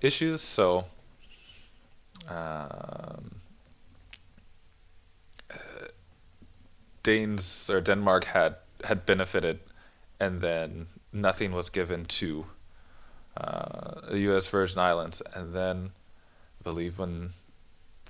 issues. 0.00 0.40
So 0.40 0.86
um, 2.28 3.40
uh, 5.50 5.88
Danes 7.02 7.68
or 7.70 7.80
Denmark 7.80 8.24
had 8.26 8.56
had 8.84 9.06
benefited, 9.06 9.60
and 10.20 10.40
then 10.40 10.86
nothing 11.12 11.52
was 11.52 11.70
given 11.70 12.04
to 12.04 12.46
uh, 13.36 14.00
the 14.10 14.20
U.S. 14.20 14.48
Virgin 14.48 14.78
Islands, 14.78 15.22
and 15.34 15.54
then 15.54 15.92
I 16.60 16.62
believe 16.62 16.98
when 16.98 17.32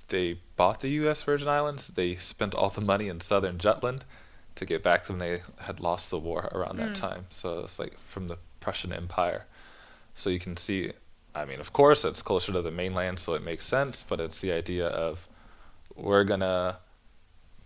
they 0.09 0.39
bought 0.55 0.81
the 0.81 0.89
U.S. 0.89 1.23
Virgin 1.23 1.47
Islands, 1.47 1.87
they 1.87 2.15
spent 2.15 2.53
all 2.53 2.69
the 2.69 2.81
money 2.81 3.07
in 3.07 3.19
southern 3.19 3.57
Jutland 3.57 4.05
to 4.55 4.65
get 4.65 4.83
back 4.83 5.05
to 5.05 5.11
when 5.11 5.19
they 5.19 5.41
had 5.61 5.79
lost 5.79 6.09
the 6.09 6.19
war 6.19 6.49
around 6.53 6.77
that 6.77 6.95
time. 6.95 7.25
So 7.29 7.59
it's 7.59 7.79
like 7.79 7.99
from 7.99 8.27
the 8.27 8.37
Prussian 8.59 8.93
Empire. 8.93 9.45
So 10.15 10.29
you 10.29 10.39
can 10.39 10.57
see, 10.57 10.93
I 11.35 11.45
mean, 11.45 11.59
of 11.59 11.73
course, 11.73 12.05
it's 12.05 12.21
closer 12.21 12.51
to 12.53 12.61
the 12.61 12.71
mainland, 12.71 13.19
so 13.19 13.33
it 13.33 13.43
makes 13.43 13.65
sense, 13.65 14.03
but 14.03 14.19
it's 14.19 14.41
the 14.41 14.51
idea 14.51 14.87
of 14.87 15.27
we're 15.95 16.23
gonna 16.23 16.77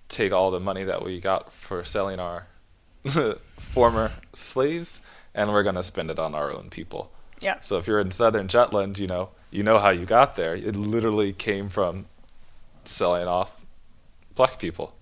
take 0.10 0.32
all 0.32 0.52
the 0.52 0.60
money 0.60 0.84
that 0.84 1.04
we 1.04 1.20
got 1.20 1.54
for 1.54 1.86
selling 1.86 2.20
our 2.20 2.47
former 3.58 4.12
slaves 4.34 5.02
and 5.34 5.52
we're 5.52 5.64
gonna 5.64 5.84
spend 5.84 6.10
it 6.10 6.20
on 6.20 6.34
our 6.36 6.52
own 6.52 6.70
people. 6.70 7.12
yeah 7.39 7.60
So 7.62 7.78
if 7.78 7.88
you're 7.88 8.00
in 8.00 8.12
southern 8.12 8.47
Jutland, 8.47 8.97
you 8.97 9.08
know, 9.08 9.30
you 9.52 9.64
know 9.64 9.80
how 9.80 9.89
you 9.89 10.06
got 10.06 10.36
there. 10.36 10.56
It 10.56 10.76
literally 10.76 11.34
came 11.34 11.70
from 11.70 12.06
selling 12.84 13.28
off 13.28 13.66
black 14.36 14.60
people. 14.60 14.95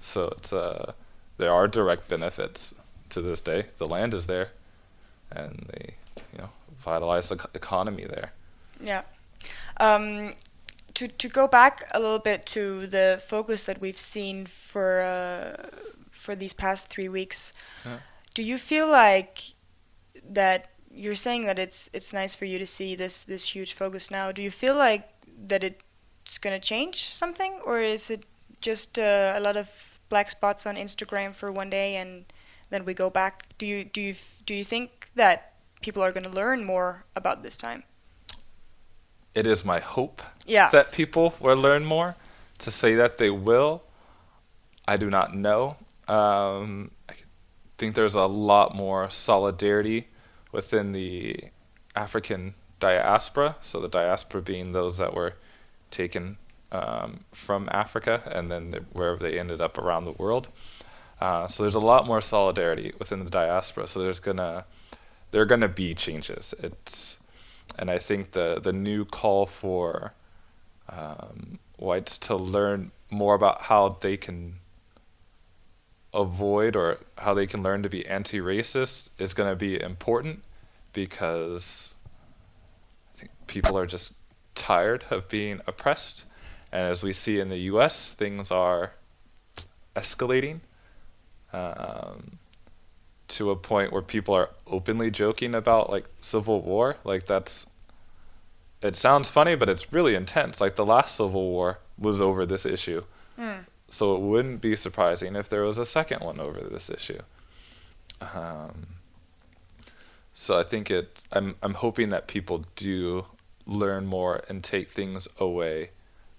So 0.00 0.28
it's 0.36 0.52
uh, 0.52 0.92
there 1.38 1.52
are 1.52 1.68
direct 1.68 2.08
benefits 2.08 2.74
to 3.10 3.20
this 3.20 3.40
day. 3.40 3.66
The 3.78 3.88
land 3.88 4.14
is 4.14 4.26
there, 4.26 4.50
and 5.30 5.66
know, 5.72 5.94
vitalize 6.78 7.28
the 7.28 7.48
economy 7.54 8.04
there. 8.04 8.32
Yeah. 8.80 9.02
Um, 9.78 10.34
to 10.94 11.06
to 11.08 11.28
go 11.28 11.46
back 11.46 11.88
a 11.92 12.00
little 12.00 12.18
bit 12.18 12.46
to 12.46 12.86
the 12.86 13.20
focus 13.26 13.64
that 13.64 13.80
we've 13.80 13.98
seen 13.98 14.46
for 14.46 15.00
uh, 15.00 15.68
for 16.10 16.34
these 16.36 16.52
past 16.52 16.88
three 16.88 17.08
weeks, 17.08 17.52
Yeah. 17.84 17.98
do 18.34 18.42
you 18.42 18.58
feel 18.58 18.88
like 18.90 19.54
that 20.30 20.70
you're 20.90 21.14
saying 21.14 21.46
that 21.46 21.58
it's 21.58 21.88
it's 21.92 22.12
nice 22.12 22.34
for 22.34 22.44
you 22.46 22.58
to 22.58 22.66
see 22.66 22.96
this 22.96 23.24
this 23.24 23.54
huge 23.54 23.74
focus 23.74 24.10
now? 24.10 24.32
Do 24.32 24.42
you 24.42 24.50
feel 24.50 24.74
like 24.74 25.08
that 25.46 25.62
it's 25.62 26.38
gonna 26.38 26.58
change 26.58 27.04
something, 27.04 27.60
or 27.64 27.80
is 27.80 28.10
it 28.10 28.24
just 28.60 28.98
uh, 28.98 29.32
a 29.36 29.40
lot 29.40 29.56
of 29.56 30.00
black 30.08 30.30
spots 30.30 30.66
on 30.66 30.74
Instagram 30.76 31.32
for 31.34 31.52
one 31.52 31.70
day 31.70 31.94
and 31.96 32.24
then 32.70 32.84
we 32.84 32.94
go 32.94 33.10
back? 33.10 33.46
Do 33.58 33.66
you 33.66 33.84
do 33.84 34.00
you 34.00 34.14
do 34.46 34.54
you 34.54 34.64
think 34.64 35.10
that 35.14 35.52
people 35.80 36.02
are 36.02 36.12
gonna 36.12 36.28
learn 36.28 36.64
more 36.64 37.04
about 37.14 37.42
this 37.42 37.56
time? 37.56 37.84
It 39.34 39.46
is 39.46 39.64
my 39.64 39.78
hope 39.80 40.22
Yeah. 40.46 40.70
that 40.70 40.92
people 40.92 41.34
will 41.40 41.56
learn 41.56 41.84
more. 41.84 42.16
To 42.58 42.70
say 42.72 42.96
that 42.96 43.18
they 43.18 43.30
will, 43.30 43.82
I 44.86 44.96
do 44.96 45.08
not 45.10 45.32
know. 45.34 45.76
Um, 46.08 46.90
I 47.08 47.14
think 47.76 47.94
there's 47.94 48.14
a 48.14 48.26
lot 48.26 48.74
more 48.74 49.10
solidarity 49.10 50.08
within 50.50 50.92
the 50.92 51.44
African 51.94 52.54
diaspora. 52.80 53.56
So 53.60 53.78
the 53.80 53.88
diaspora 53.88 54.42
being 54.42 54.72
those 54.72 54.96
that 54.98 55.14
were 55.14 55.34
taken 55.92 56.38
um, 56.72 57.24
from 57.32 57.68
Africa 57.70 58.22
and 58.26 58.50
then 58.50 58.70
the, 58.70 58.80
wherever 58.92 59.18
they 59.18 59.38
ended 59.38 59.60
up 59.60 59.78
around 59.78 60.04
the 60.04 60.12
world. 60.12 60.48
Uh, 61.20 61.46
so 61.48 61.62
there's 61.62 61.74
a 61.74 61.80
lot 61.80 62.06
more 62.06 62.20
solidarity 62.20 62.92
within 62.98 63.22
the 63.24 63.30
diaspora. 63.30 63.86
So 63.86 64.00
there's 64.00 64.18
gonna 64.20 64.64
there 65.30 65.42
are 65.42 65.46
gonna 65.46 65.68
be 65.68 65.94
changes. 65.94 66.54
It's 66.60 67.18
and 67.78 67.90
I 67.90 67.98
think 67.98 68.32
the 68.32 68.60
the 68.60 68.72
new 68.72 69.04
call 69.04 69.46
for 69.46 70.14
um, 70.88 71.58
whites 71.78 72.18
to 72.18 72.36
learn 72.36 72.90
more 73.10 73.34
about 73.34 73.62
how 73.62 73.98
they 74.00 74.16
can 74.16 74.56
avoid 76.14 76.74
or 76.74 76.98
how 77.18 77.34
they 77.34 77.46
can 77.46 77.62
learn 77.62 77.82
to 77.82 77.88
be 77.88 78.06
anti-racist 78.06 79.10
is 79.18 79.34
going 79.34 79.50
to 79.50 79.56
be 79.56 79.80
important 79.80 80.42
because 80.92 81.94
I 83.14 83.20
think 83.20 83.30
people 83.46 83.76
are 83.76 83.86
just 83.86 84.14
tired 84.54 85.04
of 85.10 85.28
being 85.28 85.60
oppressed 85.66 86.24
and 86.72 86.90
as 86.90 87.02
we 87.02 87.12
see 87.12 87.38
in 87.38 87.48
the 87.50 87.58
US 87.72 88.12
things 88.12 88.50
are 88.50 88.92
escalating 89.94 90.60
um, 91.52 92.38
to 93.28 93.50
a 93.50 93.56
point 93.56 93.92
where 93.92 94.02
people 94.02 94.34
are 94.34 94.50
openly 94.66 95.10
joking 95.10 95.54
about 95.54 95.90
like 95.90 96.06
civil 96.20 96.60
war 96.62 96.96
like 97.04 97.26
that's 97.26 97.66
it 98.82 98.94
sounds 98.94 99.28
funny 99.28 99.54
but 99.54 99.68
it's 99.68 99.92
really 99.92 100.14
intense. 100.14 100.60
Like 100.60 100.76
the 100.76 100.86
last 100.86 101.16
civil 101.16 101.50
war 101.50 101.78
was 101.98 102.20
over 102.20 102.46
this 102.46 102.64
issue. 102.64 103.04
Mm. 103.38 103.66
so 103.88 104.16
it 104.16 104.20
wouldn't 104.20 104.60
be 104.60 104.74
surprising 104.74 105.36
if 105.36 105.48
there 105.48 105.62
was 105.62 105.78
a 105.78 105.86
second 105.86 106.22
one 106.22 106.40
over 106.40 106.60
this 106.60 106.90
issue. 106.90 107.20
Um, 108.20 108.88
so 110.38 110.56
i 110.56 110.62
think 110.62 110.88
it 110.88 111.20
i'm 111.32 111.56
i'm 111.64 111.74
hoping 111.74 112.10
that 112.10 112.28
people 112.28 112.64
do 112.76 113.26
learn 113.66 114.06
more 114.06 114.42
and 114.48 114.62
take 114.62 114.92
things 114.92 115.26
away 115.40 115.90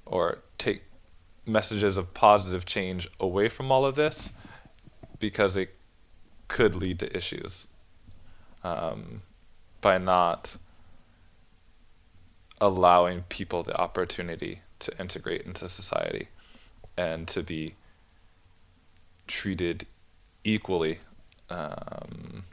or 0.06 0.40
take 0.58 0.84
messages 1.46 1.98
of 1.98 2.14
positive 2.14 2.66
change 2.66 3.10
away 3.20 3.50
from 3.50 3.74
all 3.74 3.86
of 3.86 3.96
this 3.96 4.32
because 5.20 5.58
it 5.58 5.76
could 6.50 6.76
lead 6.76 7.00
to 7.00 7.16
issues 7.16 7.68
um, 8.64 9.22
by 9.80 9.98
not 9.98 10.58
allowing 12.60 13.22
people 13.30 13.64
the 13.64 13.80
opportunity 13.80 14.60
to 14.80 14.92
integrate 15.00 15.44
into 15.44 15.70
society 15.70 16.28
and 16.98 17.28
to 17.30 17.42
be 17.42 17.76
treated 19.28 19.86
equally 20.44 21.00
um, 21.50 22.44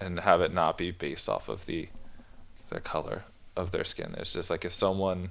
and 0.00 0.20
have 0.20 0.40
it 0.40 0.54
not 0.54 0.78
be 0.78 0.90
based 0.90 1.28
off 1.28 1.48
of 1.48 1.66
the 1.66 1.88
the 2.70 2.80
color 2.80 3.24
of 3.54 3.70
their 3.70 3.84
skin. 3.84 4.14
It's 4.16 4.32
just 4.32 4.48
like 4.48 4.64
if 4.64 4.72
someone 4.72 5.30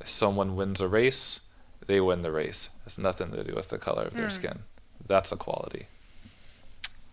if 0.00 0.08
someone 0.08 0.56
wins 0.56 0.80
a 0.80 0.88
race, 0.88 1.40
they 1.86 2.00
win 2.00 2.22
the 2.22 2.32
race. 2.32 2.70
It's 2.86 2.96
nothing 2.98 3.30
to 3.32 3.44
do 3.44 3.54
with 3.54 3.68
the 3.68 3.78
color 3.78 4.04
of 4.04 4.14
their 4.14 4.28
Hmm. 4.28 4.30
skin. 4.30 4.58
That's 5.06 5.32
equality. 5.32 5.86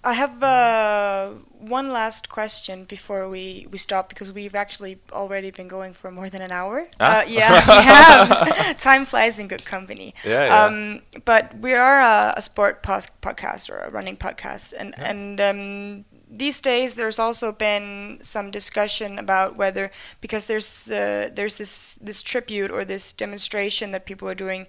I 0.06 0.14
have 0.14 0.44
uh, 0.44 1.30
one 1.60 1.94
last 1.94 2.28
question 2.28 2.84
before 2.84 3.30
we, 3.30 3.68
we 3.72 3.78
stop 3.78 4.10
because 4.10 4.34
we've 4.34 4.54
actually 4.54 5.00
already 5.14 5.50
been 5.50 5.70
going 5.70 5.94
for 5.94 6.12
more 6.12 6.30
than 6.30 6.42
an 6.42 6.52
hour. 6.52 6.88
Ah. 7.00 7.22
Uh, 7.22 7.24
yeah, 7.28 7.50
we 7.78 7.84
have. 7.84 8.78
Time 8.90 9.06
flies 9.06 9.40
in 9.40 9.48
good 9.48 9.64
company. 9.64 10.14
Yeah, 10.26 10.46
yeah. 10.48 10.66
Um, 10.66 11.02
but 11.24 11.58
we 11.58 11.74
are 11.74 12.02
a, 12.02 12.34
a 12.36 12.42
sport 12.42 12.84
pos- 12.84 13.08
podcast 13.22 13.70
or 13.70 13.78
a 13.80 13.90
running 13.92 14.18
podcast, 14.18 14.74
and 14.78 14.94
Yeah. 14.98 15.10
and 15.10 15.40
um, 15.42 16.06
these 16.30 16.60
days 16.60 16.96
there's 16.96 17.20
also 17.20 17.52
been 17.54 18.18
some 18.22 18.52
discussion 18.52 19.18
about 19.20 19.56
whether 19.56 19.90
because 20.20 20.46
there's 20.46 20.90
uh, 20.92 21.30
there's 21.34 21.58
this 21.60 21.96
this 22.02 22.22
tribute 22.24 22.72
or 22.72 22.84
this 22.84 23.14
demonstration 23.14 23.92
that 23.92 24.06
people 24.06 24.28
are 24.28 24.36
doing 24.36 24.68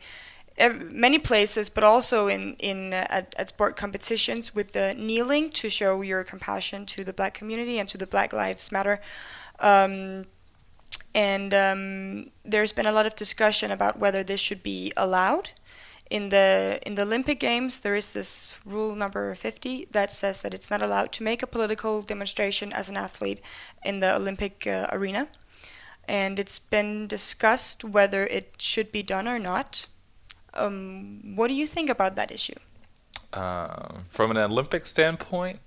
many 0.59 1.19
places, 1.19 1.69
but 1.69 1.85
also 1.85 2.29
in 2.29 2.55
in 2.59 2.93
uh, 2.93 3.07
at, 3.11 3.35
at 3.37 3.49
sport 3.49 3.77
competitions 3.77 4.55
with 4.55 4.73
the 4.73 4.95
kneeling 4.95 5.51
to 5.51 5.69
show 5.69 6.03
your 6.03 6.25
compassion 6.25 6.87
to 6.87 7.05
the 7.05 7.13
black 7.13 7.35
community 7.35 7.79
and 7.79 7.89
to 7.89 7.99
the 7.99 8.07
Black 8.07 8.33
Lives 8.33 8.71
Matter. 8.71 9.01
Um, 9.59 10.27
and 11.15 11.55
um, 11.55 12.31
there's 12.45 12.73
been 12.73 12.87
a 12.87 12.93
lot 12.93 13.07
of 13.07 13.15
discussion 13.15 13.71
about 13.71 13.99
whether 13.99 14.25
this 14.25 14.41
should 14.41 14.63
be 14.63 14.93
allowed. 14.97 15.51
In 16.11 16.29
the 16.29 16.79
in 16.87 16.97
the 16.97 17.03
Olympic 17.03 17.41
Games, 17.41 17.79
there 17.79 17.97
is 17.97 18.13
this 18.13 18.57
rule 18.65 18.95
number 18.95 19.35
50 19.35 19.89
that 19.91 20.13
says 20.13 20.43
that 20.43 20.53
it's 20.53 20.71
not 20.71 20.83
allowed 20.83 21.13
to 21.13 21.23
make 21.23 21.43
a 21.43 21.47
political 21.47 22.03
demonstration 22.03 22.73
as 22.73 22.89
an 22.89 22.97
athlete 22.97 23.41
in 23.85 24.01
the 24.01 24.15
Olympic 24.15 24.67
uh, 24.67 24.87
arena, 24.93 25.29
and 26.07 26.39
it's 26.39 26.59
been 26.59 27.07
discussed 27.07 27.85
whether 27.85 28.27
it 28.27 28.55
should 28.59 28.93
be 28.93 29.03
done 29.03 29.27
or 29.27 29.39
not. 29.39 29.87
Um, 30.55 31.37
what 31.37 31.49
do 31.49 31.55
you 31.55 31.67
think 31.67 31.91
about 31.91 32.17
that 32.17 32.31
issue? 32.31 32.55
Um, 33.33 34.05
from 34.09 34.31
an 34.31 34.37
Olympic 34.37 34.87
standpoint, 34.87 35.59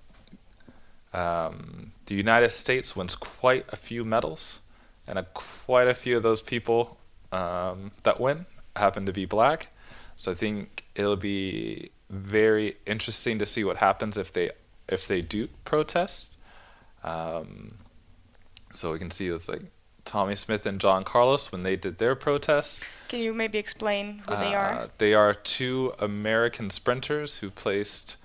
um, 1.14 1.92
the 2.06 2.16
United 2.16 2.50
States 2.52 2.96
wins 2.96 3.16
quite 3.16 3.66
a 3.70 3.76
few 3.76 4.06
medals, 4.06 4.62
and 5.06 5.20
a, 5.20 5.24
quite 5.34 5.88
a 5.88 5.94
few 5.94 6.18
of 6.18 6.24
those 6.24 6.42
people 6.42 6.98
um, 7.32 7.92
that 8.04 8.20
win 8.20 8.46
happen 8.76 9.06
to 9.06 9.14
be 9.14 9.26
black. 9.26 9.68
So 10.16 10.32
I 10.32 10.36
think 10.36 10.86
it'll 10.96 11.16
be 11.16 11.92
very 12.10 12.78
interesting 12.86 13.38
to 13.40 13.46
see 13.46 13.64
what 13.64 13.78
happens 13.78 14.18
if 14.18 14.32
they 14.32 14.50
if 14.88 15.08
they 15.08 15.22
do 15.22 15.50
protest. 15.66 16.38
Um, 17.04 17.76
so 18.74 18.94
we 18.94 19.00
can 19.00 19.12
see 19.12 19.28
it's 19.28 19.50
like 19.50 19.64
Tommie 20.08 20.36
Smith 20.38 20.66
and 20.66 20.80
John 20.80 21.04
Carlos 21.04 21.52
when 21.52 21.64
they 21.64 21.76
did 21.76 21.98
their 22.00 22.16
protests. 22.16 22.82
Can 23.10 23.20
you 23.20 23.34
maybe 23.34 23.58
explain 23.60 24.24
who 24.28 24.36
they 24.38 24.56
are? 24.56 24.72
Uh, 24.72 24.88
They 24.98 25.14
are 25.14 25.34
two 25.34 25.94
American 26.00 26.70
sprinters 26.70 27.38
who 27.38 27.52
placed 27.52 28.16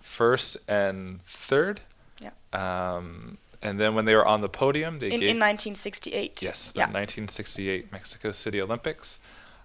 first 0.00 0.56
and 0.68 1.22
third. 1.26 1.80
Yeah. 2.20 2.30
Um, 2.52 3.38
and 3.60 3.78
then 3.78 3.94
when 3.94 4.04
they 4.04 4.14
were 4.14 4.26
on 4.26 4.40
the 4.40 4.48
podium, 4.48 4.98
they 5.00 5.06
In, 5.06 5.20
gave 5.20 5.30
in 5.30 5.36
1968. 5.38 6.42
yes, 6.42 6.72
the 6.72 6.78
Yeah. 6.80 6.84
1968 6.86 7.92
Mexico 7.92 8.32
City 8.32 8.60
Olympics. 8.60 9.18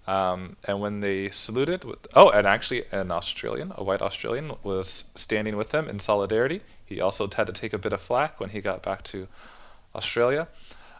Um, 0.06 0.56
and 0.64 0.80
when 0.80 1.00
they 1.00 1.30
saluted, 1.30 1.84
with, 1.84 2.06
oh, 2.14 2.30
and 2.30 2.46
actually 2.46 2.84
an 2.92 3.10
Australian, 3.10 3.72
a 3.76 3.84
white 3.84 4.00
Australian, 4.00 4.52
was 4.62 5.04
standing 5.14 5.56
with 5.56 5.70
them 5.70 5.88
in 5.88 6.00
solidarity. 6.00 6.62
He 6.84 7.00
also 7.00 7.28
had 7.28 7.46
to 7.46 7.52
take 7.52 7.72
a 7.74 7.78
bit 7.78 7.92
of 7.92 8.00
flack 8.00 8.40
when 8.40 8.50
he 8.50 8.60
got 8.60 8.82
back 8.82 9.02
to 9.04 9.28
Australia. 9.94 10.48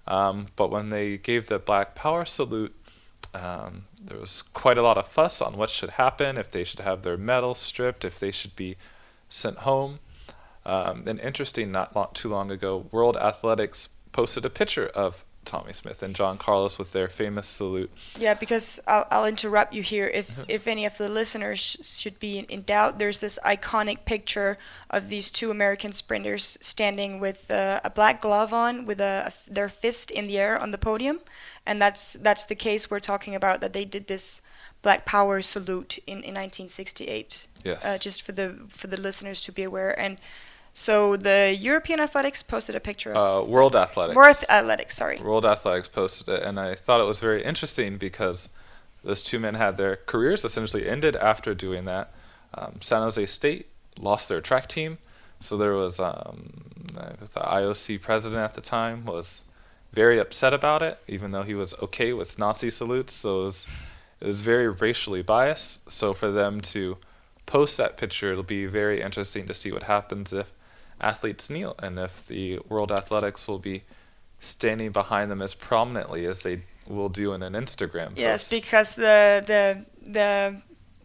Um, 0.09 0.49
but 0.57 0.71
when 0.71 0.89
they 0.89 1.19
gave 1.19 1.47
the 1.47 1.59
Black 1.59 1.95
Power 1.95 2.25
salute, 2.25 2.75
um, 3.35 3.85
there 4.03 4.19
was 4.19 4.43
quite 4.43 4.79
a 4.79 4.83
lot 4.83 4.97
of 4.97 5.07
fuss 5.07 5.41
on 5.43 5.57
what 5.57 5.71
should 5.71 5.91
happen, 5.91 6.39
if 6.39 6.51
they 6.51 6.65
should 6.65 6.81
have 6.81 7.03
their 7.03 7.19
medals 7.19 7.59
stripped, 7.59 8.05
if 8.05 8.19
they 8.19 8.31
should 8.31 8.57
be 8.57 8.77
sent 9.29 9.59
home. 9.59 10.01
Um, 10.65 11.05
and 11.07 11.21
interesting, 11.21 11.71
not 11.71 11.95
long, 11.95 12.09
too 12.15 12.31
long 12.31 12.51
ago, 12.51 12.87
World 12.91 13.17
Athletics 13.19 13.91
posted 14.13 14.45
a 14.47 14.51
picture 14.51 14.89
of 14.89 15.25
Tommie 15.49 15.73
Smith 15.73 16.03
and 16.03 16.15
John 16.15 16.39
Carlos 16.39 16.79
with 16.79 16.93
their 16.93 17.09
famous 17.09 17.47
salute. 17.49 17.91
Yeah, 18.19 18.35
because 18.35 18.79
I'll, 18.87 19.07
I'll 19.11 19.25
interrupt 19.27 19.73
you 19.75 19.83
here. 19.83 20.07
If 20.07 20.29
Mm-hmm. 20.29 20.43
if 20.57 20.69
any 20.69 20.85
of 20.87 20.97
the 20.99 21.09
listeners 21.09 21.59
sh- 21.59 21.77
should 22.01 22.19
be 22.21 22.39
in, 22.39 22.45
in 22.47 22.63
doubt, 22.63 22.99
there's 22.99 23.19
this 23.21 23.39
iconic 23.45 24.05
picture 24.05 24.59
of 24.91 25.09
these 25.09 25.31
two 25.31 25.51
American 25.51 25.93
sprinters 25.93 26.59
standing 26.61 27.19
with 27.21 27.51
uh, 27.51 27.81
a 27.83 27.91
black 27.91 28.21
glove 28.21 28.53
on, 28.53 28.85
with 28.87 29.01
a, 29.01 29.33
their 29.51 29.69
fist 29.69 30.11
in 30.11 30.27
the 30.29 30.39
air 30.39 30.55
on 30.61 30.71
the 30.71 30.79
podium, 30.79 31.21
and 31.67 31.81
that's 31.83 32.13
that's 32.15 32.45
the 32.45 32.55
case 32.55 32.91
we're 32.91 33.01
talking 33.13 33.35
about. 33.35 33.61
That 33.61 33.73
they 33.73 33.85
did 33.87 34.07
this 34.07 34.43
Black 34.83 35.05
Power 35.07 35.43
salute 35.43 35.99
in, 36.07 36.19
in 36.23 36.35
1968. 36.35 37.47
Yes. 37.65 37.85
Uh, 37.85 37.99
just 37.99 38.23
for 38.23 38.33
the 38.33 38.55
for 38.69 38.87
the 38.87 39.01
listeners 39.01 39.41
to 39.43 39.53
be 39.53 39.65
aware. 39.65 39.99
And 39.99 40.19
so 40.79 41.17
the 41.17 41.57
European 41.61 41.99
Athletics 41.99 42.41
posted 42.43 42.77
a 42.77 42.81
picture 42.81 43.13
of 43.13 43.17
Uh, 43.17 43.51
World 43.51 43.75
Athletics. 43.75 44.15
World 44.15 44.45
Athletics. 44.49 44.97
Sorry. 44.97 45.19
World 45.19 45.45
Athletics 45.45 45.89
posted 45.89 46.29
it, 46.29 46.43
and 46.45 46.61
I 46.61 46.77
thought 46.77 47.01
it 47.01 47.09
was 47.13 47.19
very 47.19 47.43
interesting 47.43 47.99
because 47.99 48.49
those 49.03 49.21
two 49.23 49.41
men 49.41 49.55
had 49.55 49.77
their 49.77 49.97
careers 49.97 50.45
essentially 50.45 50.89
ended 50.89 51.17
after 51.17 51.53
doing 51.53 51.85
that. 51.87 52.13
Um, 52.55 52.77
San 52.81 53.03
Jose 53.03 53.27
State 53.27 53.67
lost 53.99 54.29
their 54.29 54.41
track 54.41 54.69
team, 54.69 54.99
so 55.41 55.57
there 55.57 55.75
was 55.75 55.99
um, 55.99 56.53
the 56.95 57.41
IOC 57.41 58.01
president 58.01 58.41
at 58.41 58.55
the 58.55 58.61
time 58.61 59.05
was 59.05 59.43
very 59.93 60.19
upset 60.21 60.55
about 60.55 60.81
it, 60.83 60.99
even 61.09 61.33
though 61.33 61.43
he 61.43 61.55
was 61.55 61.75
okay 61.83 62.13
with 62.13 62.39
Nazi 62.39 62.71
salutes. 62.71 63.15
So 63.15 63.41
it 63.41 63.45
was, 63.45 63.67
it 64.21 64.27
was 64.29 64.41
very 64.43 64.69
racially 64.69 65.23
biased. 65.23 65.91
So 65.91 66.15
for 66.15 66.31
them 66.31 66.61
to 66.61 66.99
post 67.47 67.77
that 67.79 67.97
picture, 67.97 68.31
it'll 68.31 68.45
be 68.45 68.67
very 68.67 69.01
interesting 69.01 69.47
to 69.47 69.55
see 69.55 69.73
what 69.73 69.85
happens 69.85 70.33
if 70.33 70.53
athletes 71.01 71.49
kneel 71.51 71.75
and 71.79 71.99
if 71.99 72.27
the 72.27 72.59
World 72.69 72.93
Athletics 72.93 73.47
will 73.49 73.59
be 73.59 73.85
standing 74.41 74.93
behind 74.93 75.31
them 75.31 75.43
as 75.43 75.55
prominently 75.55 76.25
as 76.27 76.43
they 76.43 76.63
will 76.87 77.09
do 77.09 77.33
in 77.33 77.43
an 77.43 77.53
Instagram 77.53 78.09
post. 78.09 78.19
Yes, 78.19 78.51
because 78.51 78.95
the 78.95 79.43
the 79.47 79.85
the 80.07 80.63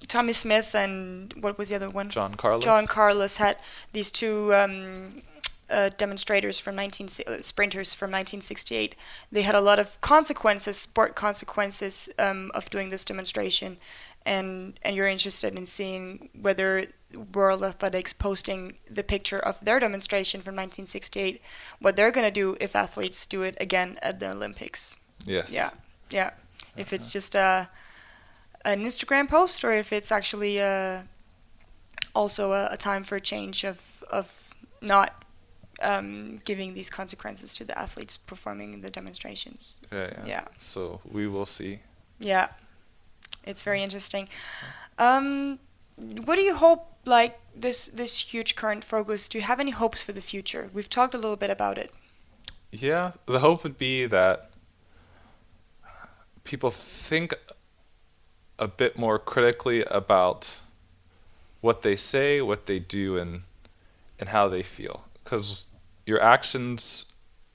Tommie 0.08 0.34
Smith 0.34 0.76
and 0.76 1.34
what 1.40 1.58
was 1.58 1.70
the 1.70 1.76
other 1.76 1.90
one? 1.90 2.10
John 2.10 2.36
Carlos. 2.36 2.64
John 2.64 2.88
Carlos 2.88 3.38
had 3.38 3.58
these 3.92 4.12
two 4.12 4.54
um, 4.54 5.22
uh, 5.70 5.90
demonstrators 5.98 6.60
from 6.60 6.76
19 6.76 7.08
uh, 7.08 7.42
sprinters 7.42 7.94
from 7.94 8.08
1968. 8.10 8.96
They 9.32 9.42
had 9.42 9.56
a 9.56 9.62
lot 9.62 9.80
of 9.80 10.00
consequences, 10.02 10.78
sport 10.78 11.16
consequences 11.16 12.10
um, 12.20 12.52
of 12.54 12.70
doing 12.70 12.90
this 12.90 13.06
demonstration, 13.06 13.78
and 14.26 14.80
and 14.84 14.96
you're 14.96 15.08
interested 15.08 15.56
in 15.56 15.66
seeing 15.66 16.30
whether 16.40 16.86
World 17.34 17.64
Athletics 17.64 18.14
posting 18.14 18.78
the 18.90 19.04
picture 19.04 19.40
of 19.40 19.60
their 19.64 19.80
demonstration 19.80 20.42
from 20.42 20.56
1968, 20.56 21.42
what 21.80 21.96
they're 21.96 22.12
gonna 22.12 22.32
do 22.32 22.58
if 22.60 22.76
athletes 22.76 23.26
do 23.26 23.42
it 23.44 23.58
again 23.60 24.00
at 24.02 24.20
the 24.20 24.32
Olympics. 24.32 24.98
Yes. 25.26 25.52
Yeah, 25.52 25.72
yeah. 26.10 26.32
If 26.76 26.92
it's 26.92 27.12
just 27.12 27.36
a 27.36 27.70
an 28.66 28.84
Instagram 28.84 29.28
post, 29.28 29.64
or 29.64 29.74
if 29.74 29.92
it's 29.92 30.12
actually 30.12 30.62
uh, 30.62 31.02
also 32.16 32.54
a, 32.54 32.70
a 32.72 32.78
time 32.78 33.04
for 33.04 33.16
a 33.16 33.22
change 33.22 33.64
of 33.64 34.04
of 34.10 34.56
not 34.82 35.24
um, 35.82 36.42
giving 36.46 36.74
these 36.74 36.90
consequences 36.90 37.54
to 37.56 37.66
the 37.66 37.78
athletes 37.78 38.18
performing 38.18 38.82
the 38.82 38.90
demonstrations. 38.90 39.80
Yeah, 39.92 40.00
yeah. 40.00 40.24
Yeah. 40.26 40.46
So 40.58 41.02
we 41.06 41.28
will 41.28 41.46
see. 41.46 41.80
Yeah, 42.20 42.50
it's 43.44 43.64
very 43.64 43.84
interesting. 43.84 44.30
Um, 44.98 45.60
what 45.96 46.36
do 46.36 46.42
you 46.42 46.56
hope? 46.56 46.90
Like 47.06 47.40
this 47.56 47.88
this 47.88 48.34
huge 48.34 48.56
current 48.56 48.84
focus. 48.84 49.28
Do 49.28 49.38
you 49.38 49.44
have 49.44 49.60
any 49.60 49.72
hopes 49.72 50.02
for 50.02 50.14
the 50.14 50.22
future? 50.22 50.70
We've 50.74 50.90
talked 50.90 51.14
a 51.14 51.18
little 51.18 51.36
bit 51.36 51.50
about 51.50 51.78
it. 51.78 51.92
Yeah, 52.72 53.12
the 53.26 53.40
hope 53.40 53.64
would 53.64 53.78
be 53.78 54.06
that 54.06 54.50
people 56.44 56.72
think 56.72 57.34
a 58.58 58.68
bit 58.68 58.98
more 58.98 59.20
critically 59.20 59.84
about 59.86 60.62
what 61.62 61.82
they 61.82 61.96
say, 61.96 62.42
what 62.42 62.66
they 62.66 62.80
do, 62.80 63.18
and 63.18 63.44
and 64.20 64.30
how 64.30 64.48
they 64.48 64.64
feel, 64.64 65.06
because 65.24 65.66
your 66.06 66.22
actions 66.22 67.06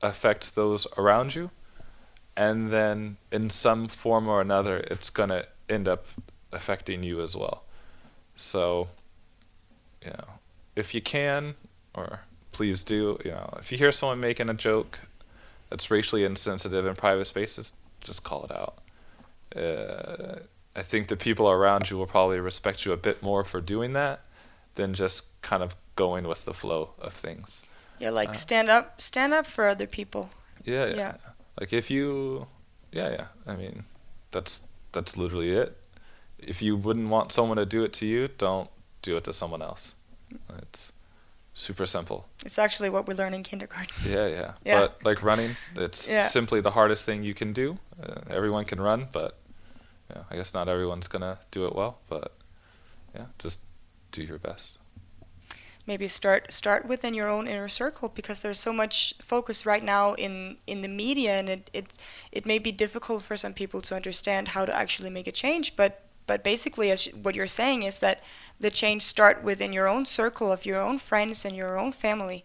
affect 0.02 0.54
those 0.54 0.86
around 0.96 1.34
you, 1.34 1.50
and 2.36 2.70
then 2.70 3.16
in 3.32 3.50
some 3.50 3.88
form 3.88 4.28
or 4.28 4.40
another, 4.40 4.78
it's 4.90 5.10
gonna 5.10 5.44
end 5.68 5.88
up 5.88 6.06
affecting 6.52 7.02
you 7.02 7.20
as 7.20 7.36
well. 7.36 7.64
So, 8.38 8.88
you 10.02 10.10
know, 10.10 10.24
if 10.76 10.94
you 10.94 11.02
can, 11.02 11.56
or 11.92 12.20
please 12.52 12.82
do, 12.84 13.18
you 13.24 13.32
know, 13.32 13.58
if 13.60 13.70
you 13.70 13.76
hear 13.78 13.92
someone 13.92 14.20
making 14.20 14.48
a 14.48 14.54
joke 14.54 15.00
that's 15.68 15.90
racially 15.90 16.24
insensitive 16.24 16.86
in 16.86 16.94
private 16.94 17.26
spaces, 17.26 17.72
just 18.00 18.22
call 18.24 18.44
it 18.44 18.52
out. 18.52 18.78
Uh, 19.54 20.40
I 20.76 20.82
think 20.82 21.08
the 21.08 21.16
people 21.16 21.50
around 21.50 21.90
you 21.90 21.98
will 21.98 22.06
probably 22.06 22.38
respect 22.38 22.86
you 22.86 22.92
a 22.92 22.96
bit 22.96 23.22
more 23.22 23.44
for 23.44 23.60
doing 23.60 23.92
that 23.94 24.20
than 24.76 24.94
just 24.94 25.24
kind 25.42 25.62
of 25.62 25.76
going 25.96 26.28
with 26.28 26.44
the 26.44 26.54
flow 26.54 26.90
of 27.00 27.12
things. 27.12 27.62
Yeah, 27.98 28.10
like 28.10 28.30
Uh, 28.30 28.32
stand 28.32 28.70
up, 28.70 29.00
stand 29.00 29.34
up 29.34 29.46
for 29.46 29.66
other 29.66 29.86
people. 29.88 30.30
Yeah, 30.64 30.86
yeah. 30.86 30.94
Yeah. 30.96 31.16
Like 31.58 31.72
if 31.72 31.90
you, 31.90 32.46
yeah, 32.92 33.10
yeah. 33.10 33.26
I 33.46 33.56
mean, 33.56 33.84
that's 34.30 34.60
that's 34.92 35.16
literally 35.16 35.50
it. 35.50 35.76
If 36.38 36.62
you 36.62 36.76
wouldn't 36.76 37.08
want 37.08 37.32
someone 37.32 37.56
to 37.58 37.66
do 37.66 37.84
it 37.84 37.92
to 37.94 38.06
you, 38.06 38.28
don't 38.38 38.70
do 39.02 39.16
it 39.16 39.24
to 39.24 39.32
someone 39.32 39.62
else. 39.62 39.94
It's 40.62 40.92
super 41.54 41.86
simple. 41.86 42.26
It's 42.44 42.58
actually 42.58 42.90
what 42.90 43.06
we 43.08 43.14
learn 43.14 43.34
in 43.34 43.42
kindergarten. 43.42 43.94
Yeah, 44.06 44.26
yeah. 44.26 44.52
Yeah. 44.64 44.80
But 44.80 45.04
like 45.04 45.22
running, 45.22 45.56
it's 45.76 46.06
Yeah. 46.08 46.26
simply 46.28 46.60
the 46.60 46.70
hardest 46.72 47.04
thing 47.04 47.24
you 47.24 47.34
can 47.34 47.52
do. 47.52 47.78
Uh, 48.02 48.20
everyone 48.30 48.64
can 48.64 48.80
run, 48.80 49.08
but 49.12 49.38
yeah, 50.14 50.22
I 50.30 50.36
guess 50.36 50.54
not 50.54 50.68
everyone's 50.68 51.08
gonna 51.08 51.38
do 51.50 51.66
it 51.66 51.74
well. 51.74 51.98
But 52.08 52.32
yeah, 53.14 53.26
just 53.38 53.60
do 54.12 54.22
your 54.22 54.38
best. 54.38 54.78
maybe 55.86 56.06
start 56.08 56.52
start 56.52 56.84
within 56.86 57.14
your 57.14 57.28
own 57.30 57.48
inner 57.48 57.68
circle 57.68 58.08
because 58.14 58.40
there's 58.40 58.60
so 58.60 58.72
much 58.72 59.14
focus 59.22 59.64
right 59.66 59.82
now 59.82 60.12
in 60.14 60.58
in 60.66 60.82
the 60.82 60.88
media 60.88 61.38
and 61.38 61.48
it 61.48 61.70
it 61.72 61.86
it 62.30 62.44
may 62.46 62.58
be 62.58 62.70
difficult 62.72 63.22
for 63.22 63.36
some 63.38 63.54
people 63.54 63.80
to 63.80 63.94
understand 63.94 64.48
how 64.48 64.66
to 64.66 64.74
actually 64.76 65.10
make 65.10 65.26
a 65.26 65.32
change 65.32 65.74
but 65.76 66.02
but 66.28 66.44
basically 66.44 66.90
as 66.92 67.06
what 67.24 67.34
you're 67.34 67.54
saying 67.62 67.82
is 67.82 67.98
that 67.98 68.18
the 68.60 68.70
change 68.70 69.02
start 69.02 69.42
within 69.44 69.72
your 69.72 69.88
own 69.88 70.06
circle 70.06 70.48
of 70.52 70.64
your 70.66 70.80
own 70.88 70.98
friends 70.98 71.44
and 71.46 71.56
your 71.56 71.78
own 71.82 71.92
family 71.92 72.44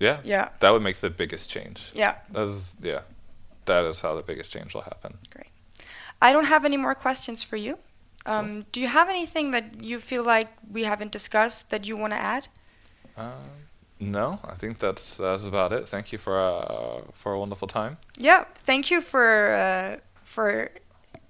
Yeah. 0.00 0.18
yeah 0.24 0.48
That 0.60 0.70
would 0.72 0.82
make 0.82 0.98
the 1.00 1.10
biggest 1.10 1.50
change. 1.50 1.78
yeah 1.94 2.14
That 2.34 2.48
is, 2.48 2.74
yeah. 2.82 3.02
That 3.64 3.84
is 3.90 4.00
how 4.00 4.16
the 4.16 4.22
biggest 4.22 4.52
change 4.52 4.74
will 4.74 4.82
happen. 4.92 5.12
Great. 5.34 5.50
I 6.20 6.32
don't 6.32 6.48
have 6.54 6.64
any 6.66 6.76
more 6.76 6.94
questions 6.94 7.42
for 7.44 7.56
you 7.56 7.78
um, 8.26 8.64
do 8.72 8.80
you 8.80 8.88
have 8.88 9.08
anything 9.10 9.52
that 9.52 9.64
you 9.90 9.98
feel 10.00 10.24
like 10.24 10.48
we 10.72 10.84
haven't 10.84 11.12
discussed 11.12 11.70
that 11.70 11.86
you 11.88 11.96
want 12.00 12.12
to 12.12 12.18
add 12.34 12.44
Um, 13.16 13.32
no, 14.00 14.38
I 14.52 14.54
think 14.58 14.78
that's 14.78 15.16
that's 15.16 15.44
about 15.46 15.72
it. 15.72 15.88
Thank 15.88 16.06
you 16.12 16.18
for 16.18 16.34
uh, 16.40 17.02
for 17.12 17.32
a 17.32 17.38
wonderful 17.38 17.68
time. 17.68 17.96
Yeah, 18.28 18.44
thank 18.66 18.90
you 18.90 19.00
for 19.00 19.26
uh, 19.64 19.96
for 20.34 20.70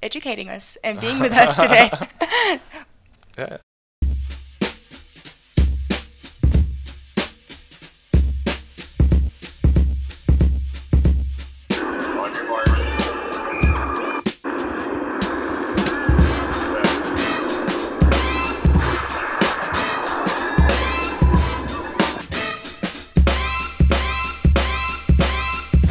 educating 0.03 0.49
us 0.49 0.77
and 0.85 1.01
being 1.01 1.19
with 1.19 1.33
us 1.33 1.57
today. 1.57 1.91
Yeah, 3.39 3.57